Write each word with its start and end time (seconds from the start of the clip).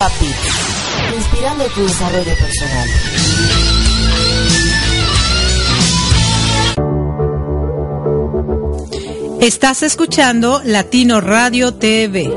Papi, 0.00 0.32
inspirando 1.16 1.64
tu 1.70 1.82
desarrollo 1.82 2.32
personal. 2.36 2.88
Estás 9.40 9.82
escuchando 9.82 10.62
Latino 10.64 11.20
Radio 11.20 11.74
TV, 11.74 12.32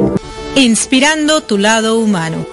inspirando 0.56 1.44
tu 1.44 1.60
lado 1.60 2.00
humano. 2.00 2.48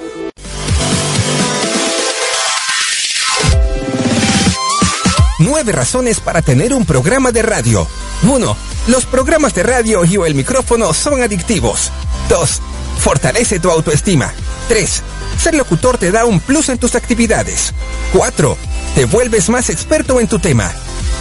Nueve 5.38 5.72
razones 5.72 6.20
para 6.20 6.42
tener 6.42 6.74
un 6.74 6.84
programa 6.84 7.32
de 7.32 7.40
radio. 7.40 7.88
1. 8.24 8.56
Los 8.88 9.06
programas 9.06 9.54
de 9.54 9.62
radio 9.62 10.04
y 10.04 10.18
o 10.18 10.26
el 10.26 10.34
micrófono 10.34 10.92
son 10.92 11.22
adictivos. 11.22 11.90
2. 12.28 12.60
Fortalece 12.98 13.58
tu 13.58 13.70
autoestima. 13.70 14.34
3. 14.68 15.02
Ser 15.42 15.54
locutor 15.54 15.98
te 15.98 16.10
da 16.10 16.24
un 16.24 16.40
plus 16.40 16.68
en 16.68 16.78
tus 16.78 16.94
actividades. 16.94 17.72
4. 18.12 18.56
Te 18.94 19.04
vuelves 19.06 19.48
más 19.48 19.70
experto 19.70 20.20
en 20.20 20.28
tu 20.28 20.38
tema. 20.38 20.70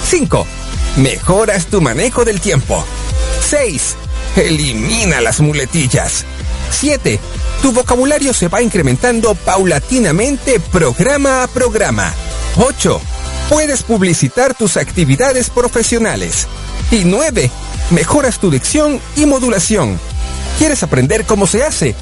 5. 0.10 0.46
Mejoras 0.98 1.68
tu 1.68 1.82
manejo 1.82 2.26
del 2.26 2.42
tiempo. 2.42 2.84
6. 3.50 3.96
Elimina 4.36 5.22
las 5.22 5.40
muletillas. 5.40 6.26
7. 6.72 7.20
Tu 7.62 7.72
vocabulario 7.72 8.34
se 8.34 8.50
va 8.50 8.62
incrementando 8.62 9.34
paulatinamente 9.36 10.60
programa 10.60 11.44
a 11.44 11.48
programa. 11.48 12.14
8. 12.58 13.02
Puedes 13.50 13.84
publicitar 13.84 14.54
tus 14.54 14.78
actividades 14.78 15.50
profesionales. 15.50 16.48
Y 16.92 17.04
9. 17.06 17.50
Mejoras 17.92 18.40
tu 18.40 18.52
dicción 18.52 19.00
y 19.16 19.26
modulación. 19.26 20.00
¿Quieres 20.58 20.84
aprender 20.84 21.26
cómo 21.26 21.48
se 21.48 21.64
hace? 21.64 21.96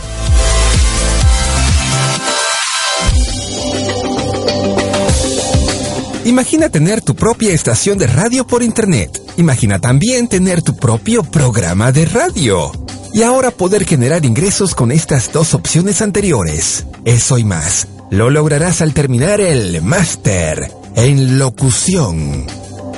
Imagina 6.25 6.69
tener 6.69 7.01
tu 7.01 7.17
propia 7.17 7.53
estación 7.53 7.99
de 7.99 8.07
radio 8.07 8.47
por 8.47 8.63
internet. 8.63 9.20
Imagina 9.37 9.79
también 9.79 10.29
tener 10.29 10.63
tu 10.63 10.77
propio 10.77 11.23
programa 11.23 11.93
de 11.93 12.05
radio. 12.05 12.73
Y 13.13 13.23
ahora 13.23 13.51
poder 13.51 13.85
generar 13.85 14.25
ingresos 14.25 14.75
con 14.75 14.93
estas 14.93 15.33
dos 15.33 15.55
opciones 15.55 16.03
anteriores. 16.03 16.87
Eso 17.05 17.39
y 17.39 17.45
más. 17.45 17.89
Lo 18.11 18.31
lograrás 18.31 18.83
al 18.83 18.95
terminar 18.95 19.41
el 19.41 19.83
máster 19.83 20.71
en 20.97 21.39
locución. 21.39 22.47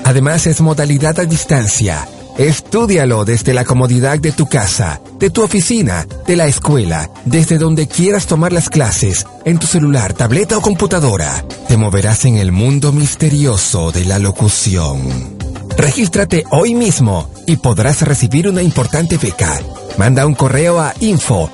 Además 0.05 0.47
es 0.47 0.60
modalidad 0.60 1.19
a 1.20 1.25
distancia. 1.25 2.06
Estúdialo 2.38 3.25
desde 3.27 3.53
la 3.53 3.64
comodidad 3.64 4.19
de 4.19 4.33
tu 4.33 4.47
casa, 4.47 5.00
de 5.19 5.28
tu 5.28 5.42
oficina, 5.42 6.06
de 6.27 6.36
la 6.36 6.47
escuela, 6.47 7.10
desde 7.27 7.58
donde 7.58 7.86
quieras 7.86 8.27
tomar 8.27 8.55
las 8.55 8.70
clases, 8.70 9.27
en 9.44 9.58
tu 9.58 9.66
celular, 9.66 10.14
tableta 10.14 10.56
o 10.56 10.62
computadora. 10.62 11.44
Te 11.69 11.77
moverás 11.77 12.25
en 12.25 12.36
el 12.36 12.50
mundo 12.50 12.91
misterioso 12.91 13.92
de 13.92 14.06
la 14.06 14.19
locución. 14.19 15.41
Regístrate 15.83 16.44
hoy 16.50 16.77
mismo 16.77 17.28
y 17.44 17.56
podrás 17.56 18.02
recibir 18.02 18.48
una 18.48 18.62
importante 18.62 19.19
beca. 19.19 19.58
Manda 19.98 20.25
un 20.25 20.34
correo 20.34 20.78
a 20.78 20.94
info 21.00 21.50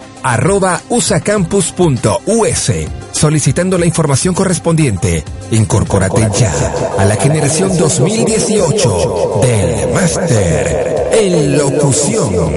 usacampus.us 0.91 2.73
solicitando 3.12 3.79
la 3.79 3.87
información 3.87 4.34
correspondiente. 4.34 5.25
Incorpórate 5.51 6.28
ya 6.39 6.53
a 6.99 7.06
la 7.06 7.16
generación 7.16 7.75
2018 7.78 9.41
del 9.43 9.94
Máster 9.94 11.09
en 11.12 11.56
Locución. 11.56 12.53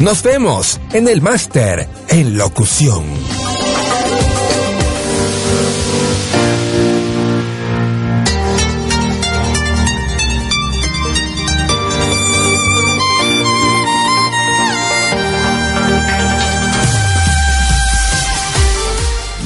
Nos 0.00 0.24
vemos 0.24 0.80
en 0.92 1.06
el 1.06 1.22
Máster 1.22 1.88
en 2.08 2.36
Locución. 2.36 3.04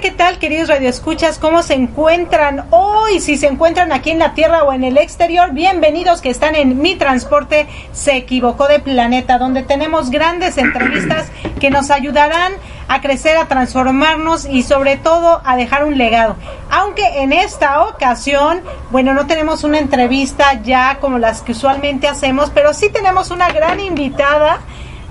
¿qué 0.00 0.10
tal, 0.10 0.38
queridos 0.38 0.68
radioescuchas? 0.68 1.38
¿Cómo 1.38 1.62
se 1.62 1.74
encuentran 1.74 2.64
hoy? 2.70 3.20
Si 3.20 3.36
se 3.36 3.46
encuentran 3.46 3.92
aquí 3.92 4.10
en 4.10 4.18
la 4.18 4.32
Tierra 4.32 4.64
o 4.64 4.72
en 4.72 4.84
el 4.84 4.96
exterior, 4.96 5.52
bienvenidos 5.52 6.22
que 6.22 6.30
están 6.30 6.54
en 6.54 6.80
Mi 6.80 6.94
Transporte 6.94 7.68
se 7.92 8.16
equivocó 8.16 8.68
de 8.68 8.80
planeta, 8.80 9.36
donde 9.36 9.62
tenemos 9.62 10.10
grandes 10.10 10.56
entrevistas 10.56 11.30
que 11.60 11.70
nos 11.70 11.90
ayudarán 11.90 12.54
a 12.88 13.02
crecer, 13.02 13.36
a 13.36 13.48
transformarnos 13.48 14.46
y 14.46 14.62
sobre 14.62 14.96
todo 14.96 15.42
a 15.44 15.56
dejar 15.56 15.84
un 15.84 15.98
legado. 15.98 16.36
Aunque 16.70 17.22
en 17.22 17.34
esta 17.34 17.82
ocasión, 17.82 18.62
bueno, 18.90 19.12
no 19.12 19.26
tenemos 19.26 19.62
una 19.62 19.78
entrevista 19.78 20.62
ya 20.62 20.98
como 21.00 21.18
las 21.18 21.42
que 21.42 21.52
usualmente 21.52 22.08
hacemos, 22.08 22.50
pero 22.50 22.72
sí 22.72 22.88
tenemos 22.88 23.30
una 23.30 23.52
gran 23.52 23.78
invitada 23.78 24.60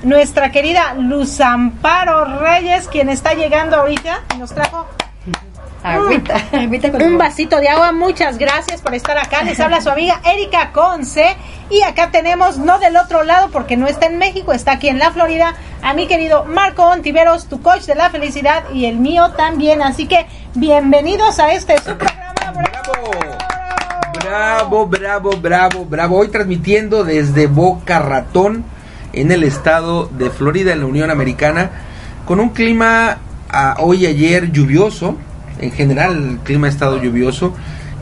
nuestra 0.04 0.52
querida 0.52 0.94
Luz 0.96 1.40
Amparo 1.42 2.40
Reyes, 2.40 2.88
quien 2.88 3.10
está 3.10 3.34
llegando 3.34 3.78
ahorita 3.78 4.22
y 4.36 4.38
nos 4.38 4.54
trajo 4.54 4.88
Agüita, 5.84 6.36
agüita 6.54 6.92
con 6.92 7.02
un 7.02 7.18
vasito 7.18 7.60
de 7.60 7.68
agua. 7.68 7.92
Muchas 7.92 8.38
gracias 8.38 8.82
por 8.82 8.94
estar 8.94 9.18
acá. 9.18 9.44
Les 9.44 9.60
habla 9.60 9.82
su 9.82 9.90
amiga 9.90 10.22
Erika 10.24 10.72
Conce. 10.72 11.36
Y 11.70 11.82
acá 11.82 12.12
tenemos, 12.12 12.58
no 12.58 12.78
del 12.80 12.98
otro 12.98 13.24
lado, 13.24 13.50
porque 13.50 13.78
no 13.78 13.88
está 13.88 14.06
en 14.06 14.18
México, 14.18 14.54
está 14.54 14.74
aquí 14.74 14.90
en 14.90 15.00
la 15.00 15.12
Florida, 15.12 15.56
a 15.82 15.94
mi 15.94 16.06
querido 16.06 16.44
Marco 16.46 16.84
Ontiveros, 16.84 17.48
tu 17.48 17.62
coach 17.62 17.84
de 17.84 17.96
la 17.96 18.10
felicidad, 18.10 18.66
y 18.74 18.86
el 18.86 18.98
mío 18.98 19.32
también. 19.32 19.82
Así 19.82 20.08
que 20.08 20.28
bienvenidos 20.54 21.40
a 21.40 21.54
este 21.54 21.78
su 21.78 21.96
programa. 21.98 22.34
¡Bravo! 22.54 23.52
Bravo, 24.24 24.86
bravo, 24.86 25.32
bravo, 25.38 25.86
bravo. 25.86 26.18
Hoy 26.20 26.28
transmitiendo 26.28 27.04
desde 27.04 27.48
Boca 27.48 28.00
Ratón 28.00 28.66
en 29.14 29.32
el 29.32 29.44
estado 29.44 30.10
de 30.18 30.30
Florida, 30.30 30.74
en 30.74 30.82
la 30.82 30.86
Unión 30.86 31.12
Americana, 31.12 31.72
con 32.26 32.40
un 32.40 32.50
clima 32.50 33.18
a 33.50 33.76
hoy 33.80 34.04
y 34.04 34.08
ayer 34.08 34.52
lluvioso. 34.52 35.18
En 35.60 35.72
general, 35.72 36.16
el 36.16 36.38
clima 36.40 36.68
ha 36.68 36.70
estado 36.70 37.02
lluvioso. 37.02 37.54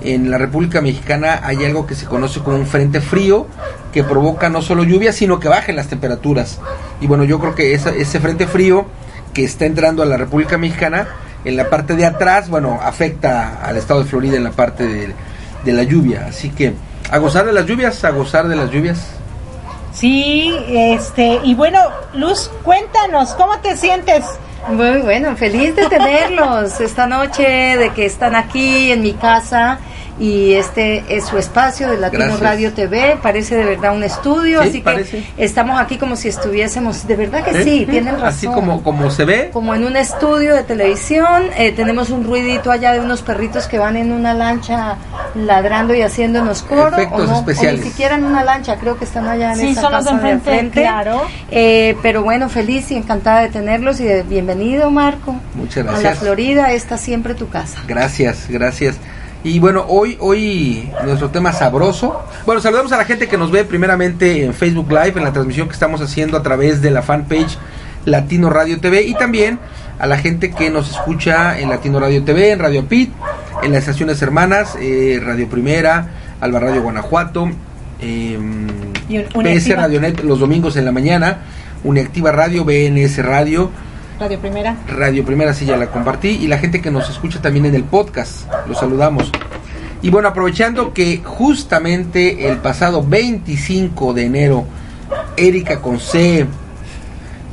En 0.02 0.32
la 0.32 0.38
República 0.38 0.80
Mexicana 0.82 1.42
hay 1.44 1.66
algo 1.66 1.86
que 1.86 1.96
se 1.96 2.06
conoce 2.06 2.40
como 2.40 2.56
un 2.56 2.66
frente 2.66 3.02
frío 3.02 3.48
que 3.92 4.04
provoca 4.04 4.50
no 4.50 4.62
solo 4.62 4.84
lluvia, 4.84 5.12
sino 5.12 5.40
que 5.40 5.50
bajen 5.50 5.76
las 5.76 5.88
temperaturas. 5.88 6.60
Y 7.02 7.08
bueno, 7.08 7.26
yo 7.26 7.40
creo 7.40 7.56
que 7.56 7.74
ese 7.74 8.20
frente 8.20 8.48
frío 8.48 8.86
que 9.34 9.44
está 9.44 9.66
entrando 9.66 10.02
a 10.02 10.06
la 10.06 10.16
República 10.16 10.58
Mexicana, 10.58 11.08
en 11.44 11.58
la 11.58 11.70
parte 11.70 11.96
de 11.96 12.06
atrás, 12.06 12.50
bueno, 12.50 12.80
afecta 12.82 13.62
al 13.64 13.78
estado 13.78 14.04
de 14.04 14.10
Florida 14.10 14.38
en 14.38 14.44
la 14.44 14.52
parte 14.52 15.14
de 15.66 15.74
la 15.74 15.84
lluvia. 15.84 16.28
Así 16.28 16.50
que 16.50 16.74
a 17.12 17.18
gozar 17.18 17.46
de 17.46 17.52
las 17.52 17.66
lluvias, 17.66 18.04
a 18.06 18.12
gozar 18.12 18.48
de 18.48 18.56
las 18.56 18.72
lluvias. 18.72 19.19
Sí, 20.00 20.56
este, 20.70 21.42
y 21.44 21.56
bueno, 21.56 21.78
Luz, 22.14 22.50
cuéntanos, 22.64 23.34
¿cómo 23.34 23.60
te 23.60 23.76
sientes? 23.76 24.24
Muy 24.70 25.02
bueno, 25.02 25.36
feliz 25.36 25.76
de 25.76 25.90
tenerlos 25.90 26.80
esta 26.80 27.06
noche, 27.06 27.44
de 27.76 27.90
que 27.90 28.06
están 28.06 28.34
aquí 28.34 28.94
en 28.94 29.02
mi 29.02 29.12
casa 29.12 29.80
y 30.20 30.54
este 30.56 31.04
es 31.16 31.26
su 31.26 31.38
espacio 31.38 31.90
de 31.90 31.98
Latino 31.98 32.24
Gracias. 32.26 32.42
Radio 32.42 32.74
TV, 32.74 33.18
parece 33.22 33.56
de 33.56 33.64
verdad 33.64 33.96
un 33.96 34.04
estudio, 34.04 34.62
Sí, 34.64 34.70
así 34.70 34.82
parece. 34.82 35.24
que 35.38 35.44
estamos 35.46 35.80
aquí 35.80 35.98
como 35.98 36.16
si 36.18 36.28
estuviésemos, 36.28 37.08
de 37.08 37.16
verdad 37.16 37.44
que 37.44 37.52
¿Eh? 37.52 37.64
sí, 37.64 37.88
tienen 37.90 38.16
razón. 38.16 38.28
Así 38.28 38.48
como, 38.48 38.84
como 38.84 39.10
se 39.12 39.24
ve. 39.26 39.50
como 39.54 39.74
en 39.76 39.86
un 39.86 39.96
estudio 39.96 40.54
de 40.56 40.64
televisión, 40.64 41.44
eh, 41.58 41.72
tenemos 41.72 42.10
un 42.10 42.26
ruidito 42.26 42.70
allá 42.72 42.92
de 42.92 43.00
unos 43.00 43.22
perritos 43.22 43.68
que 43.68 43.80
van 43.80 43.96
en 43.96 44.12
una 44.12 44.34
lancha 44.34 44.98
ladrando 45.36 45.94
y 45.94 46.02
haciéndonos 46.02 46.64
coro. 46.64 46.98
Efectos 46.98 47.22
o 47.22 47.26
no, 47.28 47.36
o 47.38 47.40
especiales. 47.40 47.84
ni 47.86 47.90
siquiera 47.92 48.16
en 48.16 48.26
una 48.26 48.44
lancha, 48.44 48.76
creo 48.78 48.98
que 48.98 49.06
están 49.06 49.28
allá 49.28 49.54
en 49.54 49.60
Sí, 49.60 49.68
esa 49.70 49.82
son 49.84 49.92
los 49.94 50.06
de 50.06 50.12
casa 50.12 50.30
enfrente, 50.30 50.82
claro. 50.82 51.22
Eh, 51.50 51.96
pero 52.02 52.24
bueno, 52.24 52.50
feliz 52.50 52.92
y 52.92 52.96
encantada 52.96 53.40
de 53.42 53.50
tenerlos 53.50 54.00
y 54.00 54.04
de 54.04 54.24
bienvenido, 54.24 54.92
Marco. 54.92 55.36
Muchas 55.56 55.78
A 55.78 55.84
la 55.86 55.92
gracias. 56.00 56.20
Florida, 56.20 56.74
esta 56.74 56.98
siempre 56.98 57.36
tu 57.36 57.48
casa. 57.50 57.80
Gracias, 57.88 58.48
gracias. 58.50 58.98
Y 59.44 59.60
bueno, 59.60 59.86
hoy, 59.88 60.18
hoy 60.20 60.90
nuestro 61.06 61.30
tema 61.30 61.54
sabroso. 61.54 62.22
Bueno, 62.46 62.60
saludamos 62.62 62.92
a 62.92 62.98
la 62.98 63.06
gente 63.06 63.28
que 63.28 63.38
nos 63.38 63.52
ve 63.52 63.64
primeramente 63.64 64.44
en 64.44 64.54
Facebook 64.54 64.90
Live, 64.90 65.14
en 65.16 65.24
la 65.24 65.32
transmisión 65.32 65.68
que 65.68 65.74
estamos 65.74 66.02
haciendo 66.02 66.38
a 66.38 66.44
través 66.44 66.82
de 66.82 66.92
la 66.92 67.02
fanpage 67.02 67.58
Latino 68.06 68.50
Radio 68.50 68.80
TV 68.80 69.04
y 69.04 69.14
también 69.14 69.60
a 69.98 70.08
la 70.08 70.18
gente 70.18 70.52
que 70.52 70.70
nos 70.70 70.90
escucha 70.92 71.60
en 71.60 71.70
Latino 71.70 72.00
Radio 72.00 72.24
TV, 72.24 72.52
en 72.52 72.60
Radio 72.60 72.86
Pit, 72.86 73.12
en 73.64 73.72
las 73.72 73.82
estaciones 73.82 74.22
hermanas, 74.22 74.76
eh, 74.80 75.22
Radio 75.24 75.48
Primera, 75.50 76.08
Alba 76.42 76.60
Radio 76.60 76.82
Guanajuato, 76.82 77.50
eh, 78.02 78.38
un- 78.38 78.94
PS 79.08 79.36
Uniactiva. 79.38 79.76
Radio 79.82 80.02
Net 80.02 80.20
los 80.24 80.40
domingos 80.40 80.76
en 80.78 80.86
la 80.86 80.92
mañana, 80.92 81.40
Uniactiva 81.84 82.32
Radio, 82.32 82.66
BNS 82.66 83.20
Radio, 83.24 83.72
Radio 84.20 84.38
Primera. 84.38 84.76
Radio 84.86 85.24
Primera, 85.24 85.54
sí 85.54 85.66
ya 85.66 85.78
la 85.78 85.88
compartí. 85.88 86.30
Y 86.30 86.48
la 86.48 86.58
gente 86.58 86.82
que 86.82 86.92
nos 86.92 87.10
escucha 87.10 87.42
también 87.42 87.66
en 87.66 87.76
el 87.76 87.86
podcast, 87.86 88.52
los 88.68 88.78
saludamos. 88.78 89.32
Y 90.02 90.10
bueno, 90.10 90.28
aprovechando 90.28 90.94
que 90.94 91.22
justamente 91.24 92.50
el 92.50 92.58
pasado 92.58 93.02
25 93.02 94.14
de 94.14 94.26
enero, 94.26 94.66
Erika 95.38 95.82
Conce 95.82 96.46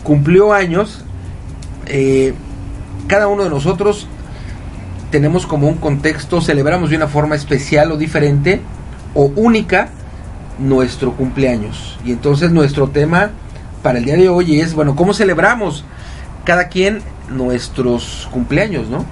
cumplió 0.03 0.53
años, 0.53 1.05
eh, 1.87 2.35
cada 3.07 3.29
uno 3.29 3.45
de 3.45 3.51
nosotros 3.51 4.09
tenemos 5.13 5.47
como 5.47 5.69
un 5.69 5.77
contexto, 5.77 6.41
celebramos 6.41 6.91
de 6.91 6.97
una 6.97 7.07
forma 7.07 7.37
especial 7.37 7.93
o 7.93 7.97
diferente 7.97 8.61
o 9.15 9.31
única 9.37 9.91
nuestro 10.59 11.13
cumpleaños. 11.13 11.97
Y 12.05 12.11
entonces 12.11 12.51
nuestro 12.51 12.89
tema 12.89 13.31
para 13.85 13.99
el 13.99 14.05
día 14.05 14.17
de 14.17 14.29
hoy 14.29 14.61
es, 14.61 14.75
bueno, 14.75 14.97
¿cómo 14.97 15.15
celebramos 15.15 15.85
cada 16.47 16.69
quien 16.69 17.01
nuestros 17.29 18.29
cumpleaños, 18.33 18.89
¿no? 18.89 19.05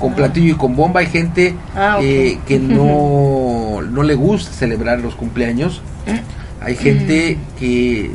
Con 0.00 0.14
platillo 0.14 0.54
y 0.54 0.56
con 0.56 0.76
bomba 0.76 1.00
hay 1.00 1.06
gente 1.06 1.54
Ah, 1.74 1.98
eh, 2.00 2.38
que 2.46 2.58
no, 2.60 3.82
no 3.82 4.02
le 4.02 4.14
gusta 4.14 4.52
celebrar 4.52 5.00
los 5.00 5.14
cumpleaños. 5.14 5.82
Hay 6.62 6.76
gente 6.76 7.36
que 7.58 8.10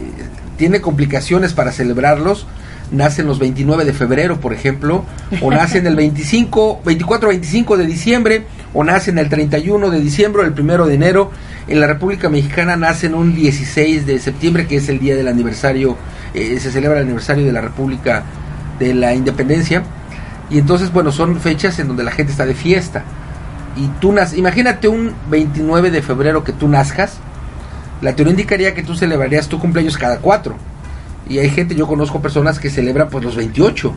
tiene 0.57 0.81
complicaciones 0.81 1.53
para 1.53 1.71
celebrarlos. 1.71 2.47
Nacen 2.91 3.25
los 3.25 3.39
29 3.39 3.85
de 3.85 3.93
febrero, 3.93 4.41
por 4.41 4.51
ejemplo, 4.51 5.05
o 5.41 5.49
nacen 5.49 5.87
el 5.87 5.95
25, 5.95 6.81
24 6.83 7.29
25 7.29 7.77
de 7.77 7.85
diciembre, 7.85 8.43
o 8.73 8.83
nacen 8.83 9.17
el 9.17 9.29
31 9.29 9.89
de 9.89 10.01
diciembre 10.01 10.41
o 10.41 10.45
el 10.45 10.59
1 10.59 10.87
de 10.87 10.93
enero. 10.93 11.31
En 11.69 11.79
la 11.79 11.87
República 11.87 12.27
Mexicana 12.27 12.75
nacen 12.75 13.15
un 13.15 13.33
16 13.33 14.05
de 14.05 14.19
septiembre, 14.19 14.67
que 14.67 14.75
es 14.77 14.89
el 14.89 14.99
día 14.99 15.15
del 15.15 15.29
aniversario, 15.29 15.95
eh, 16.33 16.59
se 16.59 16.71
celebra 16.71 16.99
el 16.99 17.05
aniversario 17.05 17.45
de 17.45 17.51
la 17.51 17.61
República 17.61 18.23
de 18.79 18.93
la 18.93 19.13
Independencia. 19.13 19.83
Y 20.49 20.57
entonces, 20.59 20.91
bueno, 20.91 21.11
son 21.11 21.39
fechas 21.39 21.79
en 21.79 21.87
donde 21.87 22.03
la 22.03 22.11
gente 22.11 22.31
está 22.31 22.45
de 22.45 22.55
fiesta. 22.55 23.03
Y 23.77 23.87
tú 23.99 24.11
naces, 24.11 24.37
imagínate 24.37 24.87
un 24.87 25.13
29 25.29 25.91
de 25.91 26.01
febrero 26.01 26.43
que 26.43 26.51
tú 26.51 26.67
nazcas, 26.67 27.17
la 28.01 28.15
teoría 28.15 28.31
indicaría 28.31 28.73
que 28.73 28.83
tú 28.83 28.95
celebrarías 28.95 29.47
tu 29.47 29.59
cumpleaños 29.59 29.97
cada 29.97 30.17
cuatro. 30.19 30.55
Y 31.29 31.37
hay 31.37 31.49
gente, 31.49 31.75
yo 31.75 31.87
conozco 31.87 32.21
personas 32.21 32.59
que 32.59 32.69
celebran 32.69 33.09
pues 33.09 33.23
los 33.23 33.35
28, 33.35 33.93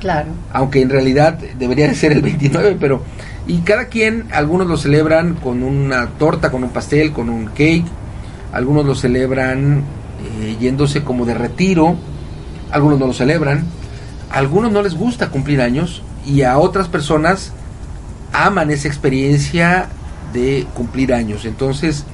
Claro. 0.00 0.28
aunque 0.52 0.80
en 0.80 0.88
realidad 0.88 1.34
debería 1.58 1.86
de 1.88 1.94
ser 1.94 2.12
el 2.12 2.22
29, 2.22 2.76
pero... 2.80 3.02
Y 3.46 3.58
cada 3.62 3.86
quien, 3.86 4.26
algunos 4.32 4.68
lo 4.68 4.76
celebran 4.76 5.34
con 5.34 5.62
una 5.62 6.06
torta, 6.06 6.50
con 6.50 6.62
un 6.62 6.70
pastel, 6.70 7.12
con 7.12 7.28
un 7.28 7.46
cake, 7.46 7.84
algunos 8.52 8.84
lo 8.86 8.94
celebran 8.94 9.82
eh, 10.40 10.56
yéndose 10.60 11.02
como 11.02 11.24
de 11.24 11.34
retiro, 11.34 11.96
algunos 12.70 12.98
no 12.98 13.06
lo 13.06 13.12
celebran, 13.12 13.64
a 14.30 14.38
algunos 14.38 14.72
no 14.72 14.82
les 14.82 14.94
gusta 14.94 15.30
cumplir 15.30 15.60
años 15.60 16.02
y 16.26 16.42
a 16.42 16.58
otras 16.58 16.88
personas 16.88 17.52
aman 18.32 18.70
esa 18.70 18.88
experiencia 18.88 19.88
de 20.32 20.66
cumplir 20.74 21.12
años. 21.12 21.44
Entonces, 21.44 22.04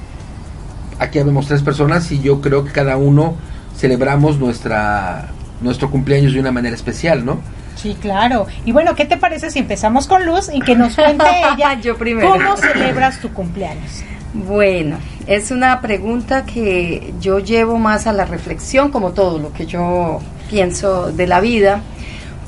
aquí 0.99 1.19
vemos 1.19 1.47
tres 1.47 1.61
personas 1.61 2.11
y 2.11 2.19
yo 2.21 2.41
creo 2.41 2.63
que 2.63 2.71
cada 2.71 2.97
uno 2.97 3.35
celebramos 3.75 4.39
nuestra 4.39 5.29
nuestro 5.61 5.89
cumpleaños 5.89 6.33
de 6.33 6.39
una 6.39 6.51
manera 6.51 6.75
especial, 6.75 7.25
¿no? 7.25 7.39
Sí, 7.75 7.95
claro. 7.99 8.47
Y 8.65 8.71
bueno, 8.71 8.95
¿qué 8.95 9.05
te 9.05 9.17
parece 9.17 9.51
si 9.51 9.59
empezamos 9.59 10.07
con 10.07 10.25
Luz 10.25 10.49
y 10.51 10.61
que 10.61 10.75
nos 10.75 10.95
cuente 10.95 11.25
ella 11.55 11.79
Yo 11.79 11.97
primero. 11.97 12.31
cómo 12.31 12.57
celebras 12.57 13.19
tu 13.19 13.31
cumpleaños? 13.33 14.03
Bueno, 14.33 14.97
es 15.27 15.51
una 15.51 15.81
pregunta 15.81 16.45
que 16.45 17.13
yo 17.19 17.39
llevo 17.39 17.77
más 17.77 18.07
a 18.07 18.13
la 18.13 18.25
reflexión, 18.25 18.91
como 18.91 19.11
todo 19.11 19.37
lo 19.39 19.51
que 19.53 19.65
yo 19.65 20.19
pienso 20.49 21.11
de 21.11 21.27
la 21.27 21.39
vida, 21.41 21.81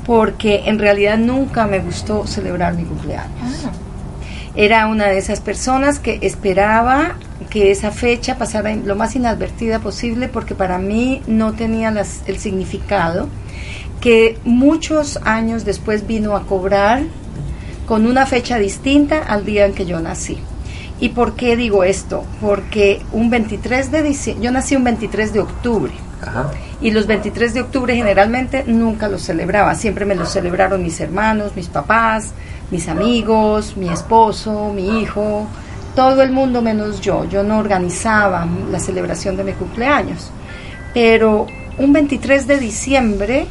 porque 0.06 0.62
en 0.66 0.78
realidad 0.78 1.18
nunca 1.18 1.66
me 1.66 1.78
gustó 1.80 2.26
celebrar 2.26 2.74
mi 2.74 2.84
cumpleaños. 2.84 3.30
Era 4.56 4.86
una 4.86 5.06
de 5.06 5.18
esas 5.18 5.40
personas 5.40 5.98
que 5.98 6.18
esperaba 6.22 7.16
que 7.50 7.70
esa 7.70 7.90
fecha 7.90 8.36
pasara 8.38 8.74
lo 8.74 8.96
más 8.96 9.14
inadvertida 9.14 9.78
posible 9.80 10.28
porque 10.28 10.54
para 10.54 10.78
mí 10.78 11.22
no 11.26 11.52
tenía 11.52 11.90
las- 11.90 12.22
el 12.26 12.38
significado 12.38 13.28
que 14.00 14.38
muchos 14.44 15.18
años 15.24 15.64
después 15.64 16.06
vino 16.06 16.34
a 16.36 16.46
cobrar 16.46 17.02
con 17.86 18.06
una 18.06 18.24
fecha 18.26 18.58
distinta 18.58 19.18
al 19.18 19.44
día 19.44 19.66
en 19.66 19.74
que 19.74 19.84
yo 19.84 20.00
nací. 20.00 20.38
¿Y 21.00 21.10
por 21.10 21.34
qué 21.34 21.56
digo 21.56 21.82
esto? 21.82 22.24
Porque 22.40 23.00
un 23.12 23.30
23 23.30 23.90
de 23.90 24.02
diciembre, 24.02 24.44
yo 24.44 24.52
nací 24.52 24.76
un 24.76 24.84
23 24.84 25.32
de 25.32 25.40
octubre 25.40 25.92
Ajá. 26.20 26.50
y 26.82 26.90
los 26.90 27.06
23 27.06 27.54
de 27.54 27.62
octubre 27.62 27.96
generalmente 27.96 28.64
nunca 28.66 29.08
los 29.08 29.22
celebraba, 29.22 29.74
siempre 29.74 30.04
me 30.04 30.14
los 30.14 30.30
celebraron 30.30 30.82
mis 30.82 31.00
hermanos, 31.00 31.56
mis 31.56 31.68
papás, 31.68 32.32
mis 32.70 32.86
amigos, 32.88 33.78
mi 33.78 33.88
esposo, 33.88 34.72
mi 34.74 35.00
hijo, 35.00 35.46
todo 35.94 36.22
el 36.22 36.30
mundo 36.32 36.62
menos 36.62 37.00
yo. 37.00 37.24
Yo 37.24 37.42
no 37.42 37.58
organizaba 37.58 38.46
la 38.70 38.78
celebración 38.78 39.36
de 39.36 39.44
mi 39.44 39.52
cumpleaños. 39.52 40.30
Pero 40.94 41.46
un 41.78 41.92
23 41.92 42.46
de 42.46 42.58
diciembre 42.58 43.46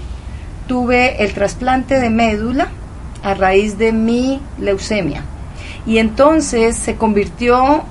tuve 0.68 1.24
el 1.24 1.34
trasplante 1.34 2.00
de 2.00 2.10
médula 2.10 2.70
a 3.24 3.34
raíz 3.34 3.78
de 3.78 3.92
mi 3.92 4.42
leucemia. 4.60 5.24
Y 5.90 5.98
entonces 5.98 6.78
se 6.78 6.98
convirtió 6.98 7.84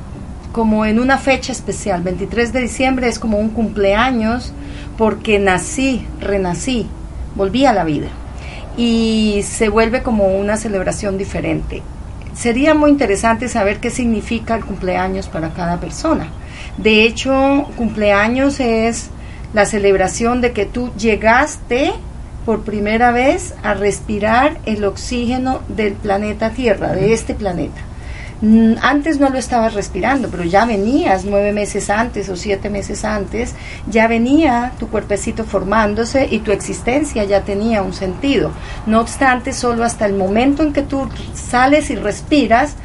como 0.53 0.87
en 0.87 1.01
una 1.01 1.19
fecha 1.19 1.51
especial. 1.51 2.01
23 2.05 2.53
de 2.53 2.61
diciembre 2.61 3.09
es 3.09 3.19
como 3.19 3.39
un 3.39 3.49
cumpleaños 3.49 4.53
porque 4.97 5.41
nací, 5.41 6.07
renací, 6.21 6.87
volví 7.35 7.67
a 7.67 7.73
la 7.73 7.83
vida. 7.83 8.07
Y 8.77 9.41
se 9.43 9.69
vuelve 9.69 10.05
como 10.05 10.29
una 10.29 10.57
celebración 10.57 11.19
diferente. 11.19 11.83
Sería 12.35 12.73
muy 12.73 12.91
interesante 12.91 13.49
saber 13.49 13.81
qué 13.81 13.91
significa 13.91 14.55
el 14.55 14.65
cumpleaños 14.65 15.27
para 15.27 15.53
cada 15.53 15.81
persona. 15.81 16.29
De 16.77 17.03
hecho, 17.03 17.67
cumpleaños 17.77 18.61
es 18.61 19.11
la 19.53 19.67
celebración 19.67 20.41
de 20.41 20.53
que 20.53 20.67
tú 20.67 20.93
llegaste 20.97 21.95
por 22.47 22.63
primera 22.63 23.11
vez 23.11 23.55
a 23.65 23.75
respirar 23.75 24.59
el 24.67 24.85
oxígeno 24.85 25.63
del 25.67 25.95
planeta 25.95 26.51
Tierra, 26.51 26.93
de 26.93 27.13
este 27.13 27.35
planeta. 27.35 27.88
Mm, 28.41 28.75
Antes 28.81 29.19
no 29.19 29.31
lo 29.31 29.39
estabas 29.39 29.75
respirando, 29.75 30.29
pero 30.31 30.45
ya 30.45 30.65
venías 30.65 31.25
nueve 31.25 31.53
meses 31.53 31.91
antes 31.91 32.29
o 32.29 32.37
siete 32.37 32.71
meses 32.71 33.05
antes, 33.05 33.55
ya 33.89 34.07
venía 34.07 34.73
tu 34.79 34.89
cuerpecito 34.89 35.45
formándose 35.45 36.29
y 36.31 36.39
tu 36.41 36.53
existencia 36.53 37.25
ya 37.25 37.43
tenía 37.43 37.83
un 37.83 37.93
sentido. 37.93 38.53
No 38.87 39.01
obstante, 39.01 39.53
solo 39.53 39.85
hasta 39.85 40.07
el 40.07 40.15
momento 40.15 40.63
en 40.63 40.73
que 40.73 40.83
tú 40.83 41.09
sales 41.35 41.91
y 41.91 41.97
respiras, 41.97 42.77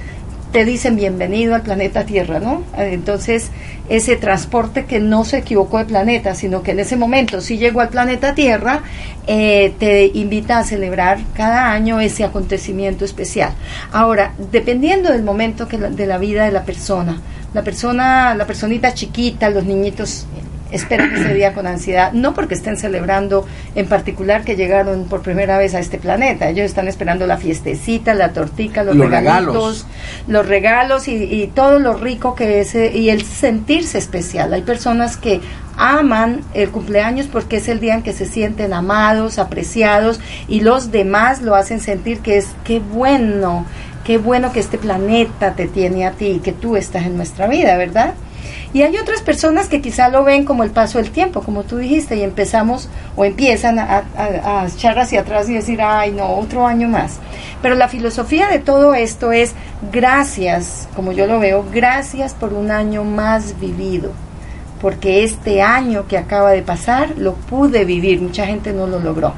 te 0.54 0.66
dicen 0.66 0.96
bienvenido 0.96 1.56
al 1.56 1.64
planeta 1.64 2.06
Tierra, 2.06 2.40
¿no? 2.40 2.64
Eh, 2.78 2.92
Entonces, 2.94 3.50
ese 3.90 4.16
transporte 4.16 4.86
que 4.86 5.00
no 5.00 5.26
se 5.26 5.40
equivocó 5.40 5.80
de 5.80 5.86
planeta, 5.86 6.36
sino 6.36 6.62
que 6.62 6.72
en 6.72 6.80
ese 6.80 6.96
momento 6.96 7.42
sí 7.42 7.58
llegó 7.58 7.82
al 7.82 7.90
planeta 7.90 8.36
Tierra, 8.36 8.84
eh, 9.26 9.74
te 9.80 10.12
invita 10.14 10.60
a 10.60 10.64
celebrar 10.64 11.18
cada 11.34 11.72
año 11.72 12.00
ese 12.00 12.24
acontecimiento 12.24 13.04
especial. 13.04 13.52
Ahora, 13.92 14.34
dependiendo 14.52 15.12
del 15.12 15.24
momento 15.24 15.68
que 15.68 15.80
de 15.80 16.06
la 16.06 16.20
vida 16.20 16.46
de 16.46 16.52
la 16.52 16.64
persona, 16.64 17.20
la 17.56 17.64
persona, 17.64 18.36
la 18.36 18.46
personita 18.46 18.94
chiquita, 18.94 19.50
los 19.50 19.66
niñitos 19.66 20.28
esperan 20.74 21.16
ese 21.16 21.34
día 21.34 21.54
con 21.54 21.68
ansiedad, 21.68 22.12
no 22.14 22.34
porque 22.34 22.56
estén 22.56 22.78
celebrando 22.78 23.46
en 23.76 23.88
particular 23.88 24.44
que 24.44 24.56
llegaron 24.56 25.06
por 25.06 25.22
primera 25.22 25.58
vez 25.58 25.76
a 25.76 25.80
este 25.80 25.98
planeta, 25.98 26.50
ellos 26.50 26.66
están 26.66 26.88
esperando 26.88 27.28
la 27.28 27.38
fiestecita, 27.38 28.14
la 28.14 28.34
tortica, 28.34 28.84
los, 28.84 28.98
regalos. 28.98 29.86
los 30.28 30.48
regalos 30.48 31.08
y, 31.08 31.16
y 31.16 31.48
todo 31.48 31.80
lo 31.80 31.94
rico 31.94 32.36
que 32.36 32.60
es 32.60 32.76
eh, 32.76 32.92
y 32.94 33.10
el 33.10 33.24
sentirse 33.24 33.98
especial. 33.98 34.54
Hay 34.54 34.64
personas 34.64 35.18
que 35.18 35.42
aman 35.78 36.42
el 36.54 36.70
cumpleaños 36.70 37.28
porque 37.28 37.58
es 37.58 37.68
el 37.68 37.80
día 37.80 37.96
en 37.96 38.04
que 38.04 38.14
se 38.14 38.26
sienten 38.26 38.74
amados, 38.74 39.40
apreciados 39.40 40.20
y 40.48 40.62
los 40.62 40.92
demás 40.92 41.42
lo 41.42 41.56
hacen 41.56 41.80
sentir 41.80 42.20
que 42.20 42.38
es 42.38 42.48
qué 42.64 42.80
bueno 42.80 43.66
Qué 44.04 44.18
bueno 44.18 44.52
que 44.52 44.60
este 44.60 44.78
planeta 44.78 45.54
te 45.54 45.68
tiene 45.68 46.06
a 46.06 46.12
ti 46.12 46.26
y 46.28 46.40
que 46.40 46.52
tú 46.52 46.76
estás 46.76 47.06
en 47.06 47.16
nuestra 47.16 47.48
vida, 47.48 47.78
¿verdad? 47.78 48.16
Y 48.74 48.82
hay 48.82 48.98
otras 48.98 49.22
personas 49.22 49.70
que 49.70 49.82
quizá 49.82 50.10
lo 50.10 50.24
ven 50.24 50.46
como 50.46 50.64
el 50.64 50.72
paso 50.72 50.98
del 50.98 51.12
tiempo, 51.12 51.44
como 51.44 51.64
tú 51.64 51.78
dijiste, 51.78 52.16
y 52.16 52.24
empezamos 52.24 52.90
o 53.16 53.24
empiezan 53.24 53.78
a, 53.78 54.04
a, 54.18 54.66
echar 54.68 54.98
hacia 54.98 55.22
atrás 55.22 55.48
y 55.48 55.54
decir, 55.54 55.80
ay, 55.80 56.12
no, 56.12 56.26
otro 56.38 56.66
año 56.66 56.88
más. 56.88 57.20
Pero 57.62 57.76
la 57.76 57.88
filosofía 57.88 58.48
de 58.48 58.58
todo 58.58 58.96
esto 58.96 59.32
es 59.32 59.54
gracias, 59.92 60.88
como 60.96 61.12
yo 61.12 61.28
lo 61.28 61.40
veo, 61.40 61.64
gracias 61.72 62.34
por 62.34 62.54
un 62.54 62.72
año 62.72 63.04
más 63.04 63.60
vivido, 63.60 64.12
porque 64.82 65.24
este 65.24 65.62
año 65.62 66.08
que 66.08 66.18
acaba 66.18 66.50
de 66.50 66.64
pasar 66.64 67.14
lo 67.18 67.36
pude 67.36 67.86
vivir, 67.86 68.22
mucha 68.22 68.48
gente 68.48 68.74
no 68.74 68.88
lo 68.88 69.00
logró, 69.00 69.34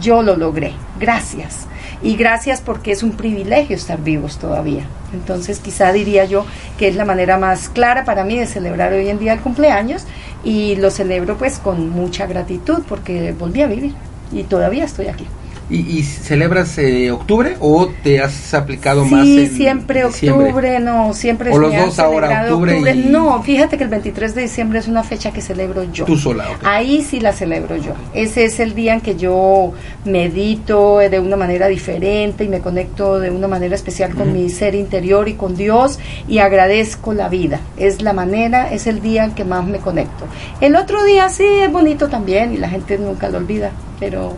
yo 0.00 0.22
lo 0.22 0.36
logré, 0.36 0.74
gracias 1.00 1.66
y 2.02 2.16
gracias 2.16 2.60
porque 2.60 2.92
es 2.92 3.02
un 3.02 3.12
privilegio 3.12 3.76
estar 3.76 4.02
vivos 4.02 4.38
todavía. 4.38 4.86
Entonces 5.12 5.60
quizá 5.60 5.92
diría 5.92 6.24
yo 6.24 6.44
que 6.78 6.88
es 6.88 6.96
la 6.96 7.04
manera 7.04 7.38
más 7.38 7.68
clara 7.68 8.04
para 8.04 8.24
mí 8.24 8.38
de 8.38 8.46
celebrar 8.46 8.92
hoy 8.92 9.08
en 9.08 9.18
día 9.18 9.32
el 9.32 9.40
cumpleaños 9.40 10.04
y 10.44 10.76
lo 10.76 10.90
celebro 10.90 11.36
pues 11.36 11.58
con 11.58 11.90
mucha 11.90 12.26
gratitud 12.26 12.82
porque 12.88 13.32
volví 13.32 13.62
a 13.62 13.66
vivir 13.66 13.94
y 14.32 14.42
todavía 14.44 14.84
estoy 14.84 15.08
aquí. 15.08 15.26
¿Y, 15.68 16.04
celebras 16.04 16.78
eh, 16.78 17.10
octubre 17.10 17.56
o 17.58 17.88
te 18.04 18.20
has 18.20 18.54
aplicado 18.54 19.04
más 19.04 19.24
Sí, 19.24 19.48
siempre 19.48 20.04
octubre, 20.04 20.78
no, 20.78 21.12
siempre 21.12 21.50
¿O 21.50 21.58
los 21.58 21.74
dos 21.74 21.98
ahora, 21.98 22.42
octubre, 22.42 22.94
No, 22.94 23.42
fíjate 23.42 23.76
que 23.76 23.82
el 23.82 23.90
23 23.90 24.36
de 24.36 24.42
diciembre 24.42 24.78
es 24.78 24.86
una 24.86 25.02
fecha 25.02 25.32
que 25.32 25.40
celebro 25.40 25.82
yo. 25.92 26.04
Tú 26.04 26.16
sola, 26.16 26.46
Ahí 26.62 27.02
sí 27.02 27.18
la 27.18 27.32
celebro 27.32 27.76
yo. 27.76 27.94
Ese 28.14 28.44
es 28.44 28.60
el 28.60 28.76
día 28.76 28.94
en 28.94 29.00
que 29.00 29.16
yo 29.16 29.72
medito 30.04 30.98
de 30.98 31.18
una 31.18 31.36
manera 31.36 31.66
diferente 31.66 32.44
y 32.44 32.48
me 32.48 32.60
conecto 32.60 33.18
de 33.18 33.30
una 33.30 33.48
manera 33.48 33.74
especial 33.74 34.14
con 34.14 34.32
mi 34.32 34.48
ser 34.50 34.76
interior 34.76 35.28
y 35.28 35.34
con 35.34 35.56
Dios 35.56 35.98
y 36.28 36.38
agradezco 36.38 37.12
la 37.12 37.28
vida. 37.28 37.60
Es 37.76 38.02
la 38.02 38.12
manera, 38.12 38.72
es 38.72 38.86
el 38.86 39.02
día 39.02 39.24
en 39.24 39.32
que 39.32 39.44
más 39.44 39.66
me 39.66 39.78
conecto. 39.78 40.26
El 40.60 40.76
otro 40.76 41.04
día 41.04 41.28
sí 41.28 41.44
es 41.44 41.72
bonito 41.72 42.08
también 42.08 42.54
y 42.54 42.56
la 42.56 42.68
gente 42.68 42.98
nunca 42.98 43.28
lo 43.28 43.38
olvida, 43.38 43.72
pero. 43.98 44.36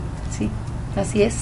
Así 0.98 1.22
es. 1.22 1.34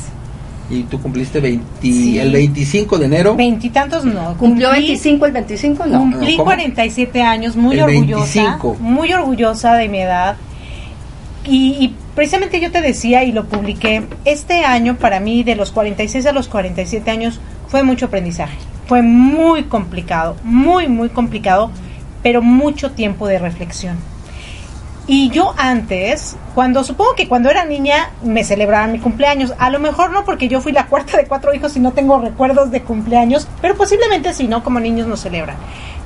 ¿Y 0.69 0.83
tú 0.83 1.01
cumpliste 1.01 1.39
el 1.39 2.33
25 2.33 2.99
de 2.99 3.07
enero? 3.07 3.37
Veintitantos 3.37 4.05
no. 4.05 4.37
¿Cumplió 4.37 4.71
25 4.73 5.27
el 5.27 5.33
25? 5.33 5.87
No. 5.87 5.99
Cumplí 6.01 6.37
47 6.37 7.23
años, 7.23 7.57
muy 7.57 7.79
orgullosa. 7.79 8.59
Muy 8.81 9.13
orgullosa 9.13 9.75
de 9.75 9.89
mi 9.89 10.01
edad. 10.01 10.37
Y, 11.49 11.95
precisamente 12.17 12.61
yo 12.61 12.73
te 12.73 12.81
decía 12.81 13.23
y 13.23 13.31
lo 13.31 13.45
publiqué, 13.45 14.03
este 14.25 14.65
año 14.65 14.97
para 14.97 15.21
mí 15.21 15.45
de 15.45 15.55
los 15.55 15.71
46 15.71 16.27
a 16.27 16.33
los 16.33 16.49
47 16.49 17.09
años 17.09 17.39
fue 17.69 17.85
mucho 17.85 18.07
aprendizaje. 18.07 18.57
Fue 18.89 19.03
muy 19.03 19.65
complicado, 19.65 20.37
muy, 20.43 20.89
muy 20.89 21.09
complicado, 21.09 21.71
pero 22.25 22.43
mucho 22.43 22.91
tiempo 22.91 23.29
de 23.29 23.39
reflexión 23.39 23.97
y 25.09 25.31
yo 25.31 25.55
antes, 25.57 26.37
cuando 26.55 26.83
supongo 26.83 27.15
que 27.15 27.29
cuando 27.29 27.49
era 27.49 27.65
niña 27.65 28.11
me 28.25 28.43
celebraban 28.43 28.91
mi 28.91 28.99
cumpleaños, 28.99 29.55
a 29.59 29.71
lo 29.71 29.79
mejor 29.79 30.11
no 30.11 30.25
porque 30.25 30.49
yo 30.49 30.61
fui 30.61 30.73
la 30.73 30.87
cuarta 30.87 31.17
de 31.17 31.27
cuatro 31.27 31.55
hijos 31.55 31.77
y 31.77 31.81
no 31.81 31.93
tengo 31.93 32.19
recuerdos 32.21 32.73
de 32.73 32.83
cumpleaños, 32.83 33.47
pero 33.63 33.77
posiblemente 33.77 34.35
sí, 34.35 34.49
¿no? 34.49 34.65
Como 34.65 34.81
niños 34.81 35.07
nos 35.07 35.21
celebran. 35.21 35.57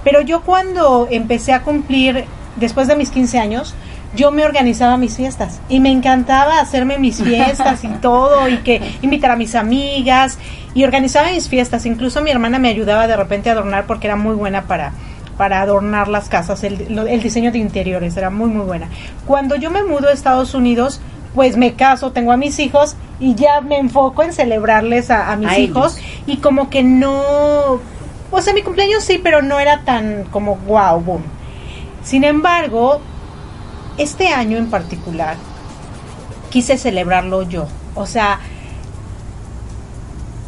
Pero 0.05 0.21
yo 0.21 0.43
cuando 0.43 1.09
empecé 1.11 1.55
a 1.55 1.63
cumplir, 1.63 2.27
después 2.57 2.89
de 2.89 2.97
mis 2.97 3.11
15 3.11 3.39
años, 3.39 3.75
yo 4.15 4.33
me 4.33 4.45
organizaba 4.45 4.99
mis 4.99 5.17
fiestas 5.17 5.61
y 5.71 5.81
me 5.81 5.91
encantaba 5.91 6.61
hacerme 6.61 6.99
mis 6.99 7.23
fiestas 7.23 7.85
y 7.85 7.89
todo 7.89 8.49
y 8.49 8.59
que 8.59 8.83
invitar 9.01 9.31
a 9.31 9.37
mis 9.37 9.55
amigas 9.55 10.39
y 10.75 10.85
organizaba 10.85 11.31
mis 11.31 11.49
fiestas. 11.49 11.87
Incluso 11.87 12.21
mi 12.21 12.31
hermana 12.31 12.59
me 12.59 12.69
ayudaba 12.69 13.07
de 13.07 13.17
repente 13.17 13.49
a 13.49 13.53
adornar 13.53 13.87
porque 13.87 14.09
era 14.09 14.17
muy 14.17 14.35
buena 14.35 14.65
para 14.65 14.93
para 15.41 15.63
adornar 15.63 16.09
las 16.09 16.29
casas, 16.29 16.63
el, 16.65 16.77
diseño 17.23 17.51
de 17.51 17.57
interiores, 17.57 18.15
era 18.15 18.29
muy, 18.29 18.51
muy 18.51 18.67
buena. 18.67 18.91
Cuando 19.27 19.57
yo 19.57 19.71
me 19.71 19.83
mudo 19.83 20.09
a 20.09 20.13
Estados 20.13 20.53
Unidos, 20.53 21.01
pues 21.35 21.57
me 21.57 21.73
caso, 21.73 22.13
tengo 22.13 22.33
a 22.33 22.37
mis 22.37 22.59
hijos 22.59 22.95
y 23.21 23.35
ya 23.37 23.63
me 23.63 23.79
enfoco 23.79 24.23
en 24.23 24.35
celebrarles 24.35 25.11
a, 25.11 25.35
mis 25.37 25.57
hijos 25.57 25.97
y 26.27 26.37
como 26.37 26.69
que 26.69 26.83
no, 26.83 27.81
o 28.31 28.43
sea, 28.43 28.53
mi 28.53 28.61
cumpleaños 28.61 29.03
sí, 29.03 29.19
pero 29.19 29.41
no 29.41 29.59
era 29.59 29.81
tan 29.81 30.25
como 30.25 30.57
wow, 30.57 31.01
boom. 31.01 31.23
Sin 32.05 32.25
embargo, 32.25 33.01
este 33.97 34.29
año 34.29 34.59
en 34.59 34.69
particular 34.69 35.37
quise 36.51 36.77
celebrarlo 36.77 37.49
yo, 37.49 37.67
o 37.95 38.05
sea, 38.05 38.41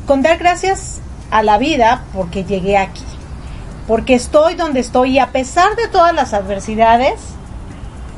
con 0.06 0.20
dar 0.20 0.36
gracias 0.36 1.00
a 1.30 1.42
la 1.42 1.56
vida 1.56 2.04
porque 2.12 2.44
llegué 2.44 2.76
aquí 2.76 3.02
porque 3.86 4.14
estoy 4.14 4.54
donde 4.54 4.80
estoy 4.80 5.12
y 5.12 5.18
a 5.18 5.28
pesar 5.28 5.76
de 5.76 5.88
todas 5.88 6.14
las 6.14 6.34
adversidades, 6.34 7.20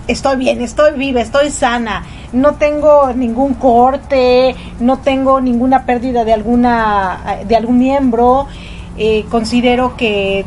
estoy 0.06 0.36
bien, 0.36 0.60
estoy 0.60 0.96
viva, 0.98 1.20
estoy 1.20 1.50
sana, 1.50 2.04
no 2.32 2.54
tengo 2.54 3.12
ningún 3.14 3.54
corte, 3.54 4.54
no 4.80 4.98
tengo 4.98 5.40
ninguna 5.40 5.86
pérdida 5.86 6.24
de 6.24 6.32
alguna 6.32 7.38
de 7.46 7.56
algún 7.56 7.78
miembro, 7.78 8.46
eh, 8.96 9.24
considero 9.30 9.96
que 9.96 10.44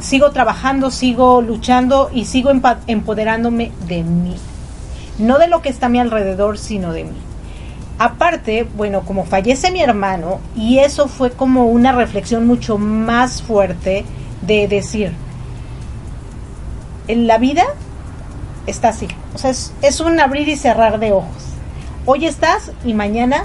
sigo 0.00 0.32
trabajando, 0.32 0.90
sigo 0.90 1.40
luchando 1.42 2.10
y 2.12 2.24
sigo 2.24 2.50
empoderándome 2.86 3.70
de 3.86 4.02
mí, 4.02 4.36
no 5.18 5.38
de 5.38 5.46
lo 5.46 5.62
que 5.62 5.68
está 5.68 5.86
a 5.86 5.90
mi 5.90 6.00
alrededor, 6.00 6.58
sino 6.58 6.92
de 6.92 7.04
mí. 7.04 7.16
Aparte, 7.98 8.66
bueno, 8.76 9.02
como 9.02 9.24
fallece 9.24 9.70
mi 9.70 9.80
hermano, 9.80 10.40
y 10.56 10.78
eso 10.78 11.06
fue 11.06 11.30
como 11.30 11.66
una 11.66 11.92
reflexión 11.92 12.46
mucho 12.48 12.76
más 12.78 13.42
fuerte, 13.42 14.04
de 14.42 14.68
decir, 14.68 15.12
en 17.08 17.26
la 17.26 17.38
vida 17.38 17.64
está 18.66 18.88
así. 18.88 19.08
O 19.34 19.38
sea, 19.38 19.50
es, 19.50 20.00
un 20.00 20.20
abrir 20.20 20.48
y 20.48 20.56
cerrar 20.56 20.98
de 20.98 21.12
ojos. 21.12 21.44
Hoy 22.06 22.26
estás 22.26 22.72
y 22.84 22.94
mañana, 22.94 23.44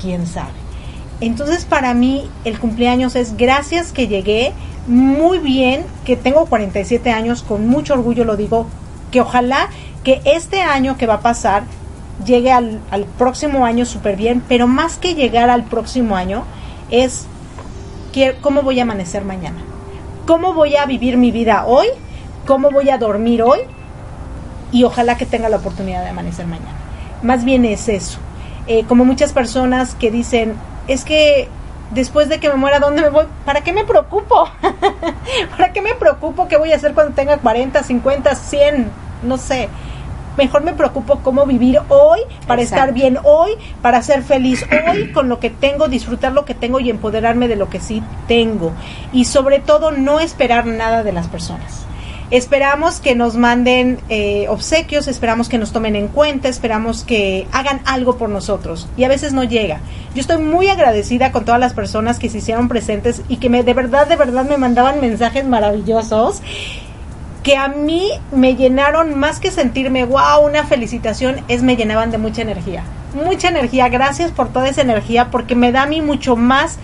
quién 0.00 0.26
sabe. 0.26 0.50
Entonces 1.20 1.64
para 1.64 1.94
mí 1.94 2.28
el 2.44 2.58
cumpleaños 2.58 3.14
es 3.14 3.36
gracias 3.36 3.92
que 3.92 4.08
llegué 4.08 4.52
muy 4.88 5.38
bien, 5.38 5.84
que 6.04 6.16
tengo 6.16 6.46
47 6.46 7.10
años, 7.12 7.42
con 7.42 7.68
mucho 7.68 7.94
orgullo 7.94 8.24
lo 8.24 8.36
digo, 8.36 8.66
que 9.12 9.20
ojalá 9.20 9.68
que 10.02 10.20
este 10.24 10.62
año 10.62 10.96
que 10.96 11.06
va 11.06 11.14
a 11.14 11.20
pasar 11.20 11.62
llegue 12.26 12.50
al, 12.50 12.80
próximo 13.18 13.64
año 13.64 13.84
súper 13.84 14.16
bien, 14.16 14.42
pero 14.48 14.66
más 14.66 14.96
que 14.96 15.14
llegar 15.14 15.48
al 15.48 15.64
próximo 15.64 16.16
año 16.16 16.44
es 16.90 17.26
cómo 18.40 18.62
voy 18.62 18.80
a 18.80 18.82
amanecer 18.82 19.24
mañana 19.24 19.62
cómo 20.26 20.54
voy 20.54 20.76
a 20.76 20.86
vivir 20.86 21.16
mi 21.16 21.30
vida 21.30 21.64
hoy, 21.66 21.88
cómo 22.46 22.70
voy 22.70 22.90
a 22.90 22.98
dormir 22.98 23.42
hoy 23.42 23.60
y 24.70 24.84
ojalá 24.84 25.16
que 25.16 25.26
tenga 25.26 25.48
la 25.48 25.58
oportunidad 25.58 26.02
de 26.02 26.10
amanecer 26.10 26.46
mañana. 26.46 26.76
Más 27.22 27.44
bien 27.44 27.64
es 27.64 27.88
eso. 27.88 28.18
Eh, 28.66 28.84
como 28.88 29.04
muchas 29.04 29.32
personas 29.32 29.94
que 29.94 30.10
dicen, 30.10 30.54
es 30.88 31.04
que 31.04 31.48
después 31.90 32.28
de 32.28 32.40
que 32.40 32.48
me 32.48 32.54
muera, 32.54 32.78
¿dónde 32.78 33.02
me 33.02 33.10
voy? 33.10 33.26
¿Para 33.44 33.62
qué 33.62 33.72
me 33.72 33.84
preocupo? 33.84 34.48
¿Para 35.56 35.72
qué 35.72 35.82
me 35.82 35.94
preocupo? 35.94 36.48
¿Qué 36.48 36.56
voy 36.56 36.72
a 36.72 36.76
hacer 36.76 36.94
cuando 36.94 37.14
tenga 37.14 37.38
40, 37.38 37.82
50, 37.82 38.34
100? 38.34 38.90
No 39.22 39.36
sé 39.36 39.68
mejor 40.36 40.62
me 40.64 40.72
preocupo 40.72 41.20
cómo 41.22 41.46
vivir 41.46 41.80
hoy 41.88 42.20
para 42.46 42.62
estar 42.62 42.92
bien 42.92 43.18
hoy, 43.24 43.52
para 43.80 44.02
ser 44.02 44.22
feliz 44.22 44.64
hoy 44.88 45.12
con 45.12 45.28
lo 45.28 45.40
que 45.40 45.50
tengo, 45.50 45.88
disfrutar 45.88 46.32
lo 46.32 46.44
que 46.44 46.54
tengo 46.54 46.80
y 46.80 46.90
empoderarme 46.90 47.48
de 47.48 47.56
lo 47.56 47.68
que 47.68 47.80
sí 47.80 48.02
tengo. 48.28 48.72
Y 49.12 49.24
sobre 49.24 49.60
todo 49.60 49.90
no 49.90 50.20
esperar 50.20 50.66
nada 50.66 51.02
de 51.02 51.12
las 51.12 51.28
personas. 51.28 51.86
Esperamos 52.32 52.98
que 52.98 53.14
nos 53.14 53.36
manden 53.36 53.98
eh, 54.08 54.46
obsequios, 54.48 55.06
esperamos 55.06 55.50
que 55.50 55.58
nos 55.58 55.70
tomen 55.70 55.96
en 55.96 56.08
cuenta, 56.08 56.48
esperamos 56.48 57.04
que 57.04 57.46
hagan 57.52 57.82
algo 57.84 58.16
por 58.16 58.30
nosotros 58.30 58.88
y 58.96 59.04
a 59.04 59.08
veces 59.08 59.34
no 59.34 59.44
llega. 59.44 59.80
Yo 60.14 60.22
estoy 60.22 60.38
muy 60.38 60.68
agradecida 60.68 61.30
con 61.30 61.44
todas 61.44 61.60
las 61.60 61.74
personas 61.74 62.18
que 62.18 62.30
se 62.30 62.38
hicieron 62.38 62.68
presentes 62.68 63.20
y 63.28 63.36
que 63.36 63.50
me 63.50 63.62
de 63.62 63.74
verdad, 63.74 64.06
de 64.06 64.16
verdad 64.16 64.46
me 64.48 64.56
mandaban 64.56 64.98
mensajes 65.02 65.44
maravillosos 65.44 66.40
que 67.42 67.56
a 67.56 67.68
mí 67.68 68.10
me 68.30 68.54
llenaron 68.54 69.18
más 69.18 69.40
que 69.40 69.50
sentirme 69.50 70.04
wow, 70.04 70.44
una 70.44 70.64
felicitación, 70.64 71.36
es 71.48 71.62
me 71.62 71.76
llenaban 71.76 72.10
de 72.10 72.18
mucha 72.18 72.42
energía. 72.42 72.84
Mucha 73.14 73.48
energía, 73.48 73.88
gracias 73.88 74.30
por 74.30 74.48
toda 74.48 74.68
esa 74.68 74.82
energía 74.82 75.30
porque 75.30 75.54
me 75.54 75.72
da 75.72 75.82
a 75.82 75.86
mí 75.86 76.00
mucho 76.00 76.36
más 76.36 76.78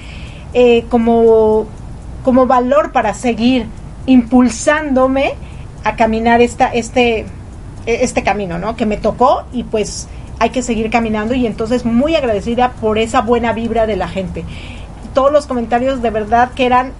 eh, 0.53 0.85
como, 0.89 1.67
como 2.25 2.47
valor 2.47 2.93
para 2.93 3.15
seguir 3.15 3.67
impulsándome 4.07 5.35
a 5.85 5.97
caminar 5.97 6.43
esta, 6.43 6.69
este, 6.69 7.27
este 7.87 8.23
camino, 8.23 8.59
¿no? 8.59 8.77
Que 8.77 8.85
me 8.85 8.97
tocó 8.97 9.45
y 9.53 9.63
pues 9.63 10.09
hay 10.39 10.51
que 10.51 10.63
seguir 10.63 10.91
caminando 10.91 11.35
y 11.35 11.47
entonces 11.47 11.85
muy 11.85 12.17
agradecida 12.17 12.73
por 12.73 12.99
esa 12.99 13.21
buena 13.21 13.53
vibra 13.53 13.87
de 13.87 13.97
la 13.97 14.09
gente. 14.09 14.45
Todos 15.15 15.33
los 15.33 15.47
comentarios 15.47 16.03
de 16.03 16.11
verdad 16.11 16.51
que 16.53 16.67
eran 16.67 16.93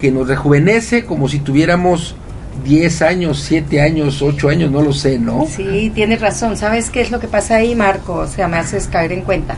que 0.00 0.10
nos 0.10 0.28
rejuvenece, 0.28 1.04
como 1.04 1.28
si 1.28 1.40
tuviéramos 1.40 2.16
10 2.64 3.02
años, 3.02 3.40
7 3.40 3.80
años, 3.80 4.22
8 4.22 4.48
años, 4.48 4.70
no 4.70 4.82
lo 4.82 4.92
sé, 4.92 5.18
¿no? 5.18 5.46
Sí, 5.46 5.90
tienes 5.94 6.20
razón. 6.20 6.56
¿Sabes 6.56 6.90
qué 6.90 7.00
es 7.00 7.10
lo 7.10 7.20
que 7.20 7.28
pasa 7.28 7.56
ahí, 7.56 7.74
Marco? 7.74 8.14
O 8.14 8.26
sea, 8.26 8.48
me 8.48 8.56
haces 8.56 8.86
caer 8.86 9.12
en 9.12 9.22
cuenta. 9.22 9.56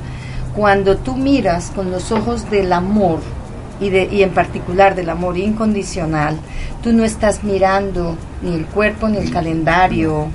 Cuando 0.54 0.96
tú 0.98 1.16
miras 1.16 1.70
con 1.74 1.90
los 1.90 2.12
ojos 2.12 2.50
del 2.50 2.72
amor, 2.72 3.20
y, 3.80 3.90
de, 3.90 4.08
y 4.12 4.22
en 4.22 4.30
particular 4.30 4.94
del 4.94 5.10
amor 5.10 5.36
incondicional, 5.38 6.36
tú 6.82 6.92
no 6.92 7.04
estás 7.04 7.42
mirando 7.42 8.16
ni 8.42 8.54
el 8.54 8.66
cuerpo 8.66 9.08
ni 9.08 9.18
el 9.18 9.30
calendario, 9.32 10.28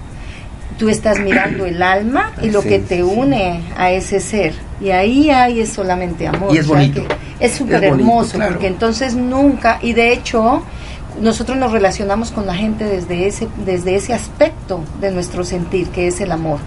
tú 0.77 0.89
estás 0.89 1.20
mirando 1.20 1.66
el 1.66 1.82
alma 1.82 2.34
y 2.42 2.50
lo 2.50 2.62
que 2.62 2.80
te 2.80 3.04
une 3.04 3.63
a 3.77 3.92
ese 3.92 4.20
ser. 4.20 4.54
Y 4.80 4.90
ahí 4.92 5.30
hay 5.30 5.60
es 5.60 5.74
solamente 5.74 6.28
amor. 6.28 6.54
Y 6.54 6.58
es 6.58 6.66
o 6.66 6.70
sea 6.70 6.78
bonito. 6.78 7.04
que 7.40 7.46
Es 7.46 7.54
súper 7.54 7.84
hermoso, 7.84 8.36
claro. 8.36 8.54
porque 8.54 8.68
entonces 8.68 9.16
nunca, 9.16 9.80
y 9.82 9.94
de 9.94 10.13
hecho, 10.13 10.63
nosotros 11.22 11.58
nos 11.58 11.72
relacionamos 11.72 12.32
con 12.32 12.46
la 12.46 12.54
gente 12.54 12.86
desde 12.86 13.28
ese, 13.28 13.48
desde 13.66 13.96
ese 13.96 14.13
aspecto 14.13 14.82
de 15.02 15.12
nuestro 15.12 15.44
sentir, 15.44 15.90
que 15.90 16.08
es 16.08 16.22
el 16.22 16.32
amor. 16.32 16.60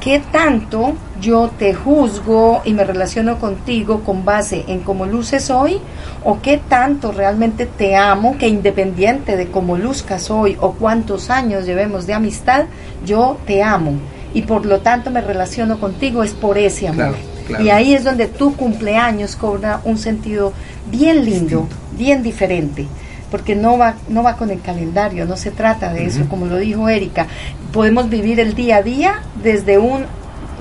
¿Qué 0.00 0.20
tanto 0.30 0.92
yo 1.20 1.50
te 1.58 1.72
juzgo 1.72 2.60
y 2.64 2.74
me 2.74 2.84
relaciono 2.84 3.38
contigo 3.38 4.00
con 4.00 4.24
base 4.24 4.64
en 4.68 4.80
cómo 4.80 5.06
luces 5.06 5.50
hoy? 5.50 5.78
¿O 6.22 6.40
qué 6.42 6.60
tanto 6.68 7.12
realmente 7.12 7.64
te 7.64 7.96
amo 7.96 8.36
que 8.36 8.46
independiente 8.46 9.36
de 9.36 9.46
cómo 9.46 9.78
luzcas 9.78 10.30
hoy 10.30 10.56
o 10.60 10.72
cuántos 10.72 11.30
años 11.30 11.64
llevemos 11.64 12.06
de 12.06 12.14
amistad, 12.14 12.66
yo 13.06 13.38
te 13.46 13.62
amo? 13.62 13.92
Y 14.34 14.42
por 14.42 14.66
lo 14.66 14.80
tanto 14.80 15.10
me 15.10 15.22
relaciono 15.22 15.78
contigo 15.78 16.22
es 16.22 16.32
por 16.32 16.58
ese 16.58 16.88
amor. 16.88 17.14
Claro, 17.14 17.33
claro. 17.46 17.64
Y 17.64 17.70
ahí 17.70 17.94
es 17.94 18.04
donde 18.04 18.26
tu 18.26 18.54
cumpleaños 18.56 19.36
cobra 19.36 19.80
un 19.84 19.98
sentido 19.98 20.52
bien 20.90 21.24
lindo, 21.24 21.68
bien 21.96 22.22
diferente 22.22 22.86
porque 23.30 23.56
no 23.56 23.76
va 23.76 23.96
no 24.08 24.22
va 24.22 24.36
con 24.36 24.50
el 24.50 24.60
calendario, 24.60 25.24
no 25.26 25.36
se 25.36 25.50
trata 25.50 25.92
de 25.92 26.04
eso, 26.04 26.28
como 26.28 26.46
lo 26.46 26.56
dijo 26.56 26.88
Erika. 26.88 27.26
Podemos 27.72 28.08
vivir 28.08 28.38
el 28.38 28.54
día 28.54 28.76
a 28.76 28.82
día 28.82 29.22
desde 29.42 29.76
un 29.76 30.04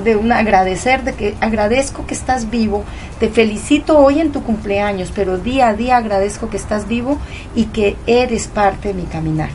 de 0.03 0.15
un 0.15 0.31
agradecer 0.31 1.03
de 1.03 1.13
que 1.13 1.35
agradezco 1.39 2.07
que 2.07 2.15
estás 2.15 2.49
vivo, 2.49 2.83
te 3.19 3.29
felicito 3.29 3.99
hoy 3.99 4.19
en 4.19 4.31
tu 4.31 4.41
cumpleaños, 4.41 5.11
pero 5.13 5.37
día 5.37 5.67
a 5.67 5.73
día 5.75 5.97
agradezco 5.97 6.49
que 6.49 6.57
estás 6.57 6.87
vivo 6.87 7.19
y 7.53 7.65
que 7.65 7.95
eres 8.07 8.47
parte 8.47 8.87
de 8.87 8.93
mi 8.95 9.03
caminar. 9.03 9.49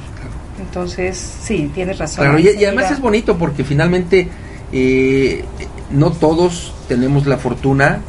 Entonces, 0.60 1.16
sí, 1.42 1.70
tienes 1.74 1.98
razón. 1.98 2.24
Claro, 2.24 2.38
y, 2.38 2.50
y 2.50 2.64
además 2.64 2.90
es 2.90 3.00
bonito 3.00 3.36
porque 3.36 3.64
finalmente 3.64 4.28
eh, 4.72 5.44
no 5.90 6.10
todos 6.12 6.72
tenemos 6.88 7.26
la 7.26 7.38
fortuna 7.38 8.00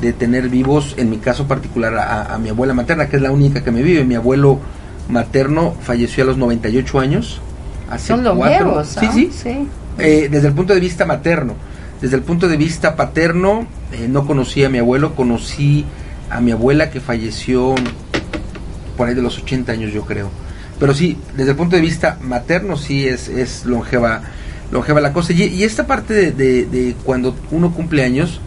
de 0.00 0.12
tener 0.12 0.48
vivos, 0.48 0.94
en 0.96 1.10
mi 1.10 1.18
caso 1.18 1.46
particular, 1.46 1.94
a, 1.96 2.34
a 2.34 2.38
mi 2.38 2.48
abuela 2.48 2.74
materna, 2.74 3.08
que 3.08 3.16
es 3.16 3.22
la 3.22 3.30
única 3.30 3.62
que 3.62 3.70
me 3.70 3.82
vive. 3.82 4.04
Mi 4.04 4.14
abuelo 4.14 4.58
materno 5.08 5.74
falleció 5.82 6.24
a 6.24 6.26
los 6.28 6.36
98 6.38 7.00
años. 7.00 7.40
Hace 7.90 8.08
son 8.08 8.22
cuatro- 8.22 8.66
longevos, 8.66 8.88
Sí, 8.88 9.06
¿ah? 9.06 9.12
sí. 9.14 9.30
sí. 9.32 9.68
Eh, 9.98 10.28
desde 10.30 10.48
el 10.48 10.54
punto 10.54 10.72
de 10.74 10.80
vista 10.80 11.04
materno. 11.04 11.54
Desde 12.00 12.16
el 12.16 12.22
punto 12.22 12.48
de 12.48 12.56
vista 12.56 12.96
paterno, 12.96 13.66
eh, 13.92 14.06
no 14.08 14.26
conocí 14.26 14.64
a 14.64 14.70
mi 14.70 14.78
abuelo, 14.78 15.14
conocí 15.14 15.84
a 16.30 16.40
mi 16.40 16.52
abuela 16.52 16.88
que 16.90 17.00
falleció 17.00 17.74
por 18.96 19.08
ahí 19.08 19.14
de 19.14 19.22
los 19.22 19.38
80 19.38 19.72
años, 19.72 19.92
yo 19.92 20.04
creo. 20.06 20.30
Pero 20.78 20.94
sí, 20.94 21.18
desde 21.36 21.50
el 21.50 21.56
punto 21.56 21.76
de 21.76 21.82
vista 21.82 22.16
materno, 22.22 22.76
sí 22.76 23.06
es, 23.06 23.28
es 23.28 23.66
longeva, 23.66 24.22
longeva 24.70 25.00
la 25.00 25.12
cosa. 25.12 25.32
Y, 25.32 25.42
y 25.44 25.64
esta 25.64 25.86
parte 25.86 26.14
de, 26.14 26.32
de- 26.32 26.66
de 26.66 26.94
cuando 27.04 27.34
uno 27.50 27.72
cumple 27.72 28.04
años, 28.04 28.40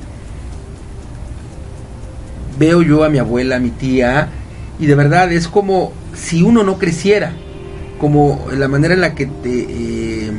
veo 2.57 2.81
yo 2.81 3.03
a 3.03 3.09
mi 3.09 3.17
abuela, 3.17 3.55
a 3.57 3.59
mi 3.59 3.69
tía, 3.71 4.29
y 4.79 4.85
de 4.85 4.95
verdad 4.95 5.31
es 5.31 5.47
como 5.47 5.91
si 6.15 6.43
uno 6.43 6.63
no 6.63 6.77
creciera, 6.77 7.33
como 7.99 8.45
la 8.55 8.67
manera 8.67 8.93
en 8.93 9.01
la 9.01 9.15
que 9.15 9.25
te, 9.25 9.67
eh, 9.69 10.31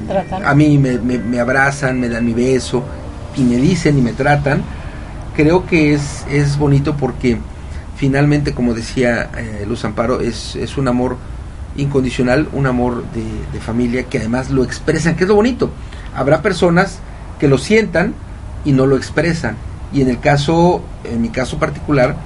a 0.44 0.54
mí 0.54 0.78
me, 0.78 0.98
me- 0.98 1.18
me 1.18 1.40
abrazan, 1.40 1.98
me 2.00 2.08
dan 2.08 2.24
mi 2.24 2.32
beso, 2.34 2.84
y 3.36 3.42
me 3.42 3.56
dicen 3.56 3.98
y 3.98 4.02
me 4.02 4.12
tratan, 4.12 4.62
creo 5.36 5.66
que 5.66 5.94
es, 5.94 6.24
es 6.30 6.56
bonito 6.56 6.96
porque 6.96 7.38
finalmente, 7.96 8.54
como 8.54 8.74
decía 8.74 9.30
eh, 9.36 9.64
Luz 9.66 9.84
Amparo, 9.84 10.20
es, 10.20 10.54
es 10.56 10.76
un 10.76 10.86
amor 10.88 11.16
incondicional, 11.76 12.48
un 12.52 12.66
amor 12.66 13.04
de, 13.12 13.60
familia 13.60 14.04
que 14.04 14.18
además 14.18 14.50
lo 14.50 14.62
expresan, 14.62 15.16
que 15.16 15.24
es 15.24 15.28
lo 15.28 15.34
bonito. 15.34 15.70
Habrá 16.14 16.42
personas 16.42 16.98
que 17.38 17.48
lo 17.48 17.58
sientan 17.58 18.14
y 18.64 18.72
no 18.72 18.86
lo 18.86 18.96
expresan. 18.96 19.56
Y 19.92 20.02
en 20.02 20.08
el 20.08 20.20
caso, 20.20 20.82
en 21.04 21.22
mi 21.22 21.30
caso 21.30 21.58
particular, 21.58 22.16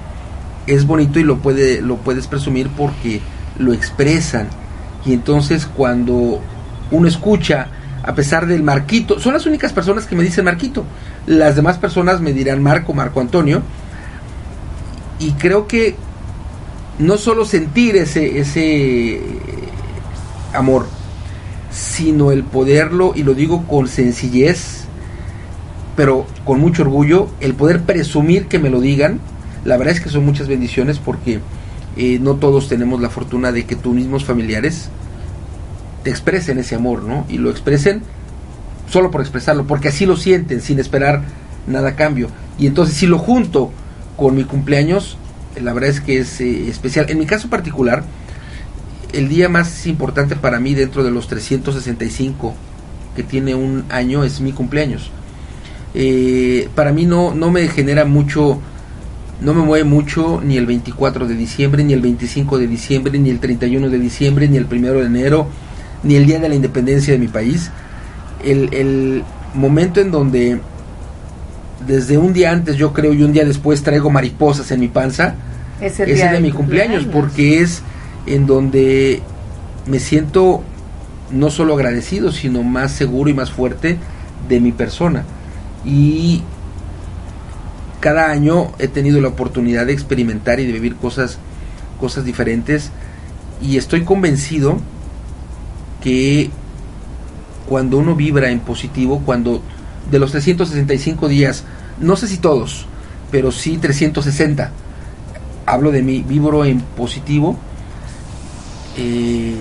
es 0.67 0.85
bonito 0.85 1.19
y 1.19 1.23
lo 1.23 1.37
puede, 1.37 1.81
lo 1.81 1.97
puedes 1.97 2.27
presumir 2.27 2.69
porque 2.69 3.21
lo 3.57 3.73
expresan. 3.73 4.47
Y 5.05 5.13
entonces 5.13 5.65
cuando 5.65 6.41
uno 6.91 7.07
escucha, 7.07 7.67
a 8.03 8.13
pesar 8.15 8.47
del 8.47 8.63
Marquito, 8.63 9.19
son 9.19 9.33
las 9.33 9.45
únicas 9.45 9.73
personas 9.73 10.05
que 10.05 10.15
me 10.15 10.23
dicen 10.23 10.45
Marquito. 10.45 10.83
Las 11.25 11.55
demás 11.55 11.77
personas 11.77 12.21
me 12.21 12.33
dirán 12.33 12.61
Marco, 12.61 12.93
Marco 12.93 13.21
Antonio. 13.21 13.61
Y 15.19 15.33
creo 15.33 15.67
que 15.67 15.95
no 16.99 17.17
solo 17.17 17.45
sentir 17.45 17.95
ese, 17.95 18.39
ese 18.39 19.21
amor, 20.53 20.85
sino 21.71 22.31
el 22.31 22.43
poderlo, 22.43 23.13
y 23.15 23.23
lo 23.23 23.33
digo 23.33 23.65
con 23.67 23.87
sencillez, 23.87 24.83
pero 25.95 26.25
con 26.45 26.59
mucho 26.59 26.83
orgullo, 26.83 27.29
el 27.39 27.55
poder 27.55 27.81
presumir 27.81 28.47
que 28.47 28.59
me 28.59 28.69
lo 28.69 28.81
digan, 28.81 29.19
la 29.65 29.77
verdad 29.77 29.95
es 29.95 30.01
que 30.01 30.09
son 30.09 30.25
muchas 30.25 30.47
bendiciones 30.47 30.99
porque 30.99 31.39
eh, 31.97 32.19
no 32.21 32.35
todos 32.35 32.69
tenemos 32.69 33.01
la 33.01 33.09
fortuna 33.09 33.51
de 33.51 33.65
que 33.65 33.75
tus 33.75 33.93
mismos 33.93 34.23
familiares 34.23 34.89
te 36.03 36.09
expresen 36.09 36.57
ese 36.57 36.75
amor, 36.75 37.03
¿no? 37.03 37.25
Y 37.29 37.37
lo 37.37 37.49
expresen 37.49 38.01
solo 38.89 39.11
por 39.11 39.21
expresarlo, 39.21 39.67
porque 39.67 39.89
así 39.89 40.05
lo 40.05 40.17
sienten, 40.17 40.61
sin 40.61 40.79
esperar 40.79 41.23
nada 41.67 41.89
a 41.89 41.95
cambio. 41.95 42.29
Y 42.57 42.67
entonces 42.67 42.95
si 42.95 43.05
lo 43.05 43.19
junto 43.19 43.71
con 44.17 44.35
mi 44.35 44.43
cumpleaños, 44.43 45.17
la 45.61 45.73
verdad 45.73 45.89
es 45.89 46.01
que 46.01 46.19
es 46.19 46.41
eh, 46.41 46.69
especial. 46.69 47.07
En 47.09 47.17
mi 47.17 47.25
caso 47.25 47.49
particular, 47.49 48.03
el 49.13 49.27
día 49.27 49.49
más 49.49 49.87
importante 49.87 50.35
para 50.35 50.59
mí 50.59 50.75
dentro 50.75 51.03
de 51.03 51.11
los 51.11 51.27
365 51.27 52.55
que 53.15 53.23
tiene 53.23 53.55
un 53.55 53.85
año 53.89 54.23
es 54.23 54.39
mi 54.41 54.51
cumpleaños. 54.51 55.11
Eh, 55.95 56.69
para 56.75 56.91
mí 56.91 57.05
no, 57.05 57.33
no 57.33 57.49
me 57.51 57.67
genera 57.67 58.05
mucho, 58.05 58.59
no 59.41 59.53
me 59.53 59.61
mueve 59.61 59.83
mucho 59.83 60.41
ni 60.43 60.57
el 60.57 60.65
24 60.65 61.27
de 61.27 61.35
diciembre, 61.35 61.83
ni 61.83 61.93
el 61.93 62.01
25 62.01 62.59
de 62.59 62.67
diciembre, 62.67 63.17
ni 63.17 63.29
el 63.29 63.39
31 63.39 63.89
de 63.89 63.99
diciembre, 63.99 64.47
ni 64.47 64.57
el 64.57 64.67
1 64.71 64.93
de 64.93 65.05
enero, 65.05 65.47
ni 66.03 66.15
el 66.15 66.25
día 66.25 66.39
de 66.39 66.49
la 66.49 66.55
independencia 66.55 67.13
de 67.13 67.19
mi 67.19 67.27
país. 67.27 67.71
El, 68.43 68.73
el 68.73 69.23
momento 69.53 69.99
en 69.99 70.11
donde 70.11 70.59
desde 71.85 72.17
un 72.17 72.33
día 72.33 72.51
antes 72.51 72.75
yo 72.75 72.93
creo 72.93 73.13
y 73.13 73.23
un 73.23 73.33
día 73.33 73.45
después 73.45 73.83
traigo 73.83 74.09
mariposas 74.09 74.71
en 74.71 74.79
mi 74.79 74.87
panza, 74.87 75.35
es 75.81 75.99
el, 75.99 76.13
día 76.13 76.31
de, 76.31 76.41
mi 76.41 76.51
cumpleaños, 76.51 77.05
porque 77.05 77.61
es 77.61 77.81
en 78.25 78.45
donde 78.45 79.21
me 79.85 79.99
siento 79.99 80.61
no 81.31 81.49
solo 81.49 81.75
agradecido, 81.75 82.31
sino 82.31 82.63
más 82.63 82.91
seguro 82.91 83.29
y 83.29 83.33
más 83.33 83.51
fuerte 83.51 83.97
de 84.47 84.59
mi 84.59 84.71
persona. 84.71 85.23
Y 85.85 86.43
cada 87.99 88.29
año 88.29 88.71
he 88.79 88.87
tenido 88.87 89.21
la 89.21 89.29
oportunidad 89.29 89.85
de 89.85 89.93
experimentar 89.93 90.59
y 90.59 90.65
de 90.65 90.73
vivir 90.73 90.95
cosas, 90.95 91.37
cosas 91.99 92.25
diferentes. 92.25 92.91
Y 93.61 93.77
estoy 93.77 94.03
convencido 94.03 94.77
que 96.01 96.49
cuando 97.67 97.97
uno 97.97 98.15
vibra 98.15 98.49
en 98.49 98.59
positivo, 98.59 99.21
cuando 99.25 99.61
de 100.09 100.19
los 100.19 100.31
365 100.31 101.27
días, 101.27 101.63
no 101.99 102.15
sé 102.15 102.27
si 102.27 102.37
todos, 102.37 102.85
pero 103.31 103.51
sí 103.51 103.77
360, 103.77 104.71
hablo 105.65 105.91
de 105.91 106.01
mí, 106.01 106.23
vibro 106.27 106.65
en 106.65 106.81
positivo, 106.81 107.57
eh, 108.97 109.55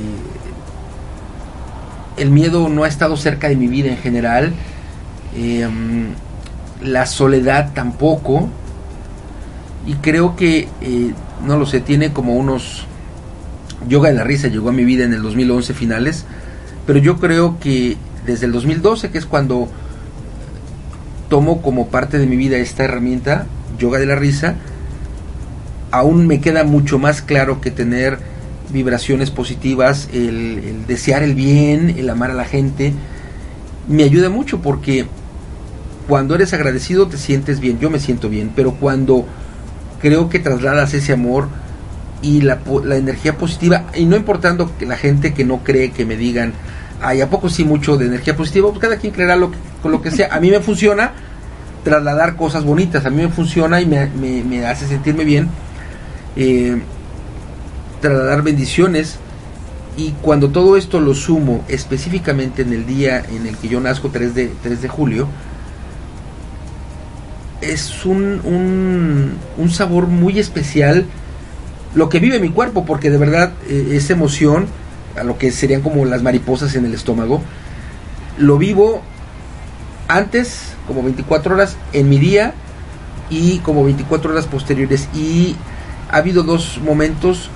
el 2.17 2.31
miedo 2.31 2.69
no 2.69 2.85
ha 2.85 2.89
estado 2.89 3.17
cerca 3.17 3.49
de 3.49 3.57
mi 3.57 3.69
vida 3.69 3.91
en 3.91 3.99
general, 3.99 4.53
eh, 5.37 5.69
la 6.83 7.07
soledad 7.07 7.73
tampoco, 7.75 8.49
y 9.87 9.95
creo 9.95 10.37
que, 10.37 10.69
eh, 10.81 11.13
no 11.47 11.57
lo 11.57 11.67
sé, 11.67 11.81
tiene 11.81 12.13
como 12.13 12.37
unos... 12.37 12.85
Yoga 13.89 14.09
de 14.09 14.17
la 14.17 14.25
risa 14.25 14.49
llegó 14.49 14.71
a 14.71 14.73
mi 14.73 14.85
vida 14.85 15.05
en 15.05 15.15
el 15.15 15.23
2011 15.23 15.73
finales, 15.73 16.25
pero 16.85 16.99
yo 16.99 17.19
creo 17.19 17.59
que 17.61 17.97
desde 18.27 18.47
el 18.47 18.53
2012, 18.53 19.11
que 19.11 19.19
es 19.19 19.25
cuando 19.25 19.69
tomo 21.29 21.63
como 21.63 21.89
parte 21.89 22.19
de 22.19 22.27
mi 22.27 22.37
vida 22.37 22.57
esta 22.59 22.85
herramienta, 22.85 23.47
yoga 23.79 23.99
de 23.99 24.07
la 24.07 24.17
risa, 24.17 24.57
aún 25.91 26.27
me 26.27 26.41
queda 26.41 26.65
mucho 26.65 26.99
más 26.99 27.23
claro 27.23 27.61
que 27.61 27.71
tener 27.71 28.19
vibraciones 28.71 29.31
positivas, 29.31 30.09
el, 30.13 30.87
desear 30.87 31.23
el 31.23 31.35
bien, 31.35 31.95
el 31.99 32.11
amar 32.11 32.31
a 32.31 32.35
la 32.35 32.45
gente, 32.45 32.93
me 33.89 34.05
ayuda 34.05 34.29
mucho 34.29 34.61
porque 34.61 35.07
cuando 36.07 36.35
eres 36.35 36.53
agradecido 36.53 37.09
te 37.09 37.17
sientes 37.17 37.61
bien, 37.61 37.79
yo 37.79 37.91
me 37.91 37.99
siento 37.99 38.29
bien, 38.29 38.51
pero 38.55 38.75
cuando 38.75 39.27
creo 40.01 40.29
que 40.29 40.39
trasladas 40.39 40.95
ese 40.95 41.13
amor 41.13 41.49
y 42.21 42.43
la, 42.43 42.61
la 42.85 42.97
energía 42.97 43.39
positiva, 43.39 43.87
y 43.95 44.05
no 44.05 44.17
importando 44.17 44.71
que 44.79 44.87
la 44.87 44.97
gente 44.97 45.33
que 45.33 45.45
no 45.45 45.59
cree 45.59 45.93
que 45.93 46.05
me 46.05 46.17
digan, 46.17 46.53
ay, 47.03 47.21
¿a 47.21 47.31
poco 47.31 47.49
sí 47.49 47.65
mucho 47.65 47.97
de 47.97 48.07
energía 48.07 48.37
positiva? 48.37 48.69
Pues 48.69 48.81
cada 48.81 48.97
quien 48.97 49.13
creerá 49.13 49.37
lo 49.37 49.51
que, 49.51 49.59
con 49.83 49.93
lo 49.93 50.03
que 50.03 50.11
sea. 50.11 50.35
A 50.35 50.41
mí 50.41 50.51
me 50.51 50.61
funciona 50.61 51.13
trasladar 51.85 52.37
cosas 52.37 52.65
bonitas, 52.65 53.07
a 53.07 53.11
mí 53.11 53.23
me 53.23 53.29
funciona 53.29 53.81
y 53.81 53.87
me, 53.87 54.07
me 54.09 54.67
hace 54.67 54.87
sentirme 54.87 55.25
bien. 55.25 55.49
Eh, 56.37 56.81
trasladar 58.01 58.43
bendiciones 58.43 59.19
y 59.97 60.13
cuando 60.23 60.51
todo 60.51 60.77
esto 60.77 61.01
lo 61.01 61.15
sumo 61.15 61.65
específicamente 61.67 62.63
en 62.63 62.73
el 62.73 62.87
día 62.87 63.25
en 63.29 63.47
el 63.47 63.57
que 63.57 63.69
yo 63.69 63.81
nazco, 63.81 64.11
3 64.11 64.35
de, 64.35 64.53
3 64.63 64.83
de 64.83 64.89
julio, 64.89 65.29
es 67.61 68.07
un, 68.07 69.37
un, 69.57 69.71
sabor 69.71 70.07
muy 70.07 70.39
especial 70.39 71.05
lo 71.97 72.09
que 72.09 72.21
vive 72.21 72.39
mi 72.39 72.51
cuerpo, 72.51 72.85
porque 72.85 73.11
de 73.11 73.19
verdad 73.19 73.53
eh, 73.69 73.89
esa 73.95 74.13
emoción, 74.13 74.67
a 75.19 75.25
lo 75.25 75.39
que 75.39 75.51
serían 75.51 75.83
como 75.83 76.05
las 76.05 76.23
mariposas 76.23 76.75
en 76.75 76.85
el 76.85 76.95
estómago, 76.95 77.43
lo 78.39 78.59
vivo 78.59 79.03
antes, 80.09 80.75
como 80.87 81.03
24 81.03 81.55
horas 81.55 81.77
en 81.93 82.09
mi 82.09 82.19
día, 82.19 82.55
y 83.31 83.59
como 83.59 83.85
24 83.85 84.33
horas 84.33 84.47
posteriores. 84.47 85.09
Y 85.15 85.57
ha 86.11 86.19
habido 86.19 86.43
dos 86.43 86.81
momentos 86.83 87.51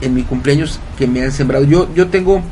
en 0.00 0.14
mi 0.14 0.22
cumpleaños 0.22 0.80
que 0.98 1.06
me 1.06 1.22
han 1.22 1.32
sembrado. 1.32 1.64
Yo, 1.64 1.92
yo 1.94 2.08
tengo 2.08 2.42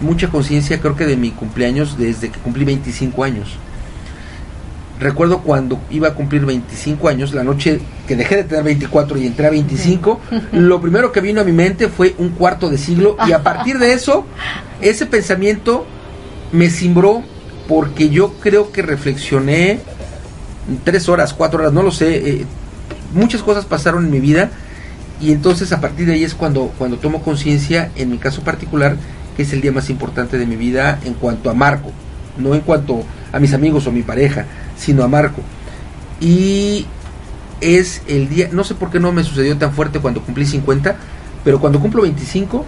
mucha 0.00 0.28
conciencia, 0.28 0.80
creo 0.80 0.96
que 0.96 1.06
de 1.06 1.16
mi 1.16 1.30
cumpleaños 1.30 1.96
desde 1.96 2.30
que 2.30 2.38
cumplí 2.40 2.64
25 2.64 3.24
años. 3.24 3.56
Recuerdo 5.02 5.40
cuando 5.40 5.80
iba 5.90 6.06
a 6.06 6.14
cumplir 6.14 6.46
25 6.46 7.08
años, 7.08 7.34
la 7.34 7.42
noche 7.42 7.80
que 8.06 8.14
dejé 8.14 8.36
de 8.36 8.44
tener 8.44 8.62
24 8.62 9.18
y 9.18 9.26
entré 9.26 9.48
a 9.48 9.50
25, 9.50 10.20
lo 10.52 10.80
primero 10.80 11.10
que 11.10 11.20
vino 11.20 11.40
a 11.40 11.44
mi 11.44 11.50
mente 11.50 11.88
fue 11.88 12.14
un 12.18 12.28
cuarto 12.28 12.70
de 12.70 12.78
siglo 12.78 13.16
y 13.26 13.32
a 13.32 13.42
partir 13.42 13.80
de 13.80 13.94
eso, 13.94 14.24
ese 14.80 15.06
pensamiento 15.06 15.86
me 16.52 16.70
simbró 16.70 17.24
porque 17.66 18.10
yo 18.10 18.34
creo 18.34 18.70
que 18.70 18.82
reflexioné 18.82 19.80
tres 20.84 21.08
horas, 21.08 21.34
cuatro 21.34 21.58
horas, 21.58 21.72
no 21.72 21.82
lo 21.82 21.90
sé, 21.90 22.28
eh, 22.28 22.46
muchas 23.12 23.42
cosas 23.42 23.64
pasaron 23.64 24.04
en 24.04 24.10
mi 24.12 24.20
vida 24.20 24.50
y 25.20 25.32
entonces 25.32 25.72
a 25.72 25.80
partir 25.80 26.06
de 26.06 26.12
ahí 26.12 26.22
es 26.22 26.34
cuando, 26.34 26.72
cuando 26.78 26.98
tomo 26.98 27.22
conciencia, 27.22 27.90
en 27.96 28.08
mi 28.08 28.18
caso 28.18 28.42
particular, 28.42 28.96
que 29.36 29.42
es 29.42 29.52
el 29.52 29.62
día 29.62 29.72
más 29.72 29.90
importante 29.90 30.38
de 30.38 30.46
mi 30.46 30.54
vida 30.54 31.00
en 31.04 31.14
cuanto 31.14 31.50
a 31.50 31.54
Marco, 31.54 31.90
no 32.38 32.54
en 32.54 32.60
cuanto 32.60 33.02
a 33.32 33.40
mis 33.40 33.52
amigos 33.52 33.88
o 33.88 33.92
mi 33.92 34.02
pareja, 34.02 34.46
sino 34.82 35.02
a 35.04 35.08
Marco. 35.08 35.40
Y 36.20 36.86
es 37.60 38.02
el 38.08 38.28
día, 38.28 38.48
no 38.52 38.64
sé 38.64 38.74
por 38.74 38.90
qué 38.90 39.00
no 39.00 39.12
me 39.12 39.24
sucedió 39.24 39.56
tan 39.56 39.72
fuerte 39.72 40.00
cuando 40.00 40.22
cumplí 40.22 40.46
50, 40.46 40.96
pero 41.44 41.60
cuando 41.60 41.80
cumplo 41.80 42.02
25 42.02 42.64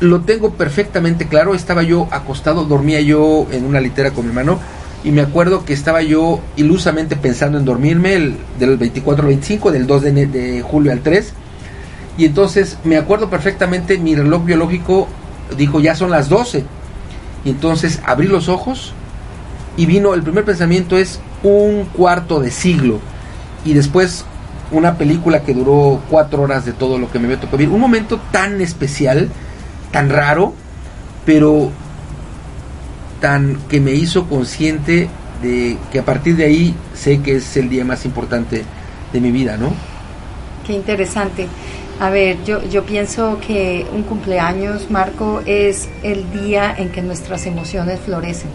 lo 0.00 0.22
tengo 0.22 0.54
perfectamente 0.54 1.28
claro, 1.28 1.54
estaba 1.54 1.82
yo 1.82 2.08
acostado, 2.10 2.64
dormía 2.64 3.02
yo 3.02 3.46
en 3.50 3.66
una 3.66 3.80
litera 3.80 4.12
con 4.12 4.24
mi 4.24 4.30
hermano 4.30 4.58
y 5.04 5.10
me 5.10 5.20
acuerdo 5.20 5.64
que 5.66 5.74
estaba 5.74 6.00
yo 6.00 6.40
ilusamente 6.56 7.16
pensando 7.16 7.58
en 7.58 7.66
dormirme 7.66 8.14
el, 8.14 8.36
del 8.58 8.78
24 8.78 9.22
al 9.22 9.28
25, 9.28 9.72
del 9.72 9.86
2 9.86 10.02
de, 10.02 10.26
de 10.26 10.62
julio 10.62 10.92
al 10.92 11.00
3 11.00 11.34
y 12.16 12.24
entonces 12.24 12.78
me 12.84 12.96
acuerdo 12.96 13.30
perfectamente, 13.30 13.98
mi 13.98 14.14
reloj 14.14 14.44
biológico 14.44 15.08
dijo 15.56 15.80
ya 15.80 15.94
son 15.94 16.10
las 16.10 16.28
12. 16.28 16.64
Y 17.44 17.50
entonces 17.50 18.00
abrí 18.04 18.28
los 18.28 18.48
ojos 18.48 18.92
y 19.76 19.86
vino, 19.86 20.12
el 20.14 20.22
primer 20.22 20.44
pensamiento 20.44 20.98
es 20.98 21.20
un 21.42 21.84
cuarto 21.84 22.40
de 22.40 22.50
siglo. 22.50 23.00
Y 23.64 23.74
después 23.74 24.24
una 24.72 24.96
película 24.96 25.42
que 25.42 25.54
duró 25.54 26.00
cuatro 26.08 26.42
horas 26.42 26.64
de 26.64 26.72
todo 26.72 26.98
lo 26.98 27.10
que 27.10 27.18
me 27.18 27.26
había 27.26 27.40
tocado 27.40 27.58
vivir. 27.58 27.74
Un 27.74 27.80
momento 27.80 28.20
tan 28.30 28.60
especial, 28.60 29.28
tan 29.90 30.08
raro, 30.10 30.54
pero 31.24 31.70
tan 33.20 33.56
que 33.68 33.80
me 33.80 33.92
hizo 33.92 34.26
consciente 34.28 35.08
de 35.42 35.76
que 35.92 35.98
a 35.98 36.04
partir 36.04 36.36
de 36.36 36.44
ahí 36.44 36.74
sé 36.94 37.20
que 37.20 37.36
es 37.36 37.56
el 37.56 37.68
día 37.68 37.84
más 37.84 38.04
importante 38.04 38.64
de 39.12 39.20
mi 39.20 39.30
vida, 39.30 39.56
¿no? 39.56 39.72
Qué 40.66 40.72
interesante. 40.74 41.48
A 41.98 42.10
ver, 42.10 42.42
yo, 42.44 42.62
yo 42.68 42.84
pienso 42.84 43.38
que 43.46 43.86
un 43.92 44.04
cumpleaños, 44.04 44.90
Marco, 44.90 45.42
es 45.44 45.88
el 46.02 46.30
día 46.32 46.74
en 46.76 46.90
que 46.90 47.02
nuestras 47.02 47.44
emociones 47.46 48.00
florecen. 48.00 48.50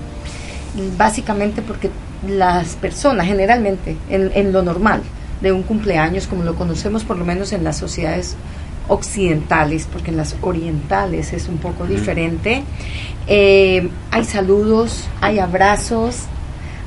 Básicamente 0.98 1.62
porque 1.62 1.92
las 2.28 2.76
personas, 2.76 3.28
generalmente, 3.28 3.98
en, 4.10 4.52
lo 4.52 4.62
normal 4.62 5.02
de 5.42 5.52
un 5.52 5.64
cumpleaños, 5.64 6.28
como 6.28 6.44
lo 6.44 6.56
conocemos 6.56 7.04
por 7.04 7.18
lo 7.18 7.26
menos 7.26 7.54
en 7.54 7.64
las 7.64 7.78
sociedades 7.78 8.36
occidentales, 8.88 9.88
porque 9.92 10.12
en 10.12 10.18
las 10.18 10.36
orientales 10.42 11.34
es 11.34 11.48
un 11.48 11.58
poco 11.58 11.86
diferente, 11.86 12.64
eh, 13.28 13.90
hay 14.12 14.24
saludos, 14.24 15.08
hay 15.22 15.40
abrazos, 15.40 16.24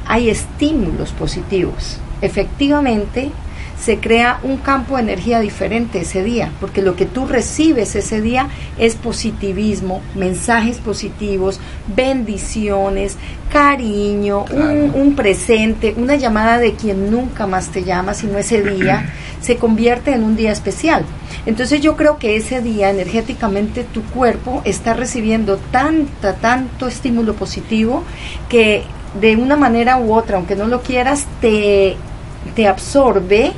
hay 0.06 0.30
estímulos 0.30 1.12
positivos. 1.12 1.98
Efectivamente, 2.22 3.30
se 3.80 3.98
crea 3.98 4.40
un 4.42 4.56
campo 4.58 4.96
de 4.96 5.02
energía 5.02 5.40
diferente 5.40 6.00
ese 6.00 6.22
día, 6.24 6.50
porque 6.60 6.82
lo 6.82 6.96
que 6.96 7.06
tú 7.06 7.26
recibes 7.26 7.94
ese 7.94 8.20
día 8.20 8.48
es 8.76 8.96
positivismo, 8.96 10.02
mensajes 10.14 10.78
positivos, 10.78 11.60
bendiciones, 11.94 13.16
cariño, 13.52 14.44
un, 14.50 15.14
presente, 15.14 15.94
una 15.96 16.16
llamada 16.16 16.58
de 16.58 16.74
quien 16.74 17.10
nunca 17.10 17.46
más 17.46 17.68
te 17.68 17.84
llama, 17.84 18.14
sino 18.14 18.36
ese 18.38 18.62
día, 18.62 19.12
se 19.40 19.56
convierte 19.56 20.12
en 20.12 20.24
un 20.24 20.36
día 20.36 20.50
especial. 20.52 21.04
Entonces 21.46 21.80
yo 21.80 21.96
creo 21.96 22.18
que 22.18 22.36
ese 22.36 22.60
día 22.60 22.90
energéticamente 22.90 23.84
tu 23.84 24.02
cuerpo 24.02 24.60
está 24.64 24.92
recibiendo 24.92 25.56
tanta, 25.70 26.34
tanto 26.34 26.88
estímulo 26.88 27.34
positivo 27.34 28.02
que 28.48 28.82
de 29.20 29.36
una 29.36 29.56
manera 29.56 29.98
u 29.98 30.12
otra, 30.12 30.36
aunque 30.36 30.56
no 30.56 30.66
lo 30.66 30.82
quieras, 30.82 31.26
te, 31.40 31.96
te 32.54 32.66
absorbe 32.66 33.52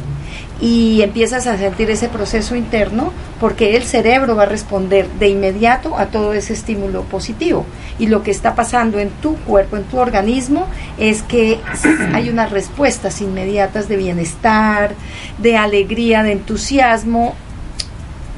y 0.60 1.00
empiezas 1.02 1.46
a 1.46 1.56
sentir 1.56 1.90
ese 1.90 2.08
proceso 2.08 2.54
interno 2.54 3.12
porque 3.40 3.76
el 3.76 3.84
cerebro 3.84 4.36
va 4.36 4.42
a 4.42 4.46
responder 4.46 5.08
de 5.18 5.28
inmediato 5.28 5.96
a 5.96 6.06
todo 6.06 6.34
ese 6.34 6.52
estímulo 6.52 7.02
positivo. 7.04 7.64
Y 7.98 8.06
lo 8.06 8.22
que 8.22 8.30
está 8.30 8.54
pasando 8.54 8.98
en 8.98 9.08
tu 9.08 9.36
cuerpo, 9.36 9.78
en 9.78 9.84
tu 9.84 9.98
organismo, 9.98 10.66
es 10.98 11.22
que 11.22 11.60
hay 12.12 12.28
unas 12.28 12.50
respuestas 12.50 13.22
inmediatas 13.22 13.88
de 13.88 13.96
bienestar, 13.96 14.94
de 15.38 15.56
alegría, 15.56 16.22
de 16.22 16.32
entusiasmo. 16.32 17.34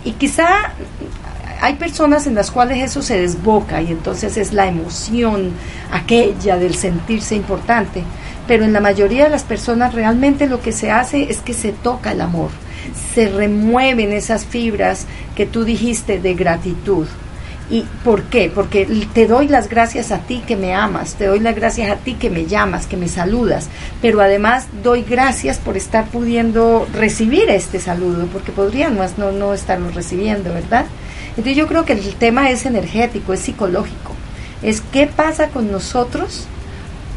Y 0.05 0.13
quizá 0.13 0.75
hay 1.61 1.75
personas 1.75 2.27
en 2.27 2.37
las 2.37 2.53
cuales 2.53 2.79
eso 2.79 3.03
se 3.03 3.21
desboca 3.21 3.83
y 3.83 3.93
entonces 3.93 4.37
es 4.37 4.53
la 4.53 4.67
emoción 4.67 5.53
aquella 5.93 6.57
del 6.57 6.75
sentirse 6.75 7.37
importante 7.37 8.03
pero 8.53 8.67
en 8.67 8.75
la 8.75 8.81
mayoría 8.81 9.25
de 9.25 9.31
las 9.31 9.45
personas 9.45 9.95
realmente 9.95 10.47
lo 10.47 10.61
que 10.61 10.73
se 10.73 10.91
hace 10.91 11.23
es 11.31 11.39
que 11.39 11.55
se 11.55 11.73
toca 11.73 12.13
el 12.13 12.21
amor, 12.21 12.51
se 13.15 13.31
remueven 13.31 14.13
esas 14.13 14.45
fibras 14.45 15.07
que 15.35 15.47
tú 15.47 15.65
dijiste 15.65 16.21
de 16.21 16.35
gratitud. 16.35 17.07
¿Y 17.71 17.87
por 18.05 18.25
qué? 18.25 18.53
Porque 18.55 18.87
te 19.15 19.27
doy 19.27 19.49
las 19.49 19.71
gracias 19.71 20.13
a 20.13 20.19
ti 20.19 20.43
que 20.47 20.57
me 20.57 20.75
amas, 20.75 21.15
te 21.15 21.29
doy 21.29 21.41
las 21.41 21.57
gracias 21.57 21.91
a 21.91 21.97
ti 21.97 22.13
que 22.13 22.29
me 22.29 22.45
llamas, 22.45 22.87
que 22.87 22.99
me 22.99 23.09
saludas, 23.09 23.71
pero 24.03 24.21
además 24.21 24.67
doy 24.83 25.01
gracias 25.01 25.57
por 25.57 25.79
estar 25.79 26.05
pudiendo 26.09 26.87
recibir 26.93 27.49
este 27.49 27.81
saludo, 27.81 28.27
porque 28.27 28.53
podríamos 28.53 29.17
no, 29.17 29.33
no 29.33 29.55
estarlo 29.55 29.89
recibiendo, 29.93 30.53
¿verdad? 30.53 30.85
Entonces 31.31 31.57
yo 31.57 31.67
creo 31.67 31.87
que 31.87 31.95
el 31.95 32.17
tema 32.17 32.51
es 32.51 32.67
energético, 32.67 33.33
es 33.33 33.41
psicológico, 33.41 34.13
es 34.61 34.83
qué 34.93 35.07
pasa 35.07 35.49
con 35.49 35.73
nosotros 35.73 36.45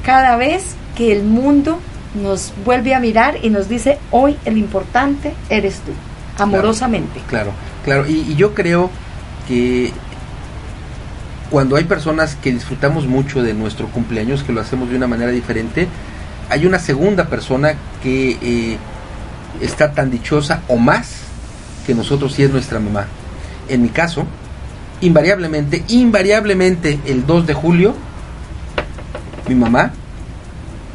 cada 0.05 0.37
vez 0.37 0.77
que 0.95 1.11
el 1.11 1.23
mundo 1.23 1.79
nos 2.21 2.53
vuelve 2.63 2.95
a 2.95 2.99
mirar 2.99 3.37
y 3.41 3.49
nos 3.49 3.67
dice, 3.67 3.99
hoy 4.11 4.37
el 4.45 4.57
importante 4.57 5.33
eres 5.49 5.81
tú, 5.81 5.91
amorosamente. 6.41 7.19
Claro, 7.27 7.51
claro, 7.83 8.07
Y, 8.07 8.35
yo 8.35 8.53
creo 8.53 8.89
que 9.47 9.91
cuando 11.51 11.75
hay 11.75 11.83
personas 11.83 12.35
que 12.35 12.51
disfrutamos 12.51 13.05
mucho 13.05 13.43
de 13.43 13.53
nuestro 13.53 13.87
cumpleaños, 13.87 14.43
que 14.43 14.53
lo 14.53 14.61
hacemos 14.61 14.89
de 14.89 14.95
una 14.95 15.07
manera 15.07 15.31
diferente, 15.31 15.87
hay 16.49 16.65
una 16.65 16.79
segunda 16.79 17.25
persona 17.25 17.75
que 18.01 18.37
eh, 18.41 18.77
está 19.61 19.91
tan 19.91 20.09
dichosa 20.09 20.61
o 20.67 20.77
más 20.77 21.21
que 21.85 21.93
nosotros 21.93 22.37
y 22.39 22.43
es 22.43 22.51
nuestra 22.51 22.79
mamá. 22.79 23.05
En 23.67 23.81
mi 23.81 23.89
caso, 23.89 24.25
invariablemente, 25.01 25.83
invariablemente 25.89 26.99
el 27.05 27.25
2 27.25 27.47
de 27.47 27.53
julio, 27.53 27.95
mi 29.47 29.55
mamá 29.55 29.91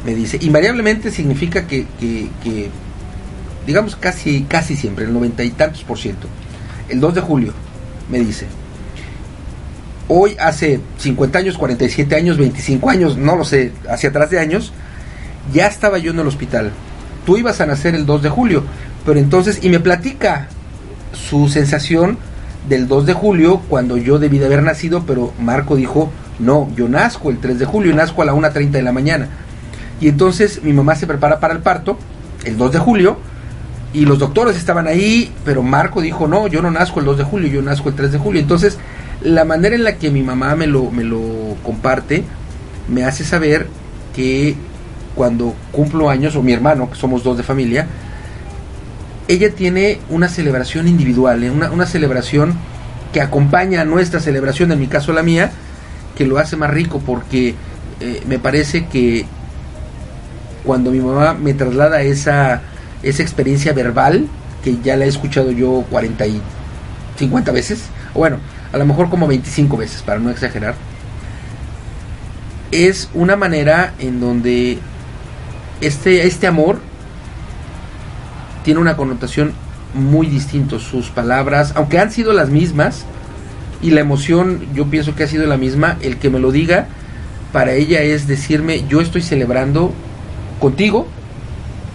me 0.05 0.15
dice, 0.15 0.37
invariablemente 0.41 1.11
significa 1.11 1.67
que, 1.67 1.85
que, 1.99 2.69
digamos 3.65 3.95
casi, 3.95 4.43
casi 4.43 4.75
siempre, 4.75 5.05
el 5.05 5.13
noventa 5.13 5.43
y 5.43 5.51
tantos 5.51 5.83
por 5.83 5.97
ciento, 5.97 6.27
el 6.89 6.99
2 6.99 7.15
de 7.15 7.21
julio, 7.21 7.53
me 8.09 8.19
dice, 8.19 8.47
hoy 10.07 10.35
hace 10.39 10.79
50 10.97 11.39
años, 11.39 11.57
47 11.57 12.15
años, 12.15 12.37
25 12.37 12.89
años, 12.89 13.17
no 13.17 13.35
lo 13.35 13.45
sé, 13.45 13.71
hacia 13.89 14.09
atrás 14.09 14.29
de 14.29 14.39
años, 14.39 14.73
ya 15.53 15.67
estaba 15.67 15.97
yo 15.97 16.11
en 16.11 16.19
el 16.19 16.27
hospital. 16.27 16.71
Tú 17.25 17.37
ibas 17.37 17.61
a 17.61 17.65
nacer 17.65 17.95
el 17.95 18.05
2 18.05 18.23
de 18.23 18.29
julio, 18.29 18.63
pero 19.05 19.19
entonces, 19.19 19.63
y 19.63 19.69
me 19.69 19.79
platica 19.79 20.47
su 21.13 21.47
sensación 21.47 22.17
del 22.67 22.87
2 22.87 23.05
de 23.05 23.13
julio, 23.13 23.61
cuando 23.69 23.97
yo 23.97 24.19
debí 24.19 24.39
de 24.39 24.47
haber 24.47 24.63
nacido, 24.63 25.05
pero 25.05 25.33
Marco 25.39 25.75
dijo, 25.75 26.11
no, 26.39 26.69
yo 26.75 26.89
nazco 26.89 27.29
el 27.29 27.37
3 27.37 27.59
de 27.59 27.65
julio, 27.65 27.93
nazco 27.93 28.21
a 28.21 28.25
la 28.25 28.33
1.30 28.33 28.71
de 28.71 28.81
la 28.81 28.91
mañana. 28.91 29.29
Y 30.01 30.09
entonces 30.09 30.63
mi 30.63 30.73
mamá 30.73 30.95
se 30.95 31.07
prepara 31.07 31.39
para 31.39 31.53
el 31.53 31.59
parto, 31.59 31.97
el 32.43 32.57
2 32.57 32.73
de 32.73 32.79
julio, 32.79 33.17
y 33.93 34.05
los 34.05 34.19
doctores 34.19 34.57
estaban 34.57 34.87
ahí, 34.87 35.31
pero 35.45 35.63
Marco 35.63 36.01
dijo, 36.01 36.27
no, 36.27 36.47
yo 36.47 36.61
no 36.61 36.71
nazco 36.71 36.99
el 36.99 37.05
2 37.05 37.19
de 37.19 37.23
julio, 37.23 37.49
yo 37.49 37.61
nazco 37.61 37.89
el 37.89 37.95
3 37.95 38.11
de 38.11 38.17
julio. 38.17 38.41
Entonces, 38.41 38.79
la 39.21 39.45
manera 39.45 39.75
en 39.75 39.83
la 39.83 39.97
que 39.97 40.09
mi 40.09 40.23
mamá 40.23 40.55
me 40.55 40.65
lo, 40.65 40.89
me 40.89 41.03
lo 41.03 41.21
comparte, 41.63 42.23
me 42.89 43.03
hace 43.03 43.23
saber 43.23 43.67
que 44.15 44.55
cuando 45.13 45.53
cumplo 45.71 46.09
años, 46.09 46.35
o 46.35 46.41
mi 46.41 46.51
hermano, 46.51 46.89
que 46.89 46.95
somos 46.97 47.23
dos 47.23 47.37
de 47.37 47.43
familia, 47.43 47.85
ella 49.27 49.53
tiene 49.53 49.99
una 50.09 50.29
celebración 50.29 50.87
individual, 50.87 51.43
¿eh? 51.43 51.51
una, 51.51 51.69
una 51.69 51.85
celebración 51.85 52.55
que 53.13 53.21
acompaña 53.21 53.81
a 53.81 53.85
nuestra 53.85 54.19
celebración, 54.19 54.71
en 54.71 54.79
mi 54.79 54.87
caso 54.87 55.13
la 55.13 55.21
mía, 55.21 55.51
que 56.15 56.25
lo 56.25 56.37
hace 56.37 56.55
más 56.55 56.71
rico 56.71 57.01
porque 57.05 57.55
eh, 57.99 58.23
me 58.27 58.39
parece 58.39 58.85
que 58.87 59.25
cuando 60.63 60.91
mi 60.91 60.99
mamá 60.99 61.33
me 61.33 61.53
traslada 61.53 62.01
esa, 62.01 62.61
esa 63.03 63.21
experiencia 63.21 63.73
verbal, 63.73 64.27
que 64.63 64.77
ya 64.83 64.95
la 64.95 65.05
he 65.05 65.07
escuchado 65.07 65.51
yo 65.51 65.85
40 65.89 66.27
y 66.27 66.41
50 67.17 67.51
veces, 67.51 67.83
o 68.13 68.19
bueno, 68.19 68.37
a 68.71 68.77
lo 68.77 68.85
mejor 68.85 69.09
como 69.09 69.27
25 69.27 69.77
veces, 69.77 70.01
para 70.01 70.19
no 70.19 70.29
exagerar, 70.29 70.75
es 72.71 73.09
una 73.13 73.35
manera 73.35 73.93
en 73.99 74.19
donde 74.19 74.79
este, 75.81 76.25
este 76.25 76.47
amor 76.47 76.79
tiene 78.63 78.79
una 78.79 78.95
connotación 78.95 79.53
muy 79.93 80.27
distinta. 80.27 80.79
Sus 80.79 81.09
palabras, 81.09 81.73
aunque 81.75 81.99
han 81.99 82.11
sido 82.11 82.33
las 82.33 82.49
mismas, 82.49 83.03
y 83.81 83.91
la 83.91 84.01
emoción 84.01 84.61
yo 84.73 84.85
pienso 84.87 85.15
que 85.15 85.23
ha 85.23 85.27
sido 85.27 85.47
la 85.47 85.57
misma, 85.57 85.97
el 86.01 86.17
que 86.17 86.29
me 86.29 86.39
lo 86.39 86.51
diga, 86.51 86.87
para 87.51 87.73
ella 87.73 88.01
es 88.01 88.27
decirme, 88.27 88.85
yo 88.87 89.01
estoy 89.01 89.21
celebrando 89.21 89.93
contigo 90.61 91.07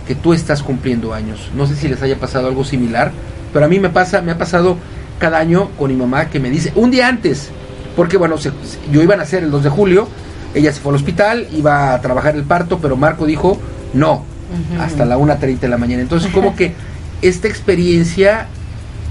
que 0.07 0.14
tú 0.14 0.35
estás 0.35 0.62
cumpliendo 0.62 1.14
años. 1.14 1.50
No 1.55 1.66
sé 1.66 1.74
si 1.74 1.88
les 1.88 2.02
haya 2.02 2.16
pasado 2.16 2.48
algo 2.48 2.64
similar, 2.64 3.12
pero 3.52 3.64
a 3.64 3.68
mí 3.68 3.81
me 3.81 3.88
pasa, 3.88 4.20
me 4.20 4.33
ha 4.33 4.38
pasado 4.38 4.76
cada 5.18 5.38
año 5.38 5.70
con 5.79 5.90
mi 5.90 5.96
mamá 5.96 6.29
que 6.29 6.38
me 6.38 6.50
dice, 6.50 6.72
un 6.74 6.90
día 6.90 7.09
antes, 7.09 7.50
porque 7.96 8.18
bueno, 8.18 8.37
yo 8.92 9.02
iba 9.02 9.14
a 9.14 9.16
nacer 9.16 9.42
el 9.42 9.50
2 9.50 9.64
de 9.64 9.70
julio, 9.70 10.09
ella 10.55 10.72
se 10.72 10.81
fue 10.81 10.90
al 10.90 10.96
hospital, 10.96 11.48
iba 11.52 11.94
a 11.94 12.00
trabajar 12.00 12.37
el 12.37 12.44
parto, 12.44 12.79
pero 12.79 12.96
Marco 12.96 13.24
dijo, 13.24 13.59
no, 13.94 14.24
hasta 14.79 15.05
la 15.05 15.16
1.30 15.16 15.59
de 15.59 15.68
la 15.68 15.79
mañana. 15.79 16.02
Entonces 16.02 16.31
como 16.33 16.55
que 16.55 16.74
esta 17.22 17.48
experiencia, 17.48 18.46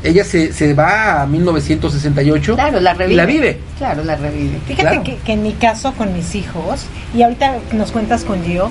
ella 0.03 0.23
se, 0.23 0.53
se 0.53 0.73
va 0.73 1.23
a 1.23 1.25
1968 1.25 2.55
claro, 2.55 2.79
la 2.79 2.93
revive. 2.93 3.13
y 3.13 3.17
la 3.17 3.25
vive. 3.25 3.59
Claro, 3.77 4.03
la 4.03 4.15
revive. 4.15 4.59
Fíjate 4.67 5.01
que, 5.03 5.17
que 5.17 5.33
en 5.33 5.43
mi 5.43 5.53
caso 5.53 5.93
con 5.93 6.13
mis 6.13 6.35
hijos, 6.35 6.85
y 7.15 7.23
ahorita 7.23 7.55
nos 7.73 7.91
cuentas 7.91 8.23
con 8.23 8.43
Gio, 8.43 8.69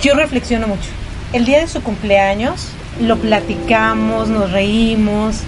yo 0.00 0.14
reflexiono 0.14 0.66
mucho. 0.66 0.88
El 1.32 1.44
día 1.44 1.60
de 1.60 1.68
su 1.68 1.82
cumpleaños 1.82 2.68
lo 3.00 3.16
platicamos, 3.18 4.28
nos 4.28 4.50
reímos, 4.50 5.40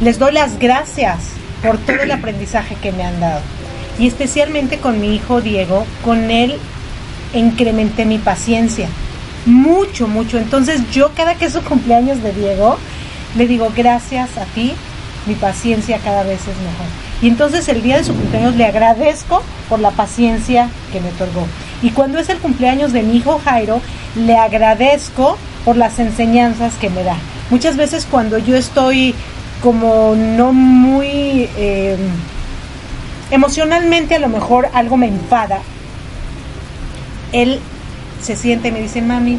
les 0.00 0.18
doy 0.18 0.32
las 0.32 0.58
gracias 0.58 1.18
por 1.62 1.78
todo 1.78 2.02
el 2.02 2.10
aprendizaje 2.10 2.76
que 2.82 2.92
me 2.92 3.04
han 3.04 3.20
dado. 3.20 3.40
Y 3.98 4.06
especialmente 4.06 4.78
con 4.78 5.00
mi 5.00 5.14
hijo 5.14 5.40
Diego, 5.40 5.86
con 6.04 6.30
él 6.30 6.56
incrementé 7.34 8.06
mi 8.06 8.18
paciencia. 8.18 8.88
Mucho, 9.46 10.08
mucho. 10.08 10.38
Entonces 10.38 10.90
yo 10.90 11.12
cada 11.14 11.34
que 11.34 11.46
es 11.46 11.52
su 11.52 11.62
cumpleaños 11.62 12.22
de 12.22 12.32
Diego, 12.32 12.78
le 13.36 13.46
digo 13.46 13.72
gracias 13.76 14.36
a 14.38 14.44
ti, 14.46 14.72
mi 15.26 15.34
paciencia 15.34 15.98
cada 15.98 16.22
vez 16.22 16.40
es 16.40 16.46
mejor. 16.56 16.86
Y 17.22 17.28
entonces 17.28 17.68
el 17.68 17.82
día 17.82 17.98
de 17.98 18.04
su 18.04 18.14
cumpleaños 18.14 18.56
le 18.56 18.64
agradezco 18.64 19.42
por 19.68 19.78
la 19.78 19.90
paciencia 19.90 20.70
que 20.92 21.00
me 21.00 21.10
otorgó. 21.10 21.46
Y 21.82 21.90
cuando 21.90 22.18
es 22.18 22.28
el 22.28 22.38
cumpleaños 22.38 22.92
de 22.92 23.02
mi 23.02 23.16
hijo 23.16 23.40
Jairo, 23.44 23.80
le 24.14 24.36
agradezco 24.36 25.38
por 25.64 25.76
las 25.76 25.98
enseñanzas 25.98 26.74
que 26.74 26.90
me 26.90 27.02
da. 27.02 27.16
Muchas 27.50 27.76
veces 27.76 28.06
cuando 28.10 28.38
yo 28.38 28.56
estoy 28.56 29.14
como 29.62 30.14
no 30.14 30.52
muy 30.52 31.48
eh, 31.56 31.96
emocionalmente 33.30 34.14
a 34.14 34.18
lo 34.18 34.28
mejor 34.28 34.68
algo 34.72 34.96
me 34.96 35.08
enfada, 35.08 35.60
él 37.32 37.60
se 38.20 38.36
siente 38.36 38.68
y 38.68 38.72
me 38.72 38.80
dice, 38.80 39.02
mami, 39.02 39.38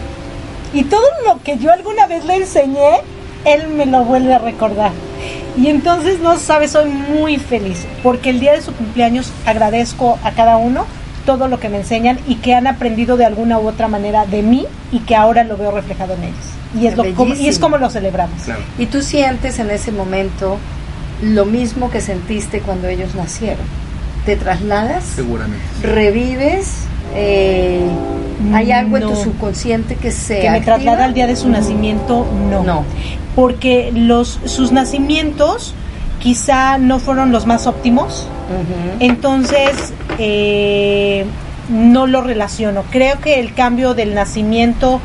y 0.74 0.84
todo 0.84 1.06
lo 1.26 1.42
que 1.44 1.58
yo 1.58 1.72
alguna 1.72 2.08
vez 2.08 2.26
le 2.26 2.36
enseñé, 2.36 3.02
él 3.46 3.68
me 3.70 3.86
lo 3.86 4.04
vuelve 4.04 4.34
a 4.34 4.40
recordar. 4.40 4.92
Y 5.58 5.68
entonces, 5.68 6.20
no 6.20 6.38
sabes, 6.38 6.72
soy 6.72 6.90
muy 6.90 7.38
feliz, 7.38 7.86
porque 8.04 8.30
el 8.30 8.40
día 8.40 8.54
de 8.54 8.62
su 8.62 8.74
cumpleaños 8.74 9.32
agradezco 9.46 10.18
a 10.24 10.32
cada 10.32 10.58
uno 10.58 10.86
todo 11.26 11.48
lo 11.48 11.60
que 11.60 11.70
me 11.70 11.78
enseñan 11.78 12.20
y 12.28 12.36
que 12.36 12.56
han 12.56 12.68
aprendido 12.68 13.18
de 13.18 13.26
alguna 13.26 13.60
u 13.60 13.68
otra 13.68 13.88
manera 13.88 14.26
de 14.26 14.42
mí 14.42 14.66
y 14.92 15.00
que 15.00 15.16
ahora 15.16 15.44
lo 15.44 15.58
veo 15.58 15.72
reflejado 15.72 16.14
en 16.14 16.24
ellos. 16.26 16.46
Y 16.80 16.88
es, 16.88 16.96
lo, 16.96 17.14
como, 17.16 17.36
y 17.36 17.48
es 17.48 17.60
como 17.60 17.78
lo 17.78 17.90
celebramos. 17.90 18.42
Y 18.78 18.86
tú 18.86 19.02
sientes 19.02 19.60
en 19.60 19.70
ese 19.72 19.92
momento 19.92 20.58
lo 21.22 21.46
mismo 21.46 21.92
que 21.92 22.02
sentiste 22.02 22.62
cuando 22.62 22.88
ellos 22.88 23.16
nacieron. 23.16 23.66
Te 24.26 24.36
trasladas, 24.36 25.04
seguramente, 25.04 25.64
revives, 25.82 26.86
eh, 27.16 27.82
hay 28.54 28.72
algo 28.72 28.98
en 28.98 29.04
tu 29.04 29.16
subconsciente 29.16 29.96
que 29.96 30.12
se 30.12 30.40
que 30.40 30.52
me 30.52 30.62
traslada 30.62 31.06
al 31.06 31.14
día 31.14 31.28
de 31.28 31.36
su 31.36 31.50
nacimiento, 31.50 32.26
no, 32.50 32.64
no, 32.64 32.84
porque 33.36 33.92
los 33.94 34.40
sus 34.46 34.72
nacimientos 34.72 35.74
quizá 36.20 36.78
no 36.78 37.00
fueron 37.00 37.32
los 37.32 37.48
más 37.48 37.66
óptimos, 37.66 38.28
entonces 39.00 39.94
eh, 40.18 41.26
no 41.70 42.08
lo 42.08 42.22
relaciono. 42.22 42.84
Creo 42.92 43.20
que 43.20 43.40
el 43.40 43.54
cambio 43.54 43.94
del 43.94 44.14
nacimiento 44.14 45.00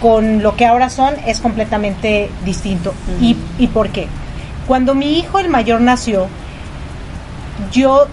con 0.00 0.42
lo 0.42 0.56
que 0.56 0.66
ahora 0.66 0.90
son 0.90 1.14
es 1.26 1.40
completamente 1.40 2.30
distinto. 2.44 2.94
¿Y, 3.20 3.36
¿Y 3.58 3.68
por 3.68 3.88
qué? 3.90 4.08
Cuando 4.66 4.94
mi 4.94 5.18
hijo 5.18 5.38
el 5.38 5.48
mayor 5.48 5.80
nació, 5.80 6.26
yo 7.72 8.06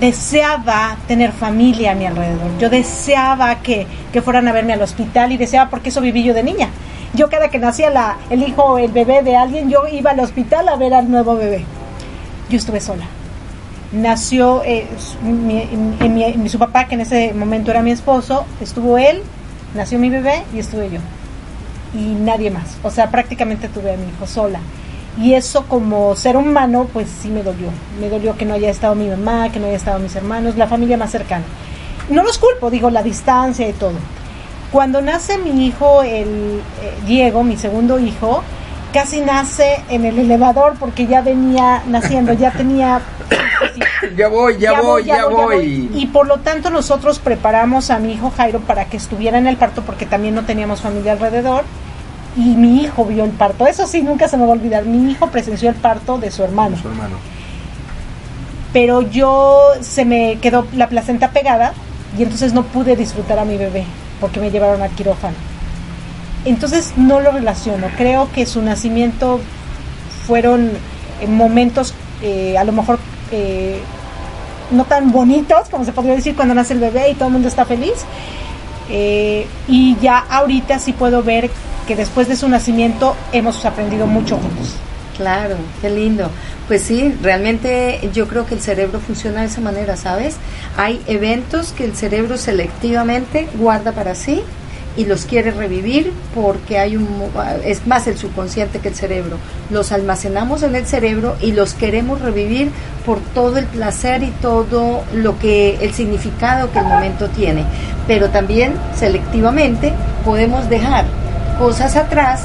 deseaba 0.00 0.96
tener 1.06 1.32
familia 1.32 1.92
a 1.92 1.94
mi 1.94 2.06
alrededor. 2.06 2.58
Yo 2.58 2.70
deseaba 2.70 3.56
que, 3.56 3.86
que, 4.12 4.22
fueran 4.22 4.48
a 4.48 4.52
verme 4.52 4.72
al 4.72 4.82
hospital 4.82 5.32
y 5.32 5.36
deseaba, 5.36 5.70
porque 5.70 5.90
eso 5.90 6.00
viví 6.00 6.22
yo 6.22 6.34
de 6.34 6.42
niña. 6.42 6.68
Yo 7.14 7.28
cada 7.30 7.48
que 7.48 7.58
nacía 7.58 7.90
la, 7.90 8.16
el 8.30 8.42
hijo 8.42 8.62
o 8.62 8.78
el 8.78 8.90
bebé 8.90 9.22
de 9.22 9.36
alguien, 9.36 9.70
yo 9.70 9.86
iba 9.90 10.10
al 10.10 10.20
hospital 10.20 10.68
a 10.68 10.76
ver 10.76 10.92
al 10.92 11.10
nuevo 11.10 11.36
bebé. 11.36 11.64
Yo 12.50 12.58
estuve 12.58 12.80
sola. 12.80 13.06
Nació 13.92 14.62
eh, 14.64 14.86
mi, 15.22 16.48
su 16.48 16.58
papá, 16.58 16.86
que 16.86 16.94
en 16.94 17.02
ese 17.02 17.32
momento 17.34 17.70
era 17.70 17.82
mi 17.82 17.92
esposo, 17.92 18.44
estuvo 18.60 18.98
él, 18.98 19.22
nació 19.74 19.98
mi 19.98 20.10
bebé 20.10 20.42
y 20.54 20.58
estuve 20.58 20.90
yo. 20.90 21.00
Y 21.94 22.14
nadie 22.14 22.50
más. 22.50 22.76
O 22.82 22.90
sea, 22.90 23.10
prácticamente 23.10 23.68
tuve 23.68 23.94
a 23.94 23.96
mi 23.96 24.08
hijo 24.08 24.26
sola. 24.26 24.60
Y 25.18 25.32
eso 25.32 25.66
como 25.66 26.14
ser 26.14 26.36
humano, 26.36 26.88
pues 26.92 27.08
sí 27.08 27.28
me 27.28 27.42
dolió. 27.42 27.68
Me 28.00 28.08
dolió 28.08 28.36
que 28.36 28.44
no 28.44 28.54
haya 28.54 28.70
estado 28.70 28.94
mi 28.94 29.08
mamá, 29.08 29.50
que 29.50 29.60
no 29.60 29.66
haya 29.66 29.76
estado 29.76 29.98
mis 29.98 30.14
hermanos, 30.14 30.56
la 30.56 30.66
familia 30.66 30.96
más 30.96 31.10
cercana. 31.10 31.44
No 32.10 32.22
los 32.22 32.38
culpo, 32.38 32.70
digo, 32.70 32.90
la 32.90 33.02
distancia 33.02 33.68
y 33.68 33.72
todo. 33.72 33.94
Cuando 34.72 35.00
nace 35.00 35.38
mi 35.38 35.66
hijo, 35.66 36.02
el 36.02 36.60
eh, 36.82 36.94
Diego, 37.06 37.44
mi 37.44 37.56
segundo 37.56 37.98
hijo, 37.98 38.42
casi 38.92 39.20
nace 39.20 39.80
en 39.88 40.04
el 40.04 40.18
elevador 40.18 40.74
porque 40.78 41.06
ya 41.06 41.20
venía 41.20 41.82
naciendo, 41.86 42.32
ya 42.32 42.50
tenía... 42.50 43.00
ya 44.16 44.28
voy, 44.28 44.58
ya, 44.58 44.80
voy, 44.80 45.04
ya, 45.04 45.26
voy, 45.26 45.90
Y 45.94 46.06
por 46.06 46.26
lo 46.26 46.38
tanto 46.38 46.70
nosotros 46.70 47.18
preparamos 47.18 47.90
a 47.90 47.98
mi 47.98 48.12
hijo 48.12 48.32
Jairo 48.36 48.60
para 48.60 48.86
que 48.86 48.96
estuviera 48.96 49.38
en 49.38 49.46
el 49.46 49.56
parto 49.56 49.82
porque 49.82 50.06
también 50.06 50.34
no 50.34 50.44
teníamos 50.44 50.80
familia 50.80 51.12
alrededor 51.12 51.64
y 52.36 52.54
mi 52.54 52.82
hijo 52.82 53.04
vio 53.04 53.24
el 53.24 53.30
parto. 53.30 53.66
Eso 53.66 53.86
sí, 53.86 54.02
nunca 54.02 54.28
se 54.28 54.36
me 54.36 54.44
va 54.44 54.50
a 54.50 54.52
olvidar. 54.52 54.84
Mi 54.84 55.10
hijo 55.10 55.28
presenció 55.30 55.70
el 55.70 55.76
parto 55.76 56.18
de 56.18 56.30
su 56.30 56.42
hermano. 56.44 56.76
Su 56.76 56.88
hermano. 56.88 57.16
Pero 58.72 59.00
yo 59.00 59.58
se 59.80 60.04
me 60.04 60.38
quedó 60.40 60.66
la 60.74 60.88
placenta 60.88 61.30
pegada 61.30 61.72
y 62.18 62.22
entonces 62.22 62.52
no 62.52 62.64
pude 62.64 62.94
disfrutar 62.94 63.38
a 63.38 63.44
mi 63.44 63.56
bebé 63.56 63.84
porque 64.20 64.40
me 64.40 64.50
llevaron 64.50 64.82
al 64.82 64.90
quirófano. 64.90 65.36
Entonces 66.44 66.92
no 66.96 67.20
lo 67.20 67.32
relaciono. 67.32 67.88
Creo 67.96 68.30
que 68.32 68.44
su 68.44 68.60
nacimiento 68.62 69.40
fueron 70.26 70.72
eh, 71.20 71.26
momentos 71.26 71.94
eh, 72.22 72.56
a 72.58 72.64
lo 72.64 72.72
mejor 72.72 72.98
eh, 73.30 73.80
no 74.70 74.84
tan 74.84 75.12
bonitos 75.12 75.68
como 75.70 75.84
se 75.84 75.92
podría 75.92 76.14
decir 76.14 76.34
cuando 76.34 76.54
nace 76.54 76.74
el 76.74 76.80
bebé 76.80 77.10
y 77.10 77.14
todo 77.14 77.26
el 77.28 77.32
mundo 77.32 77.48
está 77.48 77.64
feliz. 77.64 78.04
y 78.88 79.96
ya 80.00 80.18
ahorita 80.30 80.78
sí 80.78 80.92
puedo 80.92 81.22
ver 81.22 81.50
que 81.86 81.96
después 81.96 82.28
de 82.28 82.36
su 82.36 82.48
nacimiento 82.48 83.16
hemos 83.32 83.64
aprendido 83.64 84.06
mucho 84.06 84.36
juntos. 84.36 84.74
Claro, 85.16 85.56
qué 85.80 85.88
lindo. 85.88 86.30
Pues 86.68 86.82
sí, 86.82 87.14
realmente 87.22 88.10
yo 88.12 88.28
creo 88.28 88.44
que 88.44 88.54
el 88.54 88.60
cerebro 88.60 89.00
funciona 89.00 89.40
de 89.40 89.46
esa 89.46 89.60
manera, 89.60 89.96
¿sabes? 89.96 90.36
Hay 90.76 91.00
eventos 91.06 91.72
que 91.72 91.84
el 91.84 91.96
cerebro 91.96 92.36
selectivamente 92.36 93.48
guarda 93.54 93.92
para 93.92 94.14
sí 94.14 94.42
y 94.96 95.04
los 95.04 95.26
quiere 95.26 95.50
revivir 95.50 96.12
porque 96.34 96.78
hay 96.78 96.96
un 96.96 97.06
es 97.64 97.86
más 97.86 98.06
el 98.06 98.16
subconsciente 98.16 98.78
que 98.78 98.88
el 98.88 98.94
cerebro. 98.94 99.36
Los 99.70 99.92
almacenamos 99.92 100.62
en 100.62 100.74
el 100.74 100.86
cerebro 100.86 101.36
y 101.40 101.52
los 101.52 101.74
queremos 101.74 102.20
revivir 102.20 102.70
por 103.04 103.20
todo 103.20 103.58
el 103.58 103.66
placer 103.66 104.22
y 104.22 104.30
todo 104.42 105.04
lo 105.14 105.38
que 105.38 105.78
el 105.80 105.92
significado 105.92 106.72
que 106.72 106.78
el 106.78 106.86
momento 106.86 107.28
tiene. 107.28 107.64
Pero 108.06 108.30
también 108.30 108.72
selectivamente 108.94 109.92
podemos 110.24 110.68
dejar 110.68 111.04
cosas 111.58 111.96
atrás 111.96 112.42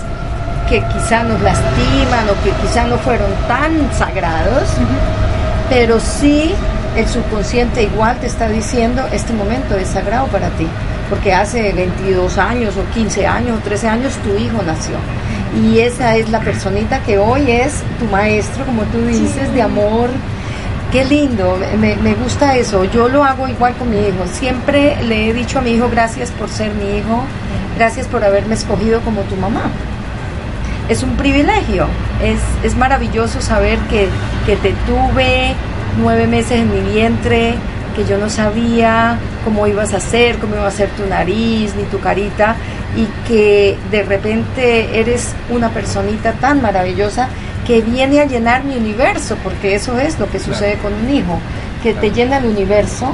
que 0.70 0.82
quizá 0.94 1.24
nos 1.24 1.42
lastiman 1.42 2.30
o 2.30 2.44
que 2.44 2.52
quizá 2.62 2.86
no 2.88 2.98
fueron 3.00 3.30
tan 3.48 3.94
sagrados, 3.94 4.70
pero 5.70 6.00
sí 6.00 6.54
el 6.96 7.08
subconsciente 7.08 7.84
igual 7.84 8.18
te 8.20 8.28
está 8.28 8.48
diciendo 8.48 9.06
este 9.12 9.34
momento 9.34 9.76
es 9.76 9.90
sagrado 9.90 10.28
para 10.28 10.50
ti, 10.52 10.68
porque 11.12 11.32
hace 11.32 11.72
22 11.74 12.40
años 12.40 12.74
o 12.76 12.94
15 12.96 13.28
años 13.28 13.60
o 13.60 13.62
13 13.62 13.88
años 13.88 14.14
tu 14.24 14.36
hijo 14.36 14.64
nació. 14.66 14.96
Y 15.64 15.80
esa 15.80 16.16
es 16.16 16.30
la 16.30 16.40
personita 16.40 17.04
que 17.04 17.20
hoy 17.20 17.52
es 17.52 17.84
tu 18.00 18.06
maestro, 18.06 18.66
como 18.66 18.82
tú 18.86 19.06
dices, 19.06 19.54
de 19.54 19.62
amor. 19.62 20.10
Qué 20.92 21.06
lindo, 21.06 21.60
me, 21.80 21.96
me 21.98 22.16
gusta 22.16 22.56
eso. 22.56 22.86
Yo 22.86 23.08
lo 23.08 23.24
hago 23.24 23.48
igual 23.48 23.76
con 23.76 23.92
mi 23.92 23.98
hijo. 23.98 24.26
Siempre 24.32 24.98
le 25.04 25.30
he 25.30 25.34
dicho 25.34 25.60
a 25.60 25.62
mi 25.62 25.72
hijo, 25.72 25.88
gracias 25.92 26.32
por 26.32 26.50
ser 26.50 26.74
mi 26.74 26.98
hijo 26.98 27.24
gracias 27.82 28.08
por 28.08 28.24
haberme 28.24 28.54
escogido 28.54 29.02
como 29.02 29.22
tu 29.22 29.36
mamá. 29.36 29.64
Es 30.90 31.04
un 31.04 31.16
privilegio, 31.16 31.88
es, 32.22 32.40
es 32.64 32.76
maravilloso 32.76 33.42
saber 33.42 33.80
que, 33.90 34.08
que 34.46 34.56
te 34.58 34.74
tuve 34.86 35.56
nueve 35.98 36.28
meses 36.28 36.60
en 36.60 36.72
mi 36.72 36.92
vientre, 36.92 37.56
que 37.96 38.06
yo 38.06 38.18
no 38.18 38.30
sabía 38.30 39.18
cómo 39.44 39.68
ibas 39.68 39.94
a 39.94 40.00
ser, 40.00 40.38
cómo 40.38 40.56
iba 40.56 40.68
a 40.68 40.72
ser 40.72 40.90
tu 40.90 41.06
nariz 41.06 41.76
ni 41.76 41.84
tu 41.84 42.00
carita 42.00 42.56
y 42.96 43.06
que 43.28 43.78
de 43.90 44.04
repente 44.04 45.00
eres 45.00 45.34
una 45.50 45.70
personita 45.70 46.34
tan 46.34 46.62
maravillosa 46.62 47.30
que 47.66 47.82
viene 47.82 48.20
a 48.20 48.26
llenar 48.26 48.64
mi 48.64 48.76
universo, 48.76 49.38
porque 49.44 49.76
eso 49.76 49.98
es 49.98 50.20
lo 50.20 50.30
que 50.30 50.40
sucede 50.40 50.78
con 50.78 50.94
un 50.94 51.10
hijo, 51.10 51.40
que 51.84 51.94
te 51.94 52.12
llena 52.12 52.38
el 52.38 52.46
universo 52.46 53.14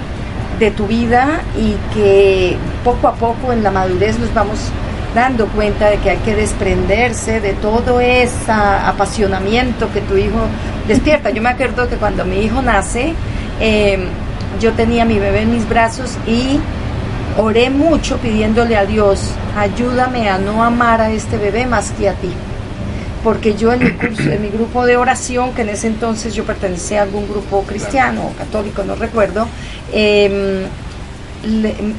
de 0.60 0.72
tu 0.72 0.88
vida 0.88 1.42
y 1.58 1.76
que 1.94 2.58
poco 2.84 3.08
a 3.08 3.14
poco 3.16 3.54
en 3.54 3.64
la 3.64 3.72
madurez 3.72 4.18
nos 4.18 4.34
vamos 4.34 4.58
dando 5.14 5.48
cuenta 5.48 5.90
de 5.90 5.98
que 5.98 6.12
hay 6.12 6.18
que 6.18 6.36
desprenderse 6.36 7.40
de 7.40 7.54
todo 7.54 8.00
ese 8.00 8.52
apasionamiento 8.52 9.92
que 9.92 10.02
tu 10.02 10.16
hijo 10.16 10.40
despierta. 10.88 11.30
Yo 11.30 11.42
me 11.42 11.50
acuerdo 11.50 11.88
que 11.90 11.96
cuando 11.96 12.26
mi 12.26 12.42
hijo 12.42 12.62
nace, 12.62 13.14
em, 13.60 14.02
yo 14.60 14.74
tenía 14.74 15.06
mi 15.06 15.20
bebé 15.20 15.42
en 15.42 15.54
mis 15.54 15.68
brazos 15.68 16.18
y 16.26 16.60
oré 17.38 17.70
mucho 17.70 18.18
pidiéndole 18.18 18.78
a 18.78 18.86
Dios, 18.86 19.32
ayúdame 19.58 20.30
a 20.30 20.38
no 20.38 20.64
amar 20.64 21.02
a 21.02 21.12
este 21.12 21.38
bebé 21.38 21.66
más 21.66 21.92
que 21.92 22.10
a 22.10 22.14
ti 22.14 22.32
porque 23.24 23.56
yo 23.56 23.74
en 23.74 23.84
mi, 23.84 23.92
curso, 23.92 24.24
en 24.24 24.42
mi 24.42 24.48
grupo 24.48 24.86
de 24.86 24.96
oración, 24.96 25.54
que 25.54 25.64
en 25.64 25.70
ese 25.70 25.88
entonces 25.88 26.34
yo 26.34 26.46
pertenecía 26.46 27.02
a 27.02 27.04
algún 27.04 27.28
grupo 27.28 27.64
cristiano 27.64 28.28
o 28.28 28.32
católico, 28.38 28.84
no 28.84 28.96
recuerdo, 28.96 29.48
em, 29.92 30.64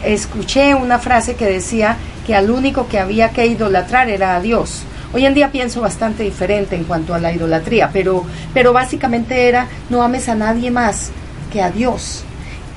escuché 0.04 0.74
una 0.74 0.98
frase 0.98 1.34
que 1.34 1.44
decía 1.44 1.96
que 2.26 2.34
al 2.34 2.50
único 2.50 2.88
que 2.88 2.98
había 2.98 3.28
que 3.30 3.46
idolatrar 3.46 4.08
era 4.08 4.36
a 4.36 4.40
Dios. 4.40 4.84
Hoy 5.12 5.26
en 5.26 5.34
día 5.34 5.50
pienso 5.50 5.82
bastante 5.82 6.22
diferente 6.22 6.76
en 6.76 6.84
cuanto 6.84 7.14
a 7.14 7.18
la 7.18 7.30
idolatría, 7.30 7.90
pero 7.92 8.72
básicamente 8.72 9.48
era 9.48 9.66
no 9.90 10.02
ames 10.02 10.28
a 10.30 10.34
nadie 10.34 10.70
más 10.70 11.10
que 11.52 11.62
a 11.62 11.70
Dios. 11.70 12.24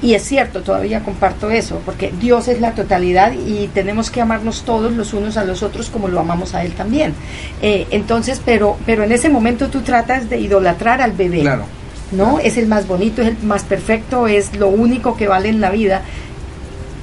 Y 0.02 0.16
es 0.16 0.24
cierto, 0.24 0.62
todavía 0.62 1.04
comparto 1.04 1.52
eso, 1.52 1.82
porque 1.86 2.12
Dios 2.20 2.48
es 2.48 2.60
la 2.60 2.74
totalidad 2.74 3.34
y 3.34 3.68
tenemos 3.68 4.10
que 4.10 4.20
amarnos 4.20 4.64
todos 4.64 4.94
los 4.94 5.14
unos 5.14 5.38
a 5.38 5.44
los 5.44 5.62
otros 5.62 5.90
como 5.90 6.08
lo 6.08 6.20
amamos 6.20 6.56
a 6.56 6.64
Él 6.64 6.74
también. 6.74 7.14
Eh, 7.62 7.86
entonces, 7.92 8.42
pero, 8.44 8.78
pero 8.86 9.04
en 9.04 9.12
ese 9.12 9.30
momento 9.30 9.70
tú 9.70 9.82
tratas 9.82 10.28
de 10.30 10.40
idolatrar 10.40 11.02
al 11.02 11.12
bebé. 11.12 11.42
Claro. 11.42 11.66
¿No? 12.12 12.40
Es 12.40 12.58
el 12.58 12.68
más 12.68 12.88
bonito, 12.88 13.22
es 13.22 13.30
el 13.30 13.38
más 13.44 13.64
perfecto, 13.64 14.28
es 14.28 14.56
lo 14.58 14.68
único 14.68 15.16
que 15.16 15.28
vale 15.28 15.50
en 15.50 15.62
la 15.62 15.70
vida. 15.70 16.02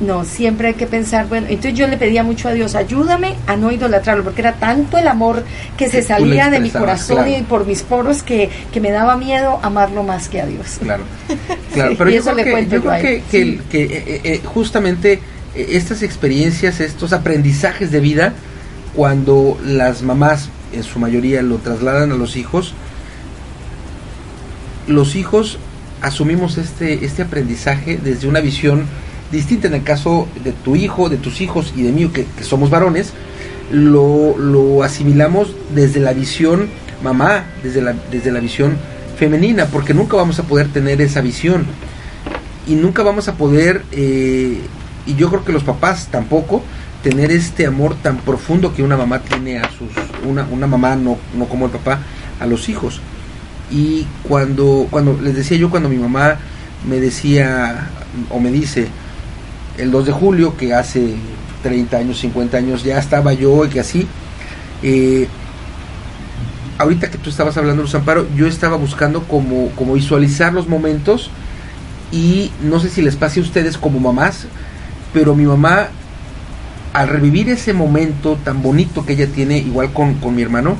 No, 0.00 0.24
siempre 0.24 0.68
hay 0.68 0.74
que 0.74 0.86
pensar, 0.86 1.28
bueno, 1.28 1.48
entonces 1.48 1.74
yo 1.74 1.88
le 1.88 1.96
pedía 1.96 2.22
mucho 2.22 2.48
a 2.48 2.52
Dios, 2.52 2.76
ayúdame 2.76 3.34
a 3.48 3.56
no 3.56 3.72
idolatrarlo, 3.72 4.22
porque 4.22 4.42
era 4.42 4.52
tanto 4.52 4.96
el 4.96 5.08
amor 5.08 5.42
que 5.76 5.88
se 5.88 6.02
salía 6.02 6.50
de 6.50 6.60
mi 6.60 6.70
corazón 6.70 7.28
y 7.28 7.42
por 7.42 7.66
mis 7.66 7.82
poros 7.82 8.22
que, 8.22 8.48
que, 8.72 8.80
me 8.80 8.92
daba 8.92 9.16
miedo 9.16 9.58
amarlo 9.60 10.04
más 10.04 10.28
que 10.28 10.40
a 10.40 10.46
Dios. 10.46 10.78
Claro, 10.80 11.02
claro, 11.74 11.94
pero 11.98 12.10
yo, 12.10 12.22
creo 12.22 12.36
que, 12.36 12.66
yo 12.68 12.80
creo 12.80 13.02
que, 13.02 13.22
que, 13.28 13.60
que 13.68 13.82
eh, 13.82 14.20
eh, 14.22 14.40
justamente 14.44 15.14
eh, 15.54 15.66
estas 15.70 16.02
experiencias, 16.02 16.78
estos 16.78 17.12
aprendizajes 17.12 17.90
de 17.90 17.98
vida, 17.98 18.34
cuando 18.94 19.58
las 19.64 20.02
mamás 20.02 20.48
en 20.72 20.84
su 20.84 21.00
mayoría 21.00 21.42
lo 21.42 21.56
trasladan 21.56 22.12
a 22.12 22.14
los 22.14 22.36
hijos, 22.36 22.72
los 24.86 25.16
hijos 25.16 25.58
asumimos 26.02 26.56
este, 26.56 27.04
este 27.04 27.22
aprendizaje 27.22 27.98
desde 28.02 28.28
una 28.28 28.40
visión 28.40 28.86
distinta 29.30 29.68
en 29.68 29.74
el 29.74 29.82
caso 29.82 30.28
de 30.42 30.52
tu 30.52 30.76
hijo, 30.76 31.08
de 31.08 31.16
tus 31.16 31.40
hijos 31.40 31.72
y 31.76 31.82
de 31.82 31.92
mí, 31.92 32.08
que, 32.08 32.26
somos 32.42 32.70
varones, 32.70 33.12
lo, 33.70 34.36
lo, 34.38 34.82
asimilamos 34.82 35.54
desde 35.74 36.00
la 36.00 36.12
visión 36.12 36.68
mamá, 37.02 37.44
desde 37.62 37.82
la, 37.82 37.94
desde 38.10 38.32
la 38.32 38.40
visión 38.40 38.76
femenina, 39.18 39.66
porque 39.66 39.94
nunca 39.94 40.16
vamos 40.16 40.38
a 40.38 40.44
poder 40.44 40.68
tener 40.68 41.00
esa 41.00 41.20
visión 41.20 41.66
y 42.66 42.74
nunca 42.74 43.02
vamos 43.02 43.28
a 43.28 43.34
poder, 43.34 43.82
eh, 43.92 44.60
y 45.06 45.14
yo 45.16 45.28
creo 45.30 45.44
que 45.44 45.52
los 45.52 45.64
papás 45.64 46.08
tampoco, 46.10 46.62
tener 47.02 47.30
este 47.30 47.66
amor 47.66 47.94
tan 48.02 48.18
profundo 48.18 48.74
que 48.74 48.82
una 48.82 48.96
mamá 48.96 49.20
tiene 49.20 49.58
a 49.58 49.70
sus, 49.70 49.88
una, 50.28 50.46
una 50.50 50.66
mamá, 50.66 50.96
no, 50.96 51.16
no 51.36 51.46
como 51.46 51.66
el 51.66 51.72
papá, 51.72 52.00
a 52.40 52.46
los 52.46 52.68
hijos. 52.68 53.00
Y 53.70 54.06
cuando, 54.22 54.86
cuando 54.90 55.18
les 55.20 55.34
decía 55.34 55.56
yo, 55.56 55.70
cuando 55.70 55.88
mi 55.88 55.96
mamá 55.96 56.36
me 56.88 57.00
decía 57.00 57.88
o 58.30 58.40
me 58.40 58.50
dice, 58.50 58.88
el 59.78 59.90
2 59.90 60.06
de 60.06 60.12
julio, 60.12 60.56
que 60.56 60.74
hace 60.74 61.14
30 61.62 61.96
años, 61.96 62.18
50 62.18 62.56
años, 62.56 62.84
ya 62.84 62.98
estaba 62.98 63.32
yo 63.32 63.64
y 63.64 63.68
que 63.68 63.80
así. 63.80 64.06
Eh, 64.82 65.28
ahorita 66.78 67.10
que 67.10 67.18
tú 67.18 67.30
estabas 67.30 67.56
hablando, 67.56 67.82
Luz 67.82 67.94
Amparo, 67.94 68.26
yo 68.36 68.46
estaba 68.46 68.76
buscando 68.76 69.22
como, 69.22 69.70
como 69.70 69.94
visualizar 69.94 70.52
los 70.52 70.68
momentos 70.68 71.30
y 72.12 72.50
no 72.62 72.80
sé 72.80 72.88
si 72.88 73.02
les 73.02 73.16
pase 73.16 73.40
a 73.40 73.42
ustedes 73.42 73.76
como 73.76 74.00
mamás, 74.00 74.46
pero 75.12 75.34
mi 75.34 75.44
mamá, 75.44 75.88
al 76.92 77.08
revivir 77.08 77.48
ese 77.50 77.72
momento 77.72 78.38
tan 78.44 78.62
bonito 78.62 79.04
que 79.04 79.14
ella 79.14 79.26
tiene, 79.26 79.58
igual 79.58 79.92
con, 79.92 80.14
con 80.14 80.34
mi 80.34 80.42
hermano, 80.42 80.76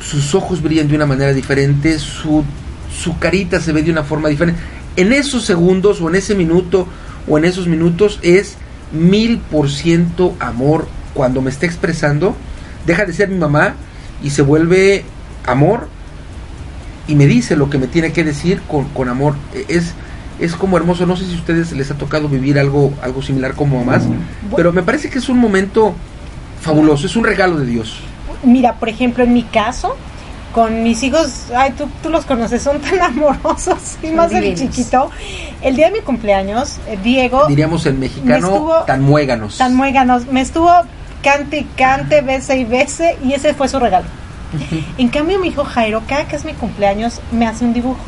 sus 0.00 0.34
ojos 0.34 0.62
brillan 0.62 0.88
de 0.88 0.96
una 0.96 1.06
manera 1.06 1.32
diferente, 1.32 1.98
su, 1.98 2.44
su 2.92 3.18
carita 3.18 3.60
se 3.60 3.72
ve 3.72 3.82
de 3.82 3.90
una 3.90 4.04
forma 4.04 4.28
diferente. 4.28 4.60
En 4.96 5.12
esos 5.12 5.44
segundos 5.44 6.00
o 6.00 6.08
en 6.08 6.16
ese 6.16 6.34
minuto 6.34 6.88
o 7.28 7.38
en 7.38 7.44
esos 7.44 7.66
minutos 7.66 8.18
es 8.22 8.56
mil 8.92 9.38
por 9.38 9.70
ciento 9.70 10.34
amor 10.40 10.88
cuando 11.14 11.42
me 11.42 11.50
está 11.50 11.66
expresando. 11.66 12.36
Deja 12.86 13.04
de 13.04 13.12
ser 13.12 13.28
mi 13.28 13.38
mamá 13.38 13.74
y 14.22 14.30
se 14.30 14.42
vuelve 14.42 15.04
amor 15.46 15.88
y 17.06 17.14
me 17.14 17.26
dice 17.26 17.56
lo 17.56 17.70
que 17.70 17.78
me 17.78 17.86
tiene 17.86 18.12
que 18.12 18.24
decir 18.24 18.60
con, 18.68 18.84
con 18.90 19.08
amor. 19.08 19.34
Es, 19.68 19.94
es 20.38 20.54
como 20.54 20.76
hermoso. 20.76 21.06
No 21.06 21.16
sé 21.16 21.26
si 21.26 21.34
a 21.34 21.38
ustedes 21.38 21.72
les 21.72 21.90
ha 21.90 21.94
tocado 21.94 22.28
vivir 22.28 22.58
algo, 22.58 22.92
algo 23.02 23.22
similar 23.22 23.54
como 23.54 23.78
mamás, 23.78 24.04
pero 24.56 24.72
me 24.72 24.82
parece 24.82 25.10
que 25.10 25.18
es 25.18 25.28
un 25.28 25.38
momento 25.38 25.94
fabuloso, 26.60 27.06
es 27.06 27.16
un 27.16 27.24
regalo 27.24 27.58
de 27.58 27.66
Dios. 27.66 28.00
Mira, 28.42 28.74
por 28.74 28.88
ejemplo, 28.88 29.24
en 29.24 29.32
mi 29.32 29.42
caso, 29.42 29.96
con 30.54 30.82
mis 30.82 31.02
hijos, 31.02 31.46
ay, 31.56 31.72
tú, 31.72 31.88
tú 32.02 32.08
los 32.10 32.24
conoces, 32.24 32.62
son 32.62 32.80
tan 32.80 33.00
amorosos, 33.02 33.96
y 34.02 34.08
más 34.10 34.32
el 34.32 34.42
divinos. 34.44 34.60
chiquito. 34.74 35.10
El 35.62 35.76
día 35.76 35.86
de 35.86 35.92
mi 35.92 36.00
cumpleaños, 36.00 36.76
eh, 36.86 36.98
Diego, 37.02 37.46
Diríamos 37.46 37.84
en 37.86 37.94
Me 38.00 38.06
mexicano, 38.08 38.48
estuvo- 38.48 38.84
tan 38.84 39.02
muéganos. 39.02 39.58
tan 39.58 39.74
muéganos, 39.74 40.26
me 40.26 40.40
estuvo 40.40 40.70
cante 41.22 41.58
y 41.58 41.64
cante, 41.64 42.20
bese 42.22 42.56
y 42.58 42.64
bese, 42.64 43.16
y 43.24 43.32
ese 43.34 43.54
fue 43.54 43.68
su 43.68 43.78
regalo. 43.78 44.06
En 44.96 45.08
cambio, 45.08 45.38
mi 45.38 45.48
hijo 45.48 45.62
Jairo, 45.64 46.02
cada 46.08 46.26
que 46.26 46.36
es 46.36 46.44
mi 46.46 46.54
cumpleaños, 46.54 47.20
me 47.32 47.46
hace 47.46 47.64
un 47.66 47.74
dibujo. 47.74 47.98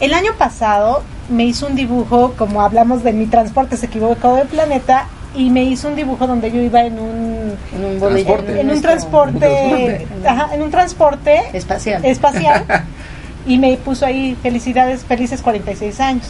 El 0.00 0.12
año 0.14 0.32
pasado 0.36 1.02
me 1.30 1.44
hizo 1.44 1.66
un 1.66 1.76
dibujo, 1.76 2.34
como 2.36 2.60
hablamos 2.62 3.02
de 3.04 3.12
mi 3.12 3.26
transporte, 3.26 3.76
se 3.76 3.86
equivocó 3.86 4.34
de 4.36 4.44
planeta, 4.44 5.06
y 5.34 5.48
me 5.50 5.62
hizo 5.64 5.88
un 5.88 5.96
dibujo 5.96 6.26
donde 6.26 6.50
yo 6.50 6.60
iba 6.60 6.82
en 6.82 6.98
un 6.98 7.56
En 7.74 7.84
un 7.84 7.98
Transporte. 8.00 8.60
en 8.60 8.70
un 8.70 8.80
transporte, 8.82 10.06
ajá, 10.26 10.54
en 10.54 10.62
un 10.62 10.70
transporte 10.70 11.40
espacial. 11.52 12.04
espacial 12.04 12.64
y 13.46 13.58
me 13.58 13.76
puso 13.76 14.06
ahí 14.06 14.36
felicidades, 14.42 15.04
felices 15.04 15.40
46 15.42 16.00
años. 16.00 16.26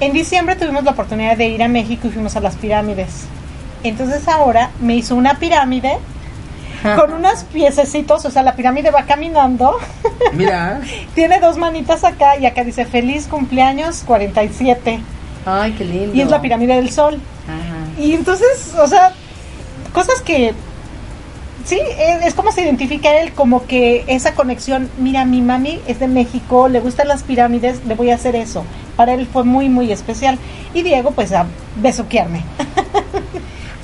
En 0.00 0.12
diciembre 0.12 0.56
tuvimos 0.56 0.84
la 0.84 0.90
oportunidad 0.92 1.36
de 1.36 1.48
ir 1.48 1.62
a 1.62 1.68
México 1.68 2.08
y 2.08 2.10
fuimos 2.10 2.36
a 2.36 2.40
las 2.40 2.56
pirámides. 2.56 3.24
Entonces 3.82 4.26
ahora 4.28 4.70
me 4.80 4.96
hizo 4.96 5.14
una 5.14 5.34
pirámide 5.38 5.96
con 6.96 7.12
unos 7.12 7.44
piececitos, 7.44 8.24
o 8.24 8.30
sea, 8.30 8.42
la 8.42 8.54
pirámide 8.54 8.90
va 8.90 9.04
caminando, 9.04 9.76
Mira, 10.34 10.80
tiene 11.14 11.40
dos 11.40 11.56
manitas 11.56 12.04
acá 12.04 12.36
y 12.38 12.46
acá 12.46 12.62
dice 12.64 12.84
feliz 12.84 13.26
cumpleaños 13.26 14.02
47 14.06 15.00
Ay, 15.46 15.72
qué 15.72 15.84
lindo. 15.84 16.14
y 16.14 16.20
es 16.20 16.30
la 16.30 16.40
pirámide 16.40 16.74
del 16.76 16.90
sol. 16.90 17.20
Ajá. 17.48 17.65
Y 17.98 18.12
entonces, 18.14 18.74
o 18.78 18.86
sea, 18.86 19.12
cosas 19.92 20.20
que 20.22 20.52
sí, 21.64 21.78
es, 21.98 22.26
es 22.26 22.34
como 22.34 22.52
se 22.52 22.62
identifica 22.62 23.18
él, 23.20 23.32
como 23.32 23.66
que 23.66 24.04
esa 24.06 24.34
conexión, 24.34 24.88
mira, 24.98 25.24
mi 25.24 25.40
mami 25.42 25.80
es 25.86 25.98
de 26.00 26.08
México, 26.08 26.68
le 26.68 26.80
gustan 26.80 27.08
las 27.08 27.22
pirámides, 27.22 27.80
le 27.86 27.94
voy 27.94 28.10
a 28.10 28.14
hacer 28.16 28.36
eso. 28.36 28.64
Para 28.96 29.14
él 29.14 29.26
fue 29.30 29.44
muy, 29.44 29.68
muy 29.68 29.90
especial. 29.92 30.38
Y 30.74 30.82
Diego, 30.82 31.10
pues 31.12 31.32
a 31.32 31.46
besuquearme. 31.76 32.42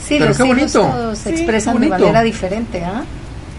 Sí, 0.05 0.17
Pero 0.19 0.27
los 0.29 0.37
qué 0.37 0.43
bonito. 0.43 0.81
todos 0.83 1.17
se 1.19 1.29
Sí, 1.31 1.37
expresan 1.37 1.81
de 1.81 1.87
manera 1.89 2.23
diferente, 2.23 2.85
¿ah? 2.85 3.05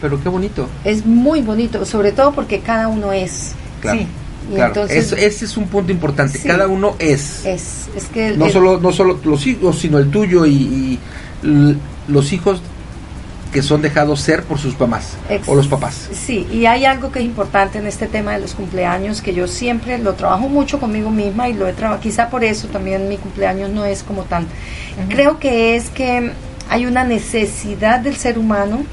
pero 0.02 0.22
qué 0.22 0.28
bonito. 0.28 0.68
Es 0.84 1.06
muy 1.06 1.42
bonito, 1.42 1.86
sobre 1.86 2.12
todo 2.12 2.34
porque 2.34 2.60
cada 2.60 2.90
uno 2.90 3.14
es. 3.14 3.54
Claro, 3.80 4.00
Sí. 4.00 4.08
Y 4.52 4.56
claro. 4.56 4.74
entonces- 4.74 5.12
Es- 5.14 5.20
ese 5.36 5.46
es 5.46 5.58
un 5.58 5.68
punto 5.68 5.92
importante. 5.92 6.38
Sí. 6.38 6.48
Cada 6.48 6.68
uno 6.68 6.96
es. 7.00 7.46
Es, 7.46 7.88
es 7.96 8.06
que 8.06 8.32
no 8.38 8.46
el- 8.48 8.52
solo 8.52 8.80
no 8.80 8.92
solo 8.92 9.20
los 9.24 9.46
hijos 9.48 9.80
sino 9.80 9.98
el 10.00 10.10
tuyo 10.12 10.46
y, 10.46 10.52
y 10.54 11.00
los 12.08 12.34
hijos 12.34 12.62
que 13.54 13.62
son 13.62 13.84
dejados 13.84 14.20
ser 14.20 14.42
por 14.44 14.58
sus 14.58 14.80
mamás 14.80 15.14
Ex- 15.30 15.48
o 15.48 15.54
los 15.56 15.68
papás 15.68 16.10
Sí, 16.12 16.48
y 16.52 16.66
hay 16.66 16.86
algo 16.86 17.12
que 17.12 17.20
es 17.20 17.26
importante 17.26 17.78
en 17.78 17.86
este 17.86 18.08
tema 18.08 18.32
de 18.34 18.40
los 18.40 18.56
cumpleaños, 18.56 19.22
que 19.22 19.34
yo 19.36 19.48
siempre 19.48 20.00
lo 20.00 20.14
trabajo 20.16 20.50
mucho 20.50 20.80
conmigo 20.80 21.12
misma 21.12 21.50
y 21.50 21.54
lo 21.54 21.68
he 21.68 21.74
trabajado, 21.74 22.02
quizá 22.02 22.30
por 22.32 22.44
eso 22.44 22.68
también 22.70 23.08
mi 23.08 23.18
cumpleaños 23.18 23.70
no 23.70 23.86
es 23.86 24.02
como 24.02 24.24
tan... 24.24 24.48
Creo 25.10 25.38
que 25.38 25.76
es 25.76 25.90
que 25.92 26.32
hay 26.68 26.88
una 26.88 27.04
necesidad 27.04 28.00
del 28.00 28.16
ser 28.16 28.40
humano 28.40 28.86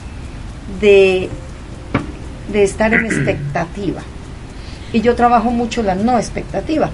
de, 0.80 1.30
de 2.53 2.62
estar 2.62 2.92
en 2.92 3.07
expectativa. 3.07 4.03
Y 4.93 5.01
yo 5.01 5.14
trabajo 5.14 5.51
mucho 5.51 5.82
la 5.82 5.95
no 5.95 6.18
expectativa. 6.18 6.91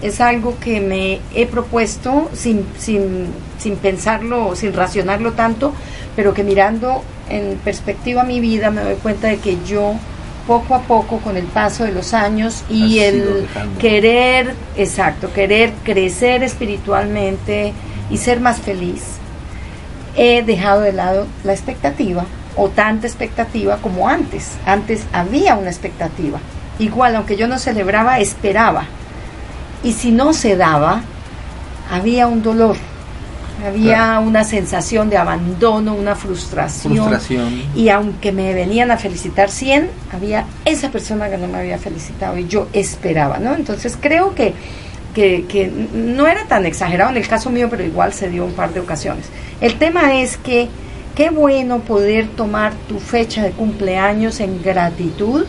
Es 0.00 0.20
algo 0.20 0.58
que 0.58 0.80
me 0.80 1.20
he 1.34 1.46
propuesto 1.46 2.28
sin, 2.34 2.66
sin, 2.78 3.28
sin 3.58 3.76
pensarlo, 3.76 4.56
sin 4.56 4.72
racionarlo 4.72 5.32
tanto, 5.32 5.72
pero 6.16 6.34
que 6.34 6.42
mirando 6.42 7.02
en 7.28 7.56
perspectiva 7.58 8.24
mi 8.24 8.40
vida 8.40 8.70
me 8.70 8.82
doy 8.82 8.96
cuenta 8.96 9.28
de 9.28 9.38
que 9.38 9.58
yo 9.64 9.94
poco 10.46 10.74
a 10.74 10.82
poco 10.82 11.18
con 11.18 11.36
el 11.36 11.44
paso 11.44 11.84
de 11.84 11.92
los 11.92 12.14
años 12.14 12.64
y 12.68 12.98
Has 12.98 13.06
el 13.06 13.48
querer, 13.78 14.54
exacto, 14.76 15.32
querer 15.32 15.72
crecer 15.84 16.42
espiritualmente 16.42 17.72
y 18.10 18.16
ser 18.16 18.40
más 18.40 18.60
feliz, 18.60 19.02
he 20.16 20.42
dejado 20.42 20.82
de 20.82 20.92
lado 20.92 21.26
la 21.44 21.52
expectativa 21.52 22.24
o 22.56 22.68
tanta 22.68 23.06
expectativa 23.06 23.78
como 23.78 24.08
antes. 24.08 24.52
Antes 24.66 25.04
había 25.12 25.54
una 25.54 25.70
expectativa. 25.70 26.38
Igual, 26.78 27.16
aunque 27.16 27.36
yo 27.36 27.46
no 27.48 27.58
celebraba, 27.58 28.18
esperaba. 28.18 28.84
Y 29.84 29.92
si 29.92 30.10
no 30.12 30.32
se 30.32 30.56
daba, 30.56 31.02
había 31.90 32.26
un 32.26 32.42
dolor, 32.42 32.76
había 33.66 33.94
Claro. 33.96 34.22
una 34.22 34.44
sensación 34.44 35.10
de 35.10 35.16
abandono, 35.18 35.94
una 35.94 36.14
frustración. 36.14 36.94
frustración 36.96 37.62
Y 37.76 37.88
aunque 37.90 38.32
me 38.32 38.54
venían 38.54 38.90
a 38.90 38.96
felicitar 38.96 39.50
100, 39.50 39.90
había 40.12 40.46
esa 40.64 40.90
persona 40.90 41.28
que 41.28 41.36
no 41.38 41.48
me 41.48 41.58
había 41.58 41.78
felicitado 41.78 42.38
y 42.38 42.46
yo 42.48 42.68
esperaba, 42.72 43.38
¿no? 43.38 43.54
Entonces 43.54 43.96
creo 44.00 44.34
que, 44.34 44.54
que, 45.14 45.44
que 45.48 45.70
no 45.92 46.26
era 46.26 46.44
tan 46.46 46.64
exagerado 46.64 47.10
en 47.10 47.16
el 47.18 47.28
caso 47.28 47.50
mío, 47.50 47.68
pero 47.70 47.84
igual 47.84 48.12
se 48.12 48.28
dio 48.30 48.44
un 48.44 48.52
par 48.54 48.72
de 48.72 48.80
ocasiones. 48.80 49.26
El 49.60 49.74
tema 49.78 50.14
es 50.14 50.36
que 50.36 50.68
qué 51.14 51.30
bueno 51.30 51.80
poder 51.80 52.28
tomar 52.28 52.72
tu 52.88 52.98
fecha 52.98 53.42
de 53.42 53.50
cumpleaños 53.50 54.40
en 54.40 54.62
gratitud 54.62 55.44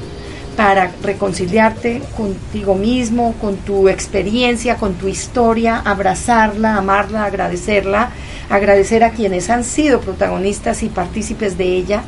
para 0.56 0.92
reconciliarte 1.02 2.02
contigo 2.16 2.76
mismo, 2.76 3.34
con 3.42 3.58
tu 3.58 3.90
experiencia, 3.90 4.76
con 4.76 4.94
tu 4.94 5.08
historia, 5.08 5.82
abrazarla, 5.84 6.78
amarla, 6.78 7.26
agradecerla, 7.26 8.12
agradecer 8.50 9.04
a 9.04 9.12
quienes 9.12 9.50
han 9.50 9.64
sido 9.64 10.00
protagonistas 10.00 10.84
y 10.84 10.90
partícipes 10.90 11.58
de 11.58 11.66
ella, 11.66 12.04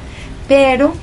pero 0.47 0.93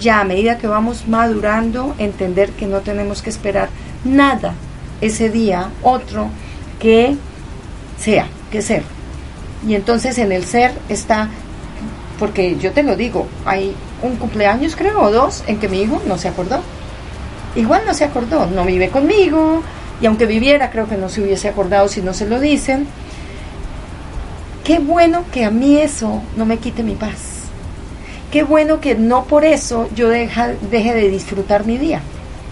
ya 0.00 0.20
a 0.20 0.24
medida 0.24 0.58
que 0.58 0.66
vamos 0.66 1.06
madurando, 1.06 1.94
entender 1.98 2.50
que 2.50 2.66
no 2.66 2.80
tenemos 2.80 3.22
que 3.22 3.30
esperar 3.30 3.68
nada 4.04 4.54
ese 5.00 5.30
día, 5.30 5.70
otro, 5.82 6.28
que 6.80 7.16
sea, 7.98 8.26
que 8.50 8.62
ser. 8.62 8.82
Y 9.66 9.74
entonces 9.74 10.18
en 10.18 10.32
el 10.32 10.44
ser 10.44 10.72
está, 10.88 11.28
porque 12.18 12.56
yo 12.58 12.72
te 12.72 12.82
lo 12.82 12.96
digo, 12.96 13.26
hay 13.44 13.74
un 14.02 14.16
cumpleaños 14.16 14.76
creo 14.76 15.00
o 15.00 15.10
dos 15.10 15.44
en 15.46 15.58
que 15.58 15.68
mi 15.68 15.82
hijo 15.82 16.00
no 16.06 16.18
se 16.18 16.28
acordó. 16.28 16.60
Igual 17.56 17.82
no 17.86 17.94
se 17.94 18.04
acordó, 18.04 18.46
no 18.46 18.64
vive 18.64 18.88
conmigo 18.88 19.62
y 20.00 20.06
aunque 20.06 20.26
viviera 20.26 20.70
creo 20.70 20.88
que 20.88 20.96
no 20.96 21.08
se 21.08 21.22
hubiese 21.22 21.48
acordado 21.48 21.88
si 21.88 22.02
no 22.02 22.12
se 22.14 22.26
lo 22.26 22.40
dicen. 22.40 22.86
Qué 24.64 24.78
bueno 24.78 25.24
que 25.32 25.44
a 25.44 25.50
mí 25.50 25.78
eso 25.78 26.22
no 26.36 26.46
me 26.46 26.58
quite 26.58 26.82
mi 26.82 26.94
paz. 26.94 27.44
Qué 28.32 28.42
bueno 28.42 28.80
que 28.80 28.94
no 28.94 29.24
por 29.24 29.44
eso 29.44 29.88
yo 29.94 30.08
deje 30.08 30.56
de 30.70 31.08
disfrutar 31.08 31.66
mi 31.66 31.78
día. 31.78 32.00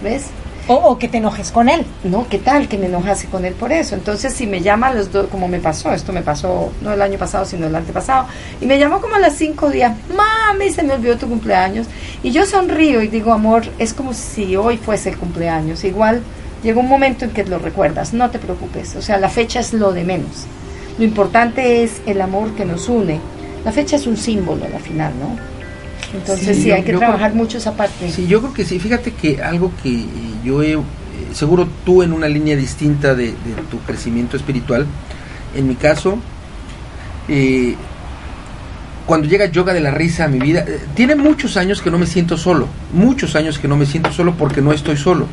¿Ves? 0.01 0.27
O, 0.67 0.97
que 0.97 1.09
te 1.09 1.17
enojes 1.17 1.51
con 1.51 1.67
él. 1.67 1.85
No, 2.05 2.25
¿qué 2.29 2.39
tal 2.39 2.69
que 2.69 2.77
me 2.77 2.85
enojase 2.85 3.27
con 3.27 3.43
él 3.43 3.53
por 3.53 3.73
eso? 3.73 3.95
Entonces, 3.95 4.33
si 4.33 4.47
me 4.47 4.61
llama 4.61 4.93
los 4.93 5.11
dos, 5.11 5.27
como 5.27 5.49
me 5.49 5.59
pasó, 5.59 5.91
esto 5.91 6.13
me 6.13 6.21
pasó 6.21 6.71
no 6.81 6.93
el 6.93 7.01
año 7.01 7.19
pasado, 7.19 7.43
sino 7.43 7.67
el 7.67 7.75
antepasado, 7.75 8.27
y 8.61 8.65
me 8.65 8.79
llamó 8.79 9.01
como 9.01 9.15
a 9.15 9.19
las 9.19 9.35
cinco 9.35 9.69
días, 9.69 9.93
mami, 10.15 10.69
se 10.69 10.83
me 10.83 10.93
olvidó 10.93 11.17
tu 11.17 11.27
cumpleaños. 11.27 11.87
Y 12.23 12.31
yo 12.31 12.45
sonrío 12.45 13.01
y 13.01 13.09
digo, 13.09 13.33
amor, 13.33 13.63
es 13.77 13.93
como 13.93 14.13
si 14.13 14.55
hoy 14.55 14.77
fuese 14.77 15.09
el 15.09 15.17
cumpleaños. 15.17 15.83
Igual 15.83 16.21
llega 16.63 16.79
un 16.79 16.87
momento 16.87 17.25
en 17.25 17.31
que 17.31 17.43
lo 17.43 17.59
recuerdas, 17.59 18.13
no 18.13 18.29
te 18.29 18.39
preocupes. 18.39 18.95
O 18.95 19.01
sea, 19.01 19.17
la 19.17 19.29
fecha 19.29 19.59
es 19.59 19.73
lo 19.73 19.91
de 19.91 20.05
menos. 20.05 20.45
Lo 20.97 21.03
importante 21.03 21.83
es 21.83 22.01
el 22.05 22.21
amor 22.21 22.55
que 22.55 22.63
nos 22.63 22.87
une. 22.87 23.19
La 23.65 23.73
fecha 23.73 23.97
es 23.97 24.07
un 24.07 24.15
símbolo 24.15 24.65
al 24.65 24.81
final, 24.81 25.11
¿no? 25.19 25.52
Entonces, 26.13 26.55
Sí, 26.57 26.63
sí, 26.63 26.69
yo- 26.69 26.75
hay 26.75 26.83
que 26.83 26.93
trabajar 26.93 27.31
creo- 27.31 27.43
mucho 27.43 27.57
esa 27.57 27.73
parte. 27.75 28.11
Sí, 28.11 28.27
yo 28.27 28.39
creo 28.41 28.53
que 28.53 28.65
sí. 28.65 28.79
Fíjate 28.79 29.11
que 29.13 29.41
algo 29.41 29.71
que 29.81 30.05
yo 30.43 30.61
he, 30.61 30.77
seguro 31.33 31.67
tú 31.85 32.03
en 32.03 32.13
una 32.13 32.27
línea 32.27 32.55
distinta 32.55 33.15
de, 33.15 33.27
de 33.27 33.53
tu 33.71 33.79
crecimiento 33.79 34.37
espiritual, 34.37 34.85
en 35.55 35.67
mi 35.67 35.75
caso, 35.75 36.17
eh, 37.27 37.75
cuando 39.05 39.27
llega 39.27 39.45
yoga 39.47 39.73
de 39.73 39.81
la 39.81 39.91
risa 39.91 40.25
a 40.25 40.27
mi 40.27 40.39
vida, 40.39 40.63
eh, 40.67 40.79
tiene 40.95 41.15
muchos 41.15 41.57
años 41.57 41.81
que 41.81 41.91
no 41.91 41.97
me 41.97 42.05
siento 42.05 42.37
solo, 42.37 42.67
muchos 42.93 43.35
años 43.35 43.59
que 43.59 43.67
no 43.67 43.75
me 43.75 43.85
siento 43.85 44.11
solo 44.11 44.35
porque 44.35 44.61
no 44.61 44.71
estoy 44.71 44.97
solo. 44.97 45.27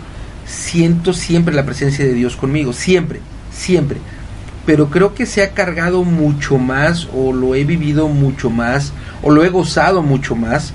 Siento 0.46 1.12
siempre 1.12 1.54
la 1.54 1.64
presencia 1.64 2.04
de 2.04 2.12
Dios 2.14 2.34
conmigo, 2.36 2.72
siempre, 2.72 3.20
siempre. 3.52 3.98
Pero 4.70 4.88
creo 4.88 5.16
que 5.16 5.26
se 5.26 5.42
ha 5.42 5.50
cargado 5.50 6.04
mucho 6.04 6.56
más 6.56 7.08
o 7.12 7.32
lo 7.32 7.56
he 7.56 7.64
vivido 7.64 8.06
mucho 8.06 8.50
más 8.50 8.92
o 9.20 9.32
lo 9.32 9.44
he 9.44 9.48
gozado 9.48 10.00
mucho 10.00 10.36
más 10.36 10.74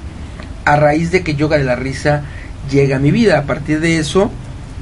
a 0.66 0.76
raíz 0.76 1.12
de 1.12 1.24
que 1.24 1.36
yoga 1.36 1.58
de 1.58 1.64
la 1.64 1.78
risa 1.78 2.24
llega 2.70 2.98
a 2.98 3.00
mi 3.00 3.12
vida. 3.12 3.40
A 3.40 3.44
partir 3.44 3.80
de 3.80 3.98
eso, 3.98 4.32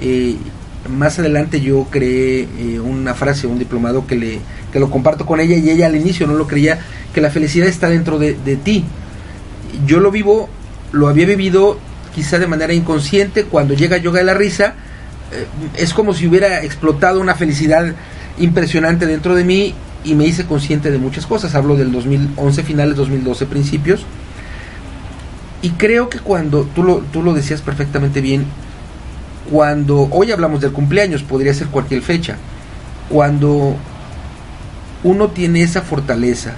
eh, 0.02 0.38
más 0.90 1.20
adelante 1.20 1.62
yo 1.62 1.86
creé 1.92 2.48
eh, 2.58 2.80
una 2.80 3.14
frase, 3.14 3.46
un 3.46 3.60
diplomado 3.60 4.08
que, 4.08 4.16
le, 4.16 4.40
que 4.72 4.80
lo 4.80 4.90
comparto 4.90 5.28
con 5.28 5.40
ella 5.40 5.58
y 5.58 5.70
ella 5.70 5.86
al 5.86 5.96
inicio 5.96 6.26
no 6.26 6.34
lo 6.34 6.48
creía, 6.48 6.80
que 7.14 7.22
la 7.22 7.30
felicidad 7.30 7.68
está 7.68 7.90
dentro 7.90 8.18
de, 8.18 8.34
ti. 8.64 8.84
Yo 9.86 10.00
lo 10.00 10.10
vivo, 10.10 10.50
lo 10.92 11.08
había 11.08 11.28
vivido 11.28 11.78
quizá 12.16 12.40
de 12.40 12.48
manera 12.48 12.74
inconsciente, 12.74 13.44
cuando 13.44 13.76
llega 13.76 13.98
yoga 13.98 14.22
de 14.22 14.26
la 14.26 14.34
risa, 14.34 14.74
eh, 15.32 15.46
es 15.78 15.94
como 15.94 16.16
si 16.16 16.26
hubiera 16.26 16.64
explotado 16.64 17.22
una 17.22 17.36
felicidad 17.36 17.94
impresionante 18.38 19.06
dentro 19.06 19.36
de 19.36 19.44
mí 19.44 19.74
y 20.04 20.16
me 20.16 20.26
hice 20.26 20.46
consciente 20.46 20.92
de 20.92 20.98
muchas 20.98 21.26
cosas. 21.26 21.56
Hablo 21.56 21.76
del 21.76 21.92
2011 21.92 22.64
finales, 22.64 22.96
2012 22.96 23.46
principios. 23.46 24.06
Y 25.62 25.72
creo 25.72 26.10
que 26.10 26.20
cuando, 26.20 26.64
tú 26.76 26.84
lo, 26.84 26.98
tú 26.98 27.24
lo 27.24 27.34
decías 27.34 27.62
perfectamente 27.62 28.20
bien, 28.20 28.46
cuando 29.50 30.08
hoy 30.12 30.32
hablamos 30.32 30.62
del 30.62 30.72
cumpleaños, 30.72 31.24
podría 31.24 31.54
ser 31.54 31.68
cualquier 31.68 32.02
fecha, 32.02 32.38
cuando 33.10 33.76
uno 35.04 35.30
tiene 35.30 35.62
esa 35.64 35.82
fortaleza 35.82 36.54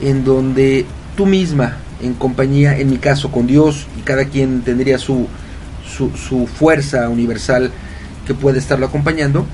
en 0.00 0.24
donde 0.24 0.86
tú 1.16 1.26
misma, 1.26 1.76
en 2.02 2.14
compañía, 2.14 2.78
en 2.78 2.88
mi 2.88 2.96
caso, 2.96 3.30
con 3.30 3.46
Dios, 3.46 3.86
y 3.98 4.02
cada 4.02 4.24
quien 4.24 4.62
tendría 4.62 4.96
su, 4.98 5.26
su, 5.86 6.10
su 6.16 6.46
fuerza 6.46 7.08
universal 7.10 7.70
que 8.26 8.34
puede 8.34 8.58
estarlo 8.58 8.86
acompañando, 8.86 9.44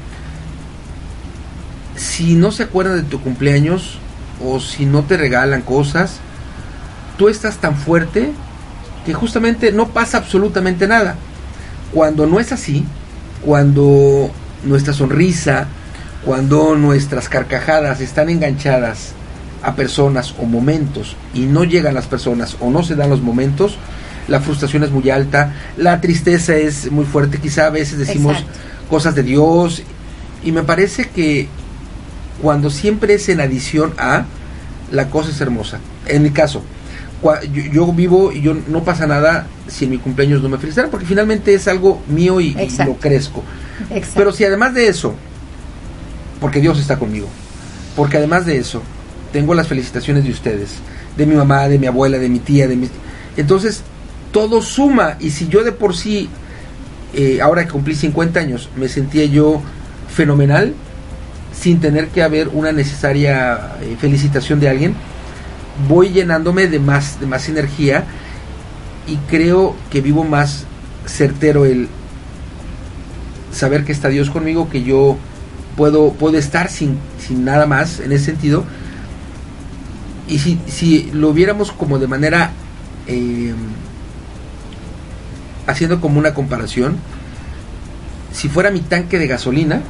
si 1.96 2.34
no 2.34 2.52
se 2.52 2.64
acuerdan 2.64 2.96
de 2.96 3.02
tu 3.02 3.20
cumpleaños 3.20 3.98
o 4.44 4.60
si 4.60 4.86
no 4.86 5.02
te 5.02 5.16
regalan 5.16 5.62
cosas, 5.62 6.18
tú 7.16 7.28
estás 7.28 7.56
tan 7.58 7.76
fuerte 7.76 8.32
que 9.04 9.14
justamente 9.14 9.72
no 9.72 9.88
pasa 9.88 10.18
absolutamente 10.18 10.86
nada. 10.86 11.16
Cuando 11.92 12.26
no 12.26 12.40
es 12.40 12.52
así, 12.52 12.84
cuando 13.44 14.30
nuestra 14.64 14.92
sonrisa, 14.92 15.68
cuando 16.24 16.76
nuestras 16.76 17.28
carcajadas 17.28 18.00
están 18.00 18.28
enganchadas 18.28 19.12
a 19.62 19.74
personas 19.74 20.34
o 20.38 20.44
momentos 20.44 21.16
y 21.32 21.40
no 21.40 21.64
llegan 21.64 21.94
las 21.94 22.06
personas 22.06 22.56
o 22.60 22.70
no 22.70 22.82
se 22.82 22.96
dan 22.96 23.10
los 23.10 23.22
momentos, 23.22 23.78
la 24.28 24.40
frustración 24.40 24.82
es 24.82 24.90
muy 24.90 25.08
alta, 25.08 25.54
la 25.76 26.00
tristeza 26.00 26.56
es 26.56 26.90
muy 26.90 27.04
fuerte, 27.04 27.38
quizá 27.38 27.66
a 27.66 27.70
veces 27.70 27.98
decimos 27.98 28.36
cosas 28.90 29.14
de 29.14 29.22
Dios 29.22 29.82
y 30.44 30.52
me 30.52 30.62
parece 30.62 31.08
que 31.08 31.48
cuando 32.42 32.70
siempre 32.70 33.14
es 33.14 33.28
en 33.28 33.40
adición 33.40 33.94
a, 33.98 34.24
la 34.90 35.10
cosa 35.10 35.30
es 35.30 35.40
hermosa. 35.40 35.78
En 36.06 36.22
mi 36.22 36.30
caso, 36.30 36.62
yo, 37.72 37.92
vivo 37.92 38.32
y 38.32 38.40
yo 38.40 38.54
no 38.68 38.84
pasa 38.84 39.06
nada 39.06 39.46
si 39.66 39.84
en 39.84 39.92
mi 39.92 39.98
cumpleaños 39.98 40.42
no 40.42 40.48
me 40.48 40.58
felicitan, 40.58 40.90
porque 40.90 41.06
finalmente 41.06 41.54
es 41.54 41.66
algo 41.66 42.02
mío 42.08 42.40
y, 42.40 42.54
lo 42.84 42.96
crezco. 42.96 43.42
Pero 44.14 44.32
si 44.32 44.44
además 44.44 44.74
de 44.74 44.88
eso, 44.88 45.14
porque 46.40 46.60
Dios 46.60 46.78
está 46.78 46.98
conmigo, 46.98 47.28
porque 47.96 48.18
además 48.18 48.46
de 48.46 48.58
eso, 48.58 48.82
tengo 49.32 49.54
las 49.54 49.66
felicitaciones 49.66 50.24
de 50.24 50.30
ustedes, 50.30 50.70
de 51.16 51.26
mi 51.26 51.34
mamá, 51.34 51.68
de 51.68 51.78
mi 51.78 51.86
abuela, 51.86 52.18
de 52.18 52.28
mi 52.28 52.38
tía, 52.38 52.68
de 52.68 52.76
mi... 52.76 52.88
Entonces, 53.36 53.82
todo 54.32 54.62
suma, 54.62 55.16
y 55.18 55.30
si 55.30 55.48
yo 55.48 55.64
de 55.64 55.72
por 55.72 55.96
sí, 55.96 56.28
eh, 57.14 57.40
ahora 57.40 57.64
que 57.64 57.70
cumplí 57.70 57.94
50 57.94 58.38
años, 58.38 58.68
me 58.76 58.88
sentía 58.88 59.24
yo 59.24 59.62
fenomenal, 60.14 60.74
sin 61.60 61.80
tener 61.80 62.08
que 62.08 62.22
haber 62.22 62.48
una 62.48 62.72
necesaria 62.72 63.76
eh, 63.80 63.96
felicitación 63.98 64.60
de 64.60 64.68
alguien, 64.68 64.94
voy 65.88 66.10
llenándome 66.10 66.68
de 66.68 66.78
más, 66.78 67.20
de 67.20 67.26
más 67.26 67.48
energía 67.48 68.04
y 69.06 69.16
creo 69.28 69.74
que 69.90 70.00
vivo 70.00 70.24
más 70.24 70.64
certero 71.06 71.64
el 71.64 71.88
saber 73.52 73.84
que 73.84 73.92
está 73.92 74.08
Dios 74.08 74.30
conmigo, 74.30 74.68
que 74.68 74.82
yo 74.82 75.16
puedo, 75.76 76.12
puedo 76.12 76.36
estar 76.36 76.68
sin, 76.68 76.98
sin 77.18 77.44
nada 77.44 77.66
más 77.66 78.00
en 78.00 78.12
ese 78.12 78.26
sentido. 78.26 78.64
Y 80.28 80.38
si, 80.38 80.60
si 80.66 81.10
lo 81.12 81.32
viéramos 81.32 81.72
como 81.72 81.98
de 81.98 82.08
manera, 82.08 82.50
eh, 83.06 83.54
haciendo 85.66 86.00
como 86.00 86.18
una 86.18 86.34
comparación, 86.34 86.96
si 88.32 88.48
fuera 88.48 88.70
mi 88.70 88.80
tanque 88.80 89.18
de 89.18 89.26
gasolina, 89.26 89.82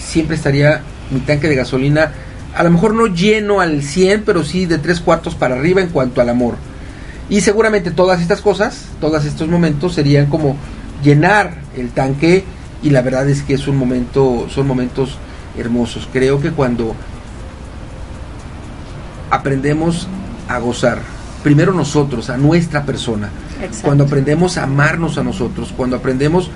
siempre 0.00 0.36
estaría 0.36 0.82
mi 1.10 1.20
tanque 1.20 1.48
de 1.48 1.56
gasolina, 1.56 2.12
a 2.54 2.64
lo 2.64 2.70
mejor 2.70 2.94
no 2.94 3.06
lleno 3.06 3.60
al 3.60 3.82
100, 3.82 4.24
pero 4.24 4.44
sí 4.44 4.66
de 4.66 4.78
tres 4.78 5.00
cuartos 5.00 5.34
para 5.34 5.54
arriba 5.54 5.80
en 5.80 5.88
cuanto 5.88 6.20
al 6.20 6.28
amor. 6.28 6.56
Y 7.28 7.42
seguramente 7.42 7.92
todas 7.92 8.20
estas 8.20 8.40
cosas, 8.40 8.86
todos 9.00 9.24
estos 9.24 9.48
momentos 9.48 9.94
serían 9.94 10.26
como 10.26 10.56
llenar 11.02 11.58
el 11.76 11.90
tanque 11.90 12.44
y 12.82 12.90
la 12.90 13.02
verdad 13.02 13.28
es 13.28 13.42
que 13.42 13.54
es 13.54 13.68
un 13.68 13.76
momento, 13.76 14.48
son 14.50 14.66
momentos 14.66 15.16
hermosos. 15.56 16.08
Creo 16.12 16.40
que 16.40 16.50
cuando 16.50 16.96
aprendemos 19.30 20.08
a 20.48 20.58
gozar, 20.58 20.98
primero 21.44 21.72
nosotros, 21.72 22.30
a 22.30 22.36
nuestra 22.36 22.84
persona, 22.84 23.30
cuando 23.82 24.04
aprendemos 24.04 24.56
a 24.58 24.64
amarnos 24.64 25.16
a 25.18 25.22
nosotros, 25.22 25.72
cuando 25.76 25.96
aprendemos, 25.96 26.50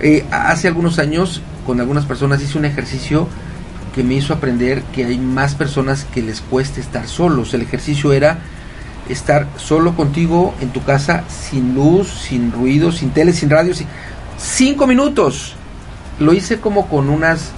eh, 0.00 0.24
hace 0.30 0.68
algunos 0.68 0.98
años 0.98 1.42
con 1.66 1.80
algunas 1.80 2.06
personas 2.06 2.42
hice 2.42 2.58
un 2.58 2.64
ejercicio 2.64 3.28
que 3.94 4.02
me 4.02 4.14
hizo 4.14 4.32
aprender 4.32 4.82
que 4.94 5.04
hay 5.04 5.18
más 5.18 5.54
personas 5.54 6.04
que 6.04 6.22
les 6.22 6.40
cueste 6.40 6.80
estar 6.80 7.06
solos. 7.06 7.52
El 7.54 7.62
ejercicio 7.62 8.12
era 8.12 8.38
estar 9.08 9.46
solo 9.56 9.94
contigo 9.94 10.54
en 10.60 10.70
tu 10.70 10.82
casa, 10.82 11.24
sin 11.28 11.74
luz, 11.74 12.08
sin 12.08 12.52
ruido, 12.52 12.92
sin 12.92 13.10
tele, 13.10 13.32
sin 13.32 13.50
radio, 13.50 13.74
cinco 14.38 14.86
minutos. 14.86 15.54
Lo 16.18 16.32
hice 16.32 16.60
como 16.60 16.88
con 16.88 17.10
unas, 17.10 17.50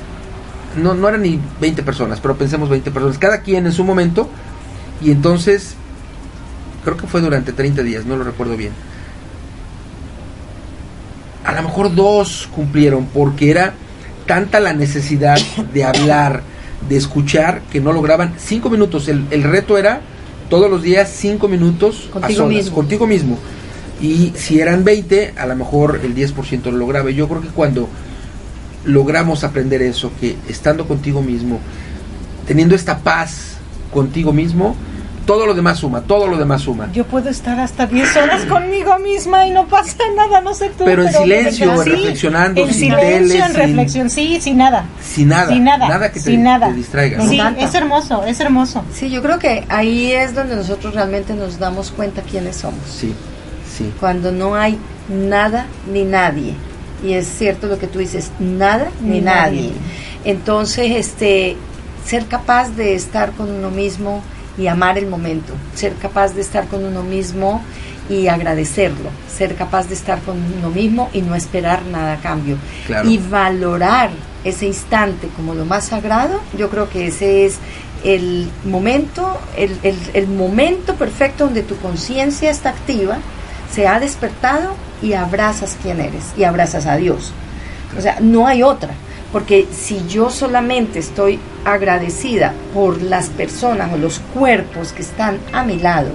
no, 0.77 0.95
no 0.95 1.09
eran 1.09 1.23
ni 1.23 1.39
20 1.61 1.83
personas, 1.83 2.21
pero 2.21 2.37
pensemos 2.37 2.69
20 2.69 2.91
personas, 2.91 3.19
cada 3.19 3.43
quien 3.43 3.67
en 3.67 3.73
su 3.73 3.85
momento, 3.85 4.29
y 5.01 5.11
entonces, 5.11 5.75
creo 6.83 6.97
que 6.97 7.07
fue 7.07 7.21
durante 7.21 7.53
30 7.53 7.83
días, 7.83 8.05
no 8.05 8.17
lo 8.17 8.25
recuerdo 8.25 8.57
bien. 8.57 8.73
A 11.45 11.53
lo 11.53 11.63
mejor 11.63 11.95
dos 11.95 12.49
cumplieron, 12.55 13.07
porque 13.07 13.51
era 13.51 13.75
tanta 14.27 14.61
la 14.61 14.73
necesidad 14.73 15.39
de 15.73 15.85
hablar, 15.85 16.43
de 16.89 16.97
escuchar, 16.97 17.63
que 17.71 17.81
no 17.81 17.93
lograban 17.93 18.35
cinco 18.39 18.71
minutos. 18.71 19.09
El, 19.09 19.27
el 19.31 19.43
reto 19.43 19.79
era 19.79 20.01
todos 20.49 20.71
los 20.71 20.83
días 20.83 21.13
cinco 21.15 21.49
minutos 21.49 22.09
contigo, 22.13 22.47
mismo. 22.47 22.75
contigo 22.75 23.07
mismo. 23.07 23.39
Y 24.01 24.33
si 24.37 24.61
eran 24.61 24.85
20, 24.85 25.35
a 25.37 25.47
lo 25.47 25.57
mejor 25.57 26.01
el 26.03 26.15
10% 26.15 26.65
lo 26.65 26.73
lograba. 26.73 27.11
Yo 27.11 27.29
creo 27.29 27.41
que 27.41 27.49
cuando 27.49 27.89
logramos 28.85 29.45
aprender 29.45 29.83
eso, 29.83 30.11
que 30.21 30.37
estando 30.49 30.87
contigo 30.87 31.23
mismo, 31.23 31.61
teniendo 32.47 32.75
esta 32.75 32.99
paz 32.99 33.57
contigo 33.93 34.33
mismo, 34.33 34.77
todo 35.27 35.47
lo 35.47 35.55
demás 35.55 35.79
suma, 35.79 36.03
todo 36.03 36.27
lo 36.27 36.37
demás 36.37 36.63
suma. 36.63 36.91
Yo 36.93 37.05
puedo 37.05 37.29
estar 37.29 37.59
hasta 37.59 37.87
10 37.87 38.17
horas 38.17 38.45
conmigo 38.47 38.99
misma 38.99 39.47
y 39.47 39.51
no 39.51 39.67
pasa 39.67 39.97
nada, 40.17 40.41
no 40.41 40.55
sé 40.55 40.71
tú. 40.71 40.85
Pero 40.85 41.03
en 41.05 41.13
silencio, 41.13 41.83
reflexionando, 41.83 42.61
en 42.61 42.75
sin 42.75 42.95
silencio, 42.95 43.45
en 43.45 43.55
reflexión, 43.55 44.11
sí, 44.11 44.41
sin 44.41 44.59
nada. 44.59 44.87
Sin 45.03 45.29
nada. 45.29 45.53
Sin 45.53 45.65
nada. 45.65 45.89
Nada 45.89 46.13
que 46.13 46.21
te, 46.21 46.37
nada. 46.37 46.71
distraiga. 46.71 47.27
Sí, 47.27 47.41
es 47.59 47.75
hermoso, 47.75 48.25
es 48.25 48.41
hermoso. 48.41 48.85
Sí, 48.93 49.11
yo 49.11 49.23
creo 49.23 49.39
que 49.39 49.65
ahí 49.69 50.13
es 50.13 50.35
donde 50.35 50.57
nosotros 50.57 50.95
realmente 50.95 51.35
nos 51.35 51.59
damos 51.59 51.91
cuenta 51.91 52.23
quiénes 52.23 52.57
somos. 52.57 52.81
Sí, 52.89 53.15
sí. 53.77 53.93
Cuando 54.01 54.33
no 54.33 54.55
hay 54.55 54.79
nada 55.09 55.67
ni 55.93 56.05
nadie. 56.05 56.55
Y 57.05 57.13
es 57.13 57.27
cierto 57.27 57.67
lo 57.67 57.79
que 57.79 57.87
tú 57.87 57.99
dices, 57.99 58.31
nada 58.39 58.89
ni, 59.03 59.21
nadie. 59.21 59.73
Entonces, 60.25 60.93
este, 60.93 61.57
ser 62.05 62.27
capaz 62.27 62.71
de 62.71 62.95
estar 62.95 63.33
con 63.33 63.51
uno 63.51 63.71
mismo, 63.71 64.23
y 64.57 64.67
amar 64.67 64.99
el 64.99 65.07
momento, 65.07 65.53
ser 65.75 65.95
capaz 65.95 66.35
de 66.35 66.41
estar 66.41 66.67
con 66.67 66.85
uno 66.85 67.03
mismo 67.03 67.63
y 68.09 68.29
agradecerlo, 68.29 69.11
ser 69.35 69.55
capaz 69.55 69.89
de 69.89 69.95
estar 69.95 70.21
con 70.21 70.37
uno 70.59 70.71
mismo 70.71 71.09
y 71.13 71.23
no 71.23 71.35
esperar 71.35 71.85
nada 71.87 72.15
a 72.15 72.17
cambio. 72.19 72.57
Y 73.05 73.19
valorar 73.19 74.11
ese 74.45 74.67
instante 74.67 75.29
como 75.37 75.55
lo 75.55 75.65
más 75.65 75.87
sagrado, 75.87 76.41
yo 76.57 76.69
creo 76.69 76.89
que 76.89 77.07
ese 77.07 77.47
es 77.47 77.59
el 78.05 78.51
momento, 78.65 79.39
el, 79.57 79.79
el, 79.83 79.99
el 80.13 80.27
momento 80.29 80.95
perfecto 80.97 81.47
donde 81.47 81.63
tu 81.63 81.77
conciencia 81.79 82.51
está 82.51 82.71
activa, 82.71 83.19
se 83.73 83.89
ha 83.89 83.99
despertado 83.99 84.75
y 85.03 85.15
abrazas 85.15 85.77
quién 85.83 86.01
eres 86.01 86.33
y 86.37 86.45
abrazas 86.45 86.87
a 86.87 86.97
Dios. 86.97 87.33
O 87.99 88.03
sea, 88.03 88.19
no 88.21 88.47
hay 88.47 88.63
otra 88.63 88.91
Porque 89.35 89.67
si 89.73 90.07
yo 90.07 90.31
solamente 90.31 91.01
estoy 91.01 91.41
agradecida 91.65 92.55
por 92.73 93.03
las 93.03 93.31
personas 93.31 93.93
o 93.93 93.97
los 93.97 94.21
cuerpos 94.33 94.93
que 94.93 95.03
están 95.03 95.41
a 95.53 95.65
mi 95.65 95.77
lado, 95.77 96.11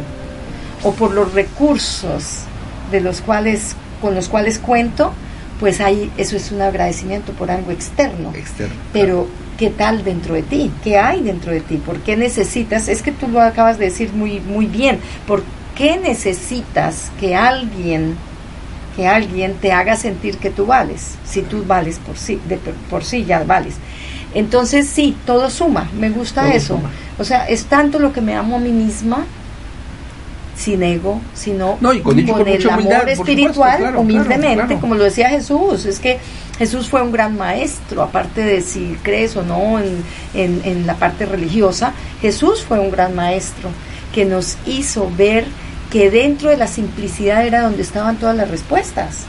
o 0.83 0.93
por 0.93 1.13
los 1.13 1.33
recursos 1.33 2.43
de 2.91 3.01
los 3.01 3.19
cuales, 3.19 3.75
con 3.99 4.15
los 4.15 4.29
cuales 4.29 4.57
cuento, 4.57 5.11
pues 5.59 5.81
ahí 5.81 6.09
eso 6.15 6.37
es 6.37 6.49
un 6.53 6.61
agradecimiento 6.61 7.33
por 7.33 7.51
algo 7.51 7.71
externo. 7.71 8.31
Externo. 8.33 8.75
Pero, 8.93 9.27
¿qué 9.57 9.69
tal 9.69 10.05
dentro 10.05 10.35
de 10.35 10.43
ti? 10.43 10.71
¿Qué 10.81 10.97
hay 10.97 11.21
dentro 11.21 11.51
de 11.51 11.59
ti? 11.59 11.75
¿Por 11.75 11.97
qué 11.97 12.15
necesitas? 12.15 12.87
Es 12.87 13.01
que 13.01 13.11
tú 13.11 13.27
lo 13.27 13.41
acabas 13.41 13.77
de 13.79 13.83
decir 13.83 14.13
muy, 14.13 14.39
muy 14.39 14.65
bien. 14.65 14.97
¿Por 15.27 15.43
qué 15.75 15.97
necesitas 15.97 17.11
que 17.19 17.35
alguien 17.35 18.15
que 18.95 19.07
alguien 19.07 19.55
te 19.55 19.71
haga 19.71 19.95
sentir 19.95 20.37
que 20.37 20.49
tú 20.49 20.65
vales, 20.65 21.15
si 21.25 21.41
tú 21.41 21.63
vales 21.65 21.99
por 21.99 22.17
sí, 22.17 22.39
de, 22.47 22.57
por 22.89 23.03
sí 23.03 23.25
ya 23.25 23.43
vales. 23.43 23.75
Entonces 24.33 24.87
sí, 24.87 25.15
todo 25.25 25.49
suma, 25.49 25.89
me 25.97 26.09
gusta 26.09 26.43
Todo 26.43 26.51
eso. 26.51 26.75
suma. 26.77 26.89
O 27.17 27.23
sea, 27.23 27.47
es 27.47 27.65
tanto 27.65 27.99
lo 27.99 28.13
que 28.13 28.21
me 28.21 28.35
amo 28.35 28.57
a 28.57 28.59
mí 28.59 28.71
misma, 28.71 29.25
sin 30.55 30.83
ego, 30.83 31.21
sino 31.33 31.77
No, 31.79 31.93
y 31.93 32.01
con 32.01 32.21
con 32.25 32.47
el 32.47 32.69
amor 32.69 32.79
humildad, 32.79 33.09
espiritual, 33.09 33.53
supuesto, 33.53 33.77
claro, 33.79 34.01
humildemente, 34.01 34.53
claro, 34.53 34.67
claro. 34.67 34.81
como 34.81 34.95
lo 34.95 35.03
decía 35.05 35.29
Jesús. 35.29 35.85
Es 35.85 35.99
que 35.99 36.19
Jesús 36.57 36.89
fue 36.89 37.01
un 37.01 37.11
gran 37.11 37.37
maestro, 37.37 38.03
aparte 38.03 38.43
de 38.43 38.61
si 38.61 38.97
crees 39.01 39.35
o 39.37 39.43
no 39.43 39.79
en, 39.79 40.03
en, 40.33 40.61
en 40.65 40.85
la 40.85 40.95
parte 40.95 41.25
religiosa, 41.25 41.93
Jesús 42.21 42.63
fue 42.67 42.79
un 42.79 42.91
gran 42.91 43.15
maestro 43.15 43.69
que 44.13 44.25
nos 44.25 44.57
hizo 44.65 45.09
ver 45.17 45.45
que 45.91 46.11
dentro 46.11 46.49
de 46.49 46.57
la 46.57 46.67
simplicidad 46.67 47.45
era 47.45 47.61
donde 47.61 47.81
estaban 47.81 48.17
todas 48.17 48.35
las 48.35 48.49
respuestas. 48.49 49.25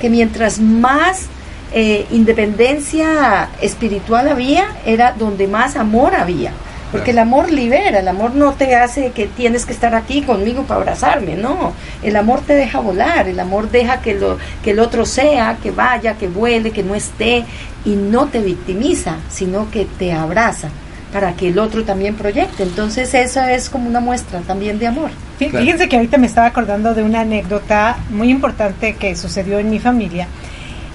Que 0.00 0.10
mientras 0.10 0.58
más 0.60 1.26
eh, 1.72 2.06
independencia 2.10 3.48
espiritual 3.60 4.28
había, 4.28 4.76
era 4.84 5.12
donde 5.12 5.46
más 5.46 5.76
amor 5.76 6.14
había. 6.14 6.52
Porque 6.90 7.12
el 7.12 7.18
amor 7.18 7.52
libera, 7.52 8.00
el 8.00 8.08
amor 8.08 8.34
no 8.34 8.54
te 8.54 8.74
hace 8.74 9.12
que 9.12 9.28
tienes 9.28 9.64
que 9.64 9.72
estar 9.72 9.94
aquí 9.94 10.22
conmigo 10.22 10.64
para 10.64 10.80
abrazarme, 10.80 11.36
no. 11.36 11.72
El 12.02 12.16
amor 12.16 12.40
te 12.40 12.54
deja 12.54 12.80
volar, 12.80 13.28
el 13.28 13.38
amor 13.38 13.70
deja 13.70 14.00
que, 14.00 14.14
lo, 14.14 14.38
que 14.64 14.72
el 14.72 14.80
otro 14.80 15.06
sea, 15.06 15.58
que 15.62 15.70
vaya, 15.70 16.14
que 16.14 16.26
vuele, 16.26 16.72
que 16.72 16.82
no 16.82 16.96
esté, 16.96 17.44
y 17.84 17.90
no 17.90 18.26
te 18.26 18.40
victimiza, 18.40 19.18
sino 19.30 19.70
que 19.70 19.84
te 19.84 20.12
abraza 20.12 20.70
para 21.12 21.34
que 21.34 21.48
el 21.48 21.58
otro 21.58 21.84
también 21.84 22.14
proyecte. 22.14 22.62
Entonces 22.62 23.12
esa 23.14 23.52
es 23.52 23.68
como 23.70 23.88
una 23.88 24.00
muestra 24.00 24.40
también 24.40 24.78
de 24.78 24.86
amor. 24.86 25.10
Fí- 25.38 25.50
Claro. 25.50 25.64
Fíjense 25.64 25.88
que 25.88 25.96
ahorita 25.96 26.18
me 26.18 26.26
estaba 26.26 26.46
acordando 26.46 26.94
de 26.94 27.02
una 27.02 27.20
anécdota 27.22 27.96
muy 28.10 28.30
importante 28.30 28.94
que 28.96 29.16
sucedió 29.16 29.58
en 29.58 29.70
mi 29.70 29.78
familia. 29.80 30.28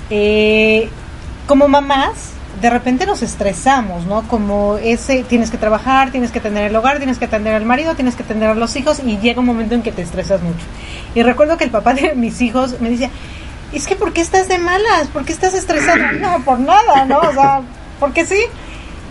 Eh, 0.09 0.89
como 1.47 1.67
mamás, 1.67 2.31
de 2.61 2.69
repente 2.69 3.05
nos 3.05 3.21
estresamos, 3.21 4.05
¿no? 4.05 4.23
Como 4.27 4.77
ese, 4.81 5.23
tienes 5.23 5.51
que 5.51 5.57
trabajar, 5.57 6.11
tienes 6.11 6.31
que 6.31 6.39
tener 6.39 6.65
el 6.69 6.75
hogar, 6.75 6.97
tienes 6.97 7.17
que 7.17 7.25
atender 7.25 7.53
al 7.53 7.65
marido, 7.65 7.95
tienes 7.95 8.15
que 8.15 8.23
atender 8.23 8.49
a 8.49 8.55
los 8.55 8.75
hijos 8.75 9.01
y 9.05 9.17
llega 9.17 9.39
un 9.41 9.45
momento 9.45 9.75
en 9.75 9.81
que 9.81 9.91
te 9.91 10.01
estresas 10.01 10.41
mucho. 10.41 10.65
Y 11.13 11.23
recuerdo 11.23 11.57
que 11.57 11.65
el 11.65 11.71
papá 11.71 11.93
de 11.93 12.13
mis 12.15 12.41
hijos 12.41 12.79
me 12.79 12.89
decía, 12.89 13.09
es 13.73 13.87
que 13.87 13.95
¿por 13.95 14.13
qué 14.13 14.21
estás 14.21 14.47
de 14.47 14.57
malas? 14.57 15.07
¿Por 15.11 15.25
qué 15.25 15.33
estás 15.33 15.53
estresada? 15.53 16.13
No, 16.13 16.39
por 16.45 16.59
nada, 16.59 17.05
¿no? 17.05 17.19
O 17.19 17.33
sea, 17.33 17.61
porque 17.99 18.25
sí. 18.25 18.39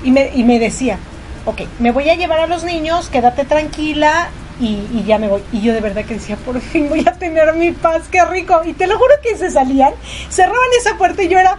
Y 0.04 0.10
me, 0.10 0.30
y 0.34 0.44
me 0.44 0.58
decía, 0.58 0.98
ok, 1.46 1.62
me 1.78 1.90
voy 1.90 2.08
a 2.10 2.14
llevar 2.14 2.40
a 2.40 2.46
los 2.46 2.64
niños, 2.64 3.08
quédate 3.08 3.44
tranquila 3.44 4.28
y, 4.60 4.86
y 4.92 5.04
ya 5.06 5.18
me 5.18 5.28
voy. 5.28 5.42
Y 5.52 5.60
yo 5.60 5.72
de 5.72 5.80
verdad 5.80 6.04
que 6.04 6.14
decía, 6.14 6.36
por 6.36 6.60
fin 6.60 6.88
voy 6.88 7.04
a 7.06 7.12
tener 7.12 7.54
mi 7.54 7.72
paz, 7.72 8.02
qué 8.10 8.24
rico. 8.24 8.60
Y 8.64 8.72
te 8.72 8.86
lo 8.86 8.96
juro 8.98 9.14
que 9.22 9.36
se 9.36 9.50
salían, 9.50 9.92
cerraban 10.28 10.68
esa 10.78 10.96
puerta 10.96 11.22
y 11.22 11.28
yo 11.28 11.38
era, 11.38 11.58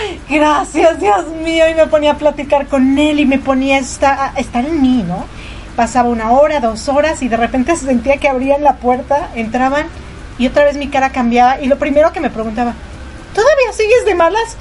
ay, 0.00 0.20
gracias, 0.28 1.00
Dios 1.00 1.28
mío. 1.28 1.68
Y 1.68 1.74
me 1.74 1.86
ponía 1.86 2.12
a 2.12 2.18
platicar 2.18 2.66
con 2.66 2.98
él 2.98 3.20
y 3.20 3.26
me 3.26 3.38
ponía 3.38 3.76
a 3.76 3.80
estar, 3.80 4.32
a 4.34 4.40
estar 4.40 4.64
en 4.64 4.80
mí, 4.80 5.04
¿no? 5.06 5.26
Pasaba 5.76 6.08
una 6.08 6.30
hora, 6.32 6.60
dos 6.60 6.88
horas 6.88 7.22
y 7.22 7.28
de 7.28 7.36
repente 7.36 7.76
sentía 7.76 8.18
que 8.18 8.28
abrían 8.28 8.62
la 8.62 8.76
puerta, 8.76 9.30
entraban 9.34 9.86
y 10.38 10.46
otra 10.46 10.64
vez 10.64 10.76
mi 10.76 10.88
cara 10.88 11.10
cambiaba. 11.10 11.60
Y 11.60 11.66
lo 11.66 11.78
primero 11.78 12.12
que 12.12 12.20
me 12.20 12.30
preguntaba, 12.30 12.74
¿todavía 13.34 13.72
sigues 13.72 14.04
de 14.04 14.14
malas? 14.14 14.56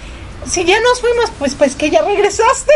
Si 0.45 0.65
ya 0.65 0.79
nos 0.81 1.01
fuimos, 1.01 1.31
pues, 1.39 1.55
pues 1.55 1.75
que 1.75 1.89
ya 1.89 2.01
regresaste. 2.01 2.73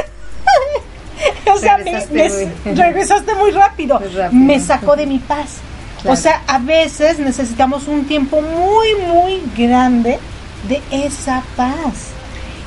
o 1.54 1.58
sea, 1.58 1.78
Regresaste 1.78 2.14
me- 2.14 2.30
muy- 2.30 2.76
regresaste 2.84 3.36
muy 3.36 3.52
rápido. 3.52 4.00
Muy 4.00 4.10
rápido. 4.10 4.42
Me 4.44 4.60
sacó 4.60 4.96
de 4.96 5.06
mi 5.06 5.20
paz. 5.20 5.58
Claro. 6.02 6.14
O 6.14 6.16
sea, 6.16 6.42
a 6.48 6.60
veces 6.60 7.20
necesitamos 7.20 7.88
un 7.88 8.06
tiempo 8.06 8.42
muy, 8.42 8.88
muy 9.08 9.42
grande 9.58 10.20
de 10.68 10.82
esa 10.92 11.44
paz. 11.56 12.12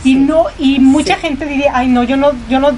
Y 0.02 0.14
no, 0.14 0.46
y 0.58 0.78
mucha 0.80 1.14
Sí. 1.16 1.20
gente 1.22 1.46
diría, 1.46 1.72
ay 1.74 1.88
no, 1.88 2.02
yo 2.02 2.16
no, 2.16 2.32
yo 2.48 2.58
no, 2.58 2.70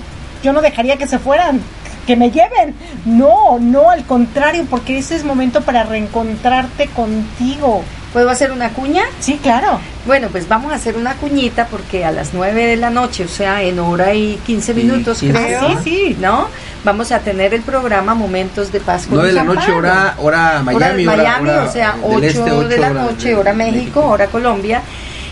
yo 0.43 0.53
no 0.53 0.61
dejaría 0.61 0.97
que 0.99 1.07
se 1.07 1.19
fueran, 1.19 1.61
que 2.07 2.17
me 2.17 2.31
lleven. 2.31 2.75
No, 3.05 3.59
no, 3.61 3.89
al 3.91 4.05
contrario, 4.05 4.67
porque 4.69 4.99
ese 4.99 5.15
es 5.17 5.25
momento 5.25 5.63
para 5.63 5.85
reencontrarte 5.85 6.89
contigo. 6.89 7.83
¿Puedo 8.13 8.29
hacer 8.29 8.53
una 8.53 8.69
cuña? 8.71 9.05
Sí, 9.21 9.39
claro. 9.43 9.81
Bueno, 10.07 10.29
pues 10.31 10.47
vamos 10.47 10.71
a 10.73 10.75
hacer 10.77 10.97
una 10.97 11.15
cuñita 11.15 11.67
porque 11.69 12.05
a 12.05 12.11
las 12.11 12.35
9 12.35 12.67
de 12.67 12.77
la 12.77 12.91
noche, 12.91 13.25
o 13.25 13.29
sea, 13.29 13.63
en 13.63 13.79
hora 13.79 14.13
y 14.13 14.39
15 14.45 14.75
Sí, 14.75 14.81
minutos 14.83 15.19
15, 15.21 15.39
creo, 15.39 15.69
sí, 15.69 15.77
sí. 15.85 16.17
¿no? 16.21 16.49
Vamos 16.85 17.11
a 17.11 17.21
tener 17.21 17.55
el 17.55 17.63
programa 17.63 18.15
Momentos 18.15 18.71
de 18.71 18.81
Paz 18.81 19.07
con 19.07 19.15
9 19.15 19.29
de 19.29 19.35
la 19.35 19.45
noche, 19.45 19.73
hora, 19.73 20.15
hora 20.19 20.61
Miami, 20.63 21.07
Hora 21.07 21.17
Miami, 21.17 21.49
hora 21.51 21.65
o 21.65 21.73
sea, 21.73 21.93
del 21.93 22.03
8 22.05 22.19
este, 22.27 22.65
de 22.69 22.79
la 22.79 22.91
noche, 22.91 23.29
de- 23.29 23.35
hora 23.37 23.55
México, 23.55 24.05
hora 24.05 24.27
Colombia. 24.27 24.83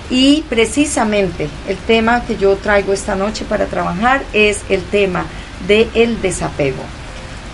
Y 0.09 0.43
precisamente 0.49 1.49
el 1.69 1.77
tema 1.77 2.23
que 2.23 2.37
yo 2.37 2.57
traigo 2.57 2.93
esta 2.95 3.15
noche 3.15 3.45
para 3.45 3.67
trabajar 3.67 4.23
es 4.33 4.61
el 4.71 4.83
tema 4.85 5.25
del 5.69 6.21
desapego, 6.23 6.83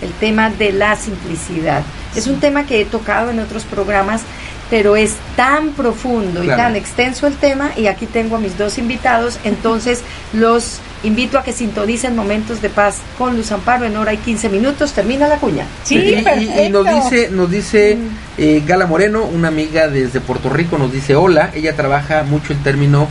el 0.01 0.11
tema 0.13 0.49
de 0.51 0.71
la 0.71 0.95
simplicidad. 0.95 1.83
Es 2.15 2.25
un 2.27 2.39
tema 2.39 2.63
que 2.65 2.81
he 2.81 2.85
tocado 2.85 3.29
en 3.29 3.39
otros 3.39 3.63
programas, 3.65 4.21
pero 4.69 4.95
es 4.95 5.13
tan 5.35 5.69
profundo 5.69 6.43
y 6.43 6.47
tan 6.47 6.75
extenso 6.75 7.25
el 7.27 7.35
tema 7.35 7.71
y 7.77 7.87
aquí 7.87 8.05
tengo 8.05 8.35
a 8.35 8.39
mis 8.39 8.57
dos 8.57 8.77
invitados, 8.77 9.39
entonces 9.43 10.01
los 10.33 10.79
invito 11.03 11.37
a 11.37 11.43
que 11.43 11.53
sintonicen 11.53 12.15
Momentos 12.15 12.61
de 12.61 12.69
Paz 12.69 12.97
con 13.17 13.37
Luz 13.37 13.51
Amparo 13.51 13.85
en 13.85 13.95
hora 13.97 14.13
y 14.13 14.17
15 14.17 14.49
minutos. 14.49 14.91
Termina 14.93 15.27
la 15.27 15.37
cuña. 15.37 15.63
Sí, 15.83 15.95
y, 15.95 16.15
y- 16.43 16.65
y 16.65 16.69
nos 16.69 16.85
dice, 16.85 17.29
nos 17.29 17.49
dice 17.51 17.97
eh, 18.37 18.63
Gala 18.65 18.87
Moreno, 18.87 19.23
una 19.23 19.47
amiga 19.49 19.87
desde 19.87 20.19
Puerto 20.19 20.49
Rico, 20.49 20.77
nos 20.77 20.91
dice 20.91 21.15
hola, 21.15 21.51
ella 21.53 21.75
trabaja 21.75 22.23
mucho 22.23 22.51
el 22.51 22.59
término 22.63 23.07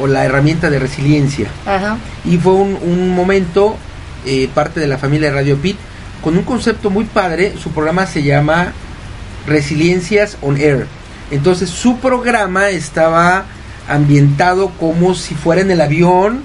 o 0.00 0.06
la 0.06 0.24
herramienta 0.24 0.70
de 0.70 0.78
resiliencia. 0.78 1.48
Ajá. 1.66 1.98
Y 2.24 2.38
fue 2.38 2.52
un, 2.54 2.78
un 2.82 3.10
momento, 3.14 3.76
eh, 4.24 4.48
parte 4.54 4.80
de 4.80 4.86
la 4.86 4.96
familia 4.96 5.28
de 5.28 5.34
Radio 5.36 5.56
Pit, 5.58 5.76
con 6.22 6.36
un 6.38 6.44
concepto 6.44 6.90
muy 6.90 7.04
padre, 7.04 7.54
su 7.60 7.70
programa 7.70 8.06
se 8.06 8.22
llama 8.22 8.72
Resiliencias 9.46 10.36
on 10.42 10.56
Air. 10.60 10.86
Entonces 11.30 11.70
su 11.70 11.98
programa 11.98 12.70
estaba 12.70 13.44
ambientado 13.88 14.70
como 14.80 15.14
si 15.14 15.34
fuera 15.34 15.60
en 15.60 15.70
el 15.70 15.80
avión 15.80 16.40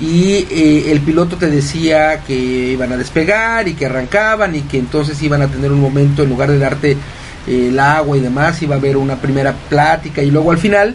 y 0.00 0.46
eh, 0.50 0.90
el 0.90 1.00
piloto 1.00 1.36
te 1.36 1.48
decía 1.48 2.20
que 2.26 2.34
iban 2.34 2.92
a 2.92 2.96
despegar 2.96 3.68
y 3.68 3.74
que 3.74 3.86
arrancaban 3.86 4.54
y 4.56 4.62
que 4.62 4.78
entonces 4.78 5.22
iban 5.22 5.42
a 5.42 5.48
tener 5.48 5.70
un 5.72 5.80
momento 5.80 6.22
en 6.22 6.28
lugar 6.30 6.50
de 6.50 6.58
darte 6.58 6.90
eh, 7.46 7.68
el 7.68 7.78
agua 7.78 8.16
y 8.16 8.20
demás 8.20 8.60
iba 8.62 8.74
a 8.74 8.78
haber 8.78 8.96
una 8.96 9.16
primera 9.16 9.52
plática 9.68 10.22
y 10.22 10.30
luego 10.30 10.50
al 10.50 10.58
final 10.58 10.94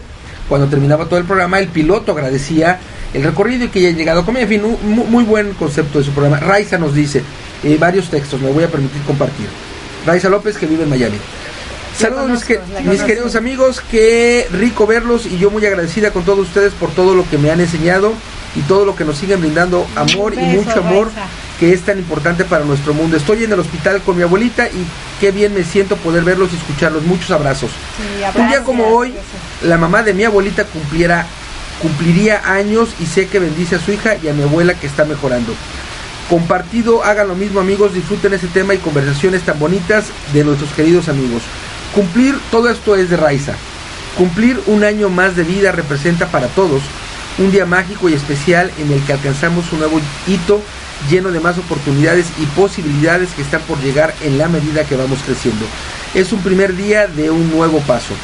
cuando 0.49 0.67
terminaba 0.67 1.05
todo 1.05 1.19
el 1.19 1.25
programa 1.25 1.59
el 1.59 1.67
piloto 1.67 2.11
agradecía 2.11 2.79
el 3.13 3.23
recorrido 3.23 3.65
y 3.65 3.67
que 3.69 3.81
ya 3.81 3.89
llegado 3.91 4.21
a 4.21 4.25
comer. 4.25 4.43
En 4.43 4.49
fin 4.49 4.61
un 4.65 4.95
mu- 4.95 5.05
muy 5.05 5.23
buen 5.23 5.53
concepto 5.53 5.99
de 5.99 6.05
su 6.05 6.11
programa. 6.11 6.39
Raiza 6.39 6.77
nos 6.77 6.93
dice 6.93 7.21
eh, 7.63 7.77
varios 7.79 8.09
textos 8.09 8.41
me 8.41 8.51
voy 8.51 8.63
a 8.63 8.67
permitir 8.67 9.01
compartir 9.03 9.47
Raiza 10.07 10.29
López 10.29 10.57
que 10.57 10.65
vive 10.65 10.83
en 10.83 10.89
Miami 10.89 11.17
Saludos 11.97 12.29
mis, 12.29 12.45
conozco, 12.45 13.05
queridos 13.07 13.35
amigos, 13.35 13.81
qué 13.89 14.47
rico 14.51 14.85
verlos 14.85 15.25
y 15.25 15.39
yo 15.39 15.49
muy 15.49 15.65
agradecida 15.65 16.11
con 16.11 16.23
todos 16.23 16.47
ustedes 16.47 16.73
por 16.73 16.91
todo 16.91 17.15
lo 17.15 17.27
que 17.27 17.39
me 17.39 17.49
han 17.49 17.59
enseñado 17.59 18.13
y 18.55 18.61
todo 18.61 18.85
lo 18.85 18.95
que 18.95 19.03
nos 19.03 19.17
siguen 19.17 19.41
brindando 19.41 19.87
amor 19.95 20.35
y 20.35 20.37
mucho 20.37 20.79
amor 20.79 21.07
Raiza. 21.07 21.27
que 21.59 21.73
es 21.73 21.81
tan 21.81 21.97
importante 21.97 22.45
para 22.45 22.63
nuestro 22.65 22.93
mundo. 22.93 23.17
Estoy 23.17 23.45
en 23.45 23.51
el 23.51 23.59
hospital 23.59 24.01
con 24.01 24.15
mi 24.15 24.21
abuelita 24.21 24.67
y 24.67 24.85
qué 25.19 25.31
bien 25.31 25.55
me 25.55 25.63
siento 25.63 25.97
poder 25.97 26.23
verlos 26.23 26.51
y 26.53 26.57
escucharlos. 26.57 27.01
Muchos 27.01 27.31
abrazos. 27.31 27.71
Sí, 27.97 28.39
Un 28.39 28.47
día 28.47 28.63
como 28.63 28.87
hoy, 28.89 29.15
la 29.63 29.79
mamá 29.79 30.03
de 30.03 30.13
mi 30.13 30.23
abuelita 30.23 30.65
cumpliera, 30.65 31.25
cumpliría 31.81 32.43
años 32.45 32.89
y 32.99 33.07
sé 33.07 33.27
que 33.27 33.39
bendice 33.39 33.75
a 33.75 33.79
su 33.79 33.91
hija 33.91 34.17
y 34.21 34.27
a 34.27 34.33
mi 34.33 34.43
abuela 34.43 34.75
que 34.75 34.85
está 34.85 35.03
mejorando. 35.03 35.53
Compartido, 36.29 37.05
hagan 37.05 37.29
lo 37.29 37.35
mismo 37.35 37.61
amigos, 37.61 37.93
disfruten 37.93 38.33
ese 38.33 38.47
tema 38.47 38.73
y 38.73 38.79
conversaciones 38.79 39.43
tan 39.43 39.57
bonitas 39.59 40.07
de 40.33 40.43
nuestros 40.43 40.71
queridos 40.71 41.07
amigos. 41.07 41.41
Cumplir, 41.95 42.35
todo 42.51 42.69
esto 42.69 42.97
es 42.97 43.09
de 43.09 43.15
Raiza. 43.15 43.53
Cumplir 44.17 44.59
un 44.65 44.83
año 44.83 45.09
más 45.09 45.37
de 45.37 45.43
vida 45.43 45.71
representa 45.71 46.27
para 46.27 46.47
todos 46.47 46.81
un 47.37 47.51
día 47.51 47.65
mágico 47.65 48.09
y 48.09 48.13
especial 48.13 48.71
en 48.77 48.91
el 48.91 49.01
que 49.03 49.13
alcanzamos 49.13 49.71
un 49.71 49.79
nuevo 49.79 50.01
hito 50.27 50.61
lleno 51.09 51.31
de 51.31 51.39
más 51.39 51.57
oportunidades 51.57 52.25
y 52.39 52.45
posibilidades 52.47 53.29
que 53.29 53.43
están 53.43 53.61
por 53.61 53.79
llegar 53.79 54.13
en 54.23 54.37
la 54.37 54.49
medida 54.49 54.83
que 54.83 54.97
vamos 54.97 55.19
creciendo. 55.25 55.65
Es 56.13 56.33
un 56.33 56.41
primer 56.41 56.75
día 56.75 57.07
de 57.07 57.29
un 57.29 57.49
nuevo 57.51 57.79
paso. 57.81 58.15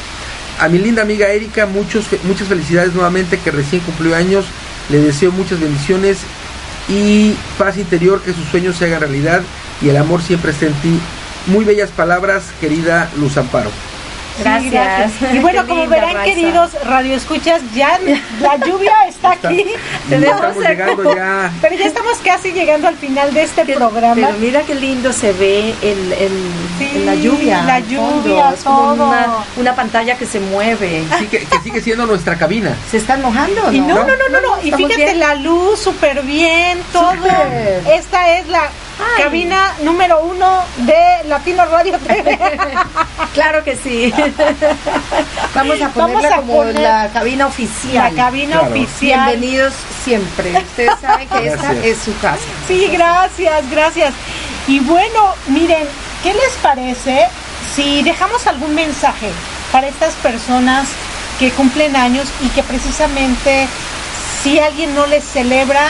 A 0.60 0.68
mi 0.68 0.78
linda 0.78 1.02
amiga 1.02 1.28
Erika, 1.30 1.66
muchos, 1.66 2.06
muchas 2.24 2.48
felicidades 2.48 2.92
nuevamente 2.92 3.38
que 3.38 3.50
recién 3.50 3.80
cumplió 3.82 4.14
años 4.14 4.44
Le 4.90 4.98
deseo 4.98 5.32
muchas 5.32 5.60
bendiciones 5.60 6.18
y 6.88 7.34
paz 7.58 7.76
interior, 7.78 8.20
que 8.20 8.32
sus 8.32 8.46
sueños 8.48 8.76
se 8.76 8.86
hagan 8.86 9.00
realidad 9.00 9.42
y 9.80 9.88
el 9.88 9.96
amor 9.96 10.22
siempre 10.22 10.52
esté 10.52 10.66
en 10.66 10.74
ti. 10.74 10.98
Muy 11.46 11.64
bellas 11.64 11.90
palabras, 11.90 12.44
querida 12.60 13.10
Luz 13.16 13.36
Amparo. 13.36 13.70
Gracias. 14.40 15.12
Y 15.32 15.38
bueno, 15.38 15.62
Qué 15.62 15.68
como 15.68 15.86
verán, 15.86 16.14
Raiza. 16.14 16.22
queridos 16.34 16.70
radioescuchas, 16.84 17.62
ya 17.74 17.98
la 18.40 18.56
lluvia 18.56 18.92
está 19.08 19.34
Está- 19.34 19.48
aquí. 19.48 19.64
Tenemos 20.08 20.40
estamos 20.56 21.14
ya. 21.14 21.52
Pero 21.60 21.76
ya 21.76 21.86
estamos 21.86 22.18
casi 22.24 22.52
llegando 22.52 22.88
al 22.88 22.96
final 22.96 23.32
de 23.32 23.42
este 23.44 23.62
Que- 23.62 23.74
programa. 23.74 24.14
Pero 24.14 24.38
mira 24.38 24.62
qué 24.62 24.74
lindo 24.74 25.12
se 25.12 25.32
ve 25.32 25.74
el, 25.82 26.12
el- 26.12 26.50
Sí, 26.78 27.02
la 27.04 27.14
lluvia. 27.14 27.62
la 27.62 27.74
fondo. 27.80 27.88
lluvia, 28.24 28.50
Es 28.52 28.64
como 28.64 28.78
todo. 28.94 29.06
una, 29.08 29.26
una 29.56 29.74
pantalla 29.76 30.16
que 30.16 30.26
se 30.26 30.40
mueve. 30.40 31.04
Sí, 31.18 31.26
que, 31.26 31.38
que 31.44 31.60
sigue 31.60 31.80
siendo 31.80 32.06
nuestra 32.06 32.36
cabina. 32.36 32.74
¿Se 32.90 32.96
están 32.96 33.22
mojando? 33.22 33.72
Y 33.72 33.80
no, 33.80 33.94
no, 33.98 34.04
no, 34.04 34.28
no, 34.30 34.40
no. 34.40 34.56
Y 34.62 34.70
¿Estamos 34.70 34.86
fíjate 34.88 35.04
bien? 35.04 35.20
la 35.20 35.34
luz 35.36 35.78
súper 35.78 36.22
bien, 36.22 36.78
todo. 36.92 37.14
Esta 37.92 38.38
es 38.38 38.48
la 38.48 38.68
Ay. 38.98 39.22
cabina 39.24 39.74
número 39.82 40.20
uno 40.22 40.62
de 40.78 41.28
Latino 41.28 41.64
Radio 41.66 41.98
TV. 41.98 42.38
Claro 43.34 43.64
que 43.64 43.74
sí. 43.76 44.12
Vamos 45.54 45.80
a 45.82 45.88
Vamos 45.88 45.94
ponerla 45.94 46.34
a 46.36 46.36
como 46.40 46.52
poner 46.54 46.78
la 46.78 47.10
cabina 47.12 47.46
oficial. 47.48 48.14
La 48.14 48.22
cabina 48.24 48.58
Claro. 48.60 48.70
oficial. 48.74 49.26
Bienvenidos 49.30 49.74
siempre. 50.04 50.52
Ustedes 50.56 50.92
saben 51.00 51.28
que 51.28 51.46
esta 51.48 51.72
es 51.72 51.98
su 51.98 52.16
casa. 52.20 52.38
Sí, 52.68 52.88
gracias, 52.92 53.68
gracias. 53.70 54.14
Y 54.68 54.78
bueno, 54.80 55.34
miren, 55.48 55.84
¿qué 56.22 56.32
les 56.32 56.52
parece 56.62 57.26
si 57.74 58.04
dejamos 58.04 58.46
algún 58.46 58.72
mensaje 58.74 59.30
para 59.72 59.88
estas 59.88 60.14
personas 60.14 60.86
que 61.40 61.50
cumplen 61.50 61.96
años 61.96 62.28
y 62.40 62.48
que 62.50 62.62
precisamente 62.62 63.66
si 64.44 64.60
alguien 64.60 64.94
no 64.94 65.06
les 65.06 65.24
celebra, 65.24 65.88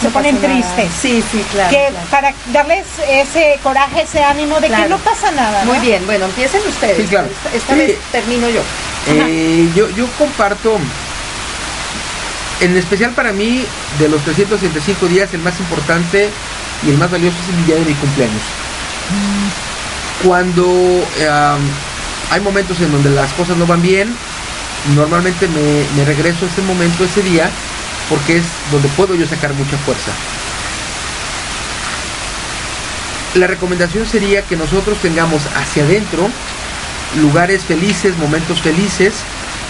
se 0.00 0.06
No 0.08 0.12
ponen 0.12 0.34
nada. 0.40 0.48
tristes? 0.48 0.88
Sí, 1.00 1.22
sí, 1.30 1.44
claro. 1.52 1.70
que 1.70 1.86
claro. 1.90 2.06
para 2.10 2.34
darles 2.52 2.86
ese 3.08 3.58
coraje, 3.62 4.02
ese 4.02 4.22
ánimo 4.24 4.58
de 4.60 4.68
que 4.68 4.88
no 4.88 4.98
pasa 4.98 5.30
nada. 5.32 5.64
¿no? 5.64 5.72
Muy 5.72 5.80
bien, 5.80 6.04
bueno, 6.06 6.24
empiecen 6.26 6.60
ustedes. 6.66 6.96
Sí, 6.96 7.04
claro. 7.04 7.28
Esta, 7.28 7.56
esta 7.56 7.72
Sí. 7.74 7.78
vez 7.80 7.98
termino 8.12 8.48
yo. 8.48 8.62
Eh, 9.08 9.68
yo, 9.74 9.88
yo 9.90 10.06
comparto, 10.18 10.78
en 12.60 12.76
especial 12.76 13.12
para 13.12 13.32
mí, 13.32 13.64
de 13.98 14.08
los 14.08 14.22
365 14.22 15.06
días, 15.06 15.32
el 15.34 15.40
más 15.40 15.58
importante 15.60 16.28
y 16.86 16.90
el 16.90 16.98
más 16.98 17.10
valioso 17.10 17.36
es 17.42 17.48
el 17.58 17.66
día 17.66 17.76
de 17.76 17.84
mi 17.84 17.94
cumpleaños. 17.94 18.42
Cuando 20.24 20.64
eh, 21.18 21.28
hay 22.30 22.40
momentos 22.40 22.78
en 22.80 22.92
donde 22.92 23.10
las 23.10 23.32
cosas 23.32 23.56
no 23.56 23.66
van 23.66 23.80
bien, 23.82 24.14
normalmente 24.94 25.48
me, 25.48 25.84
me 25.96 26.04
regreso 26.04 26.44
a 26.44 26.48
ese 26.48 26.60
momento, 26.62 27.04
ese 27.04 27.22
día, 27.22 27.50
porque 28.10 28.38
es 28.38 28.44
donde 28.70 28.88
puedo 28.88 29.14
yo 29.14 29.26
sacar 29.26 29.54
mucha 29.54 29.78
fuerza. 29.78 30.10
La 33.36 33.46
recomendación 33.46 34.06
sería 34.06 34.42
que 34.42 34.56
nosotros 34.56 34.98
tengamos 34.98 35.40
hacia 35.56 35.84
adentro 35.84 36.28
lugares 37.20 37.62
felices, 37.62 38.16
momentos 38.18 38.60
felices, 38.60 39.14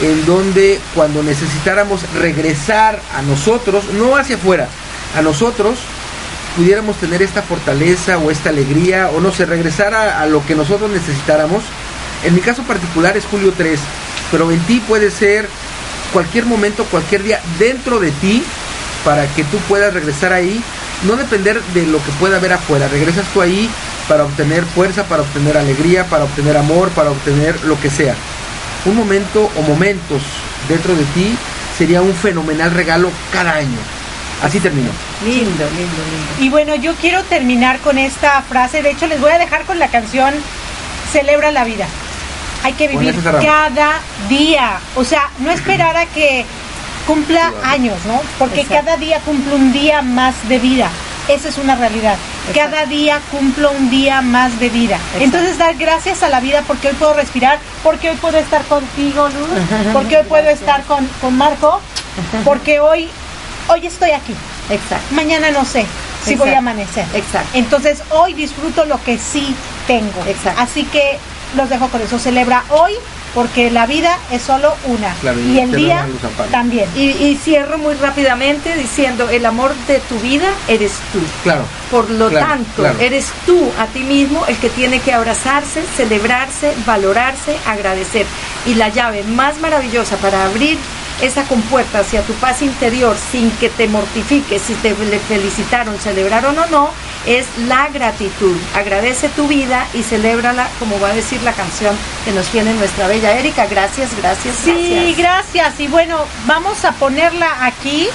en 0.03 0.25
donde 0.27 0.81
cuando 0.95 1.23
necesitáramos 1.23 2.01
regresar 2.15 3.01
a 3.15 3.23
nosotros, 3.23 3.85
no 3.93 4.17
hacia 4.17 4.37
afuera, 4.37 4.69
a 5.17 5.23
nosotros, 5.23 5.79
pudiéramos 6.57 6.97
tener 6.97 7.23
esta 7.23 7.43
fortaleza 7.43 8.19
o 8.19 8.31
esta 8.31 8.51
alegría, 8.51 9.11
o 9.15 9.21
no 9.21 9.33
sé, 9.33 9.47
regresar 9.47 9.95
a, 9.95 10.25
lo 10.27 10.45
que 10.47 10.55
nosotros 10.55 10.91
necesitáramos. 10.91 11.63
En 12.25 12.35
mi 12.35 12.41
caso 12.41 12.63
particular 12.63 13.17
es 13.17 13.25
Julio 13.25 13.53
3, 13.57 13.79
pero 14.31 14.51
en 14.51 14.61
ti 14.61 14.83
puede 14.87 15.11
ser 15.11 15.49
cualquier 16.13 16.47
momento, 16.47 16.85
cualquier 16.85 17.23
día 17.23 17.41
dentro 17.59 18.01
de 18.01 18.11
ti, 18.13 18.43
para 19.05 19.27
que 19.29 19.45
tú 19.45 19.59
puedas 19.69 19.93
regresar 19.93 20.33
ahí, 20.33 20.63
no 21.07 21.17
depender 21.17 21.63
de 21.75 21.87
lo 21.87 21.99
que 21.99 22.11
pueda 22.19 22.37
haber 22.37 22.53
afuera, 22.53 22.89
regresas 22.89 23.27
tú 23.33 23.41
ahí 23.41 23.69
para 24.09 24.25
obtener 24.25 24.65
fuerza, 24.65 25.05
para 25.05 25.23
obtener 25.23 25.57
alegría, 25.57 26.05
para 26.05 26.25
obtener 26.25 26.57
amor, 26.57 26.91
para 26.91 27.11
obtener 27.11 27.59
lo 27.65 27.81
que 27.81 27.91
sea. 27.91 28.15
Un 28.85 28.97
momento 28.97 29.51
o 29.57 29.63
momentos 29.63 30.23
dentro 30.69 30.95
de 30.95 31.05
ti 31.15 31.37
sería 31.77 32.03
un 32.03 32.15
fenomenal 32.15 32.71
regalo 32.73 33.11
cada 33.33 33.55
año. 33.55 33.79
Así 34.43 34.59
termino. 34.59 34.91
Lindo, 35.25 35.45
lindo, 35.45 35.67
lindo. 35.77 36.45
Y 36.45 36.49
bueno, 36.49 36.75
yo 36.75 36.95
quiero 36.95 37.23
terminar 37.25 37.79
con 37.81 37.99
esta 37.99 38.41
frase. 38.43 38.83
De 38.83 38.91
hecho, 38.91 39.07
les 39.07 39.21
voy 39.21 39.33
a 39.33 39.39
dejar 39.39 39.65
con 39.65 39.79
la 39.79 39.89
canción 39.89 40.35
Celebra 41.13 41.51
la 41.51 41.65
vida. 41.65 41.87
Hay 42.63 42.73
que 42.75 42.89
vivir 42.89 43.15
cada 43.23 44.01
día. 44.29 44.79
O 44.97 45.05
sea, 45.05 45.29
no 45.39 45.51
esperar 45.51 45.97
a 45.97 46.07
que 46.07 46.45
cumpla 47.07 47.53
años, 47.65 47.97
¿no? 48.07 48.21
Porque 48.39 48.61
Exacto. 48.61 48.85
cada 48.85 48.97
día 48.99 49.19
cumple 49.21 49.55
un 49.55 49.73
día 49.73 50.03
más 50.03 50.35
de 50.49 50.59
vida. 50.59 50.91
Esa 51.29 51.49
es 51.49 51.59
una 51.59 51.77
realidad. 51.77 52.17
Exacto. 52.49 52.71
Cada 52.71 52.87
día 52.87 53.21
cumplo 53.31 53.71
un 53.71 53.91
día 53.91 54.21
más 54.21 54.59
de 54.59 54.69
vida. 54.69 54.97
Exacto. 54.97 55.25
Entonces 55.25 55.59
dar 55.59 55.75
gracias 55.77 56.23
a 56.23 56.29
la 56.29 56.41
vida 56.41 56.63
porque 56.67 56.89
hoy 56.89 56.95
puedo 56.95 57.15
respirar, 57.15 57.59
porque 57.83 58.11
hoy 58.11 58.17
puedo 58.17 58.39
estar 58.39 58.65
contigo, 58.65 59.29
Luz, 59.29 59.49
porque 59.93 60.19
hoy 60.19 60.25
puedo 60.25 60.45
Gracias. 60.45 60.61
estar 60.61 60.85
con, 60.85 61.07
con 61.21 61.37
Marco, 61.37 61.81
porque 62.45 62.81
hoy, 62.81 63.09
hoy 63.69 63.87
estoy 63.87 64.11
aquí. 64.11 64.35
Exacto. 64.71 65.15
Mañana 65.15 65.51
no 65.51 65.65
sé 65.65 65.87
si 66.25 66.33
Exacto. 66.33 66.45
voy 66.45 66.55
a 66.55 66.59
amanecer. 66.59 67.07
Exacto. 67.15 67.51
Entonces 67.55 68.03
hoy 68.11 68.35
disfruto 68.35 68.85
lo 68.85 69.03
que 69.03 69.17
sí 69.19 69.55
tengo. 69.87 70.25
Exacto. 70.27 70.61
Así 70.61 70.85
que 70.85 71.19
los 71.57 71.69
dejo 71.69 71.89
con 71.89 72.01
eso. 72.01 72.19
Celebra 72.19 72.65
hoy 72.71 72.93
porque 73.35 73.71
la 73.71 73.87
vida 73.87 74.19
es 74.33 74.43
solo 74.43 74.75
una. 74.87 75.15
Claro, 75.21 75.39
y 75.41 75.53
y 75.53 75.59
el 75.61 75.73
día 75.73 76.07
también. 76.51 76.89
Y, 76.97 77.11
y 77.11 77.39
cierro 77.41 77.79
muy 77.79 77.95
rápidamente 77.95 78.75
diciendo, 78.77 79.29
el 79.31 79.47
amor 79.47 79.73
de 79.87 79.99
tu 80.01 80.19
vida 80.19 80.49
eres 80.67 80.93
tú. 81.13 81.21
Claro. 81.45 81.63
Por 81.91 82.11
lo 82.11 82.29
Claro, 82.29 82.47
tanto, 82.47 82.83
claro. 82.83 82.99
eres 82.99 83.27
tú 83.47 83.71
a 83.79 83.87
ti 83.87 84.01
mismo 84.01 84.45
el 84.47 84.57
que 84.57 84.69
tiene 84.71 85.01
que 85.01 85.13
abrazarse, 85.13 85.83
celebrarse, 85.97 86.75
valorarse, 86.87 87.57
agradecer. 87.67 88.27
Y 88.67 88.75
la 88.75 88.89
llave 88.89 89.23
más 89.23 89.59
maravillosa 89.61 90.17
para 90.17 90.45
abrir 90.45 90.77
esa 91.23 91.45
compuerta 91.45 92.01
hacia 92.01 92.23
tu 92.23 92.33
paz 92.35 92.63
interior 92.63 93.17
sin 93.31 93.51
que 93.53 93.69
te 93.69 93.87
mortifiques 93.89 94.63
si 94.63 94.75
te 94.75 94.95
felicitaron, 95.29 95.99
celebraron 95.99 96.59
o 96.59 96.67
no, 96.67 96.91
es 97.27 97.47
la 97.69 97.89
gratitud. 97.89 98.57
Agradece 98.75 99.29
tu 99.31 99.47
vida 99.49 99.87
y 99.95 100.03
celébrala 100.03 100.69
como 100.79 100.99
va 101.01 101.09
a 101.09 101.15
decir 101.15 101.43
la 101.43 101.53
canción 101.53 101.95
que 102.25 102.33
nos 102.33 102.47
tiene 102.49 102.73
nuestra 102.75 103.07
bella 103.09 103.33
Erika. 103.39 103.67
Gracias, 103.67 104.11
gracias, 104.21 104.55
Sí, 104.65 105.15
gracias. 105.17 105.19
gracias. 105.65 105.81
Y 105.81 105.89
bueno, 105.89 106.17
vamos 106.47 106.85
a 106.85 106.93
ponerla 106.93 107.65
aquí. 107.67 108.09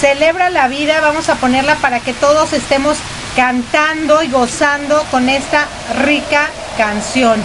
Celebra 0.00 0.48
la 0.50 0.68
vida, 0.68 1.00
vamos 1.00 1.28
a 1.28 1.34
ponerla 1.34 1.74
para 1.76 2.00
que 2.00 2.14
todos 2.14 2.52
estemos 2.54 2.96
cantando 3.36 4.22
y 4.22 4.28
gozando 4.28 5.04
con 5.10 5.28
esta 5.28 5.66
rica 6.04 6.48
canción. 6.78 7.42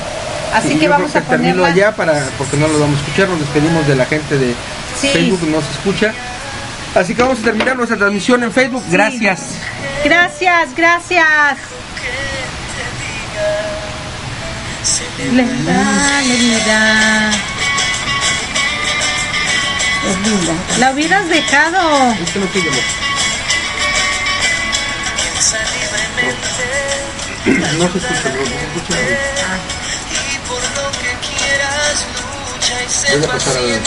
Así 0.53 0.69
Sí, 0.69 0.75
que 0.79 0.85
yo 0.85 0.91
vamos 0.91 1.11
creo 1.11 1.23
a 1.23 1.25
que 1.25 1.35
ponerla. 1.35 1.67
allá 1.67 1.91
para 1.95 2.13
porque 2.37 2.55
no 2.55 2.67
lo 2.67 2.79
vamos 2.79 2.97
a 2.99 3.01
escuchar, 3.03 3.27
nos 3.27 3.39
despedimos 3.39 3.85
de 3.87 3.95
la 3.95 4.05
gente 4.05 4.37
de 4.37 4.55
Sí. 4.99 5.09
Facebook, 5.09 5.49
no 5.49 5.61
se 5.61 5.71
escucha. 5.71 6.13
Así 6.95 7.13
que 7.13 7.21
vamos 7.21 7.39
a 7.39 7.43
terminar 7.43 7.75
nuestra 7.75 7.97
transmisión 7.97 8.43
en 8.43 8.51
Facebook. 8.51 8.83
Gracias. 8.89 9.41
Gracias, 10.03 10.75
gracias. 10.75 11.57
Le 15.33 15.43
da, 15.43 16.21
le 16.21 16.59
da. 16.65 17.31
La 20.79 20.91
hubieras 20.91 21.27
dejado. 21.27 22.13
Es 22.13 22.29
que 22.31 22.39
no. 22.39 22.45
No 27.77 27.91
se 27.91 27.97
escucha, 27.97 28.29
no, 28.29 28.39
no 28.39 28.45
se 28.45 28.65
escucha. 28.65 28.99
Y 30.11 30.37
por 30.47 30.61
lo 30.61 30.91
que 30.91 31.11
quieras, 31.27 31.95
lucha 32.15 32.83
y 32.83 32.89
sé 32.89 33.17
Voy 33.17 33.25
a 33.25 33.31
pasar 33.31 33.57
a 33.57 33.61
ver. 33.61 33.81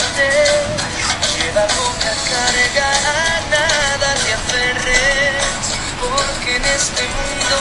Lleva 1.49 1.65
poca 1.65 2.13
carga, 2.29 2.89
a 2.91 3.41
nada 3.49 4.13
te 4.23 4.33
aferres. 4.33 5.65
Porque 5.99 6.55
en 6.57 6.65
este 6.65 7.01
mundo 7.01 7.57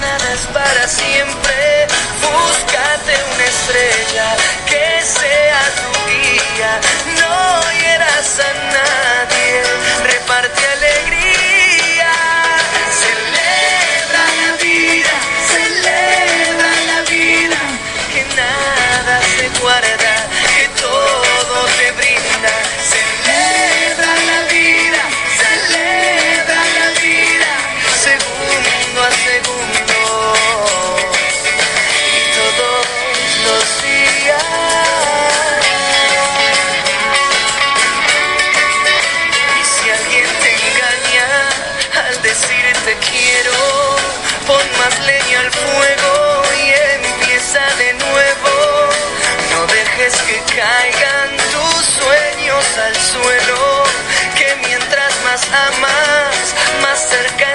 nada 0.00 0.32
es 0.32 0.46
para 0.46 0.88
siempre. 0.88 1.86
Búscate 2.24 3.12
una 3.34 3.44
estrella 3.44 4.28
que 4.64 5.02
sea 5.04 5.60
tu 5.80 5.90
guía. 6.08 6.80
No 7.20 7.72
hieras 7.78 8.40
a 8.40 8.52
nadie, 8.72 9.62
reparte 10.04 10.66
alegría. 10.66 12.12
Celebra 13.04 14.24
la 14.40 14.52
vida, 14.64 15.14
celebra 15.52 16.70
la 16.90 17.00
vida, 17.10 17.60
que 18.14 18.22
nada 18.34 19.20
se 19.36 19.60
guarda, 19.60 20.13
mientras 55.54 55.78
más 55.80 55.90
amas, 56.08 56.54
más 56.82 57.08
cerca 57.08 57.53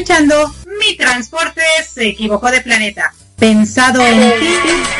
escuchando 0.00 0.54
Mi 0.78 0.96
Transporte 0.96 1.60
se 1.86 2.08
equivocó 2.08 2.50
de 2.50 2.62
planeta. 2.62 3.12
Pensado 3.38 4.00
en 4.00 4.40
ti. 4.40 4.99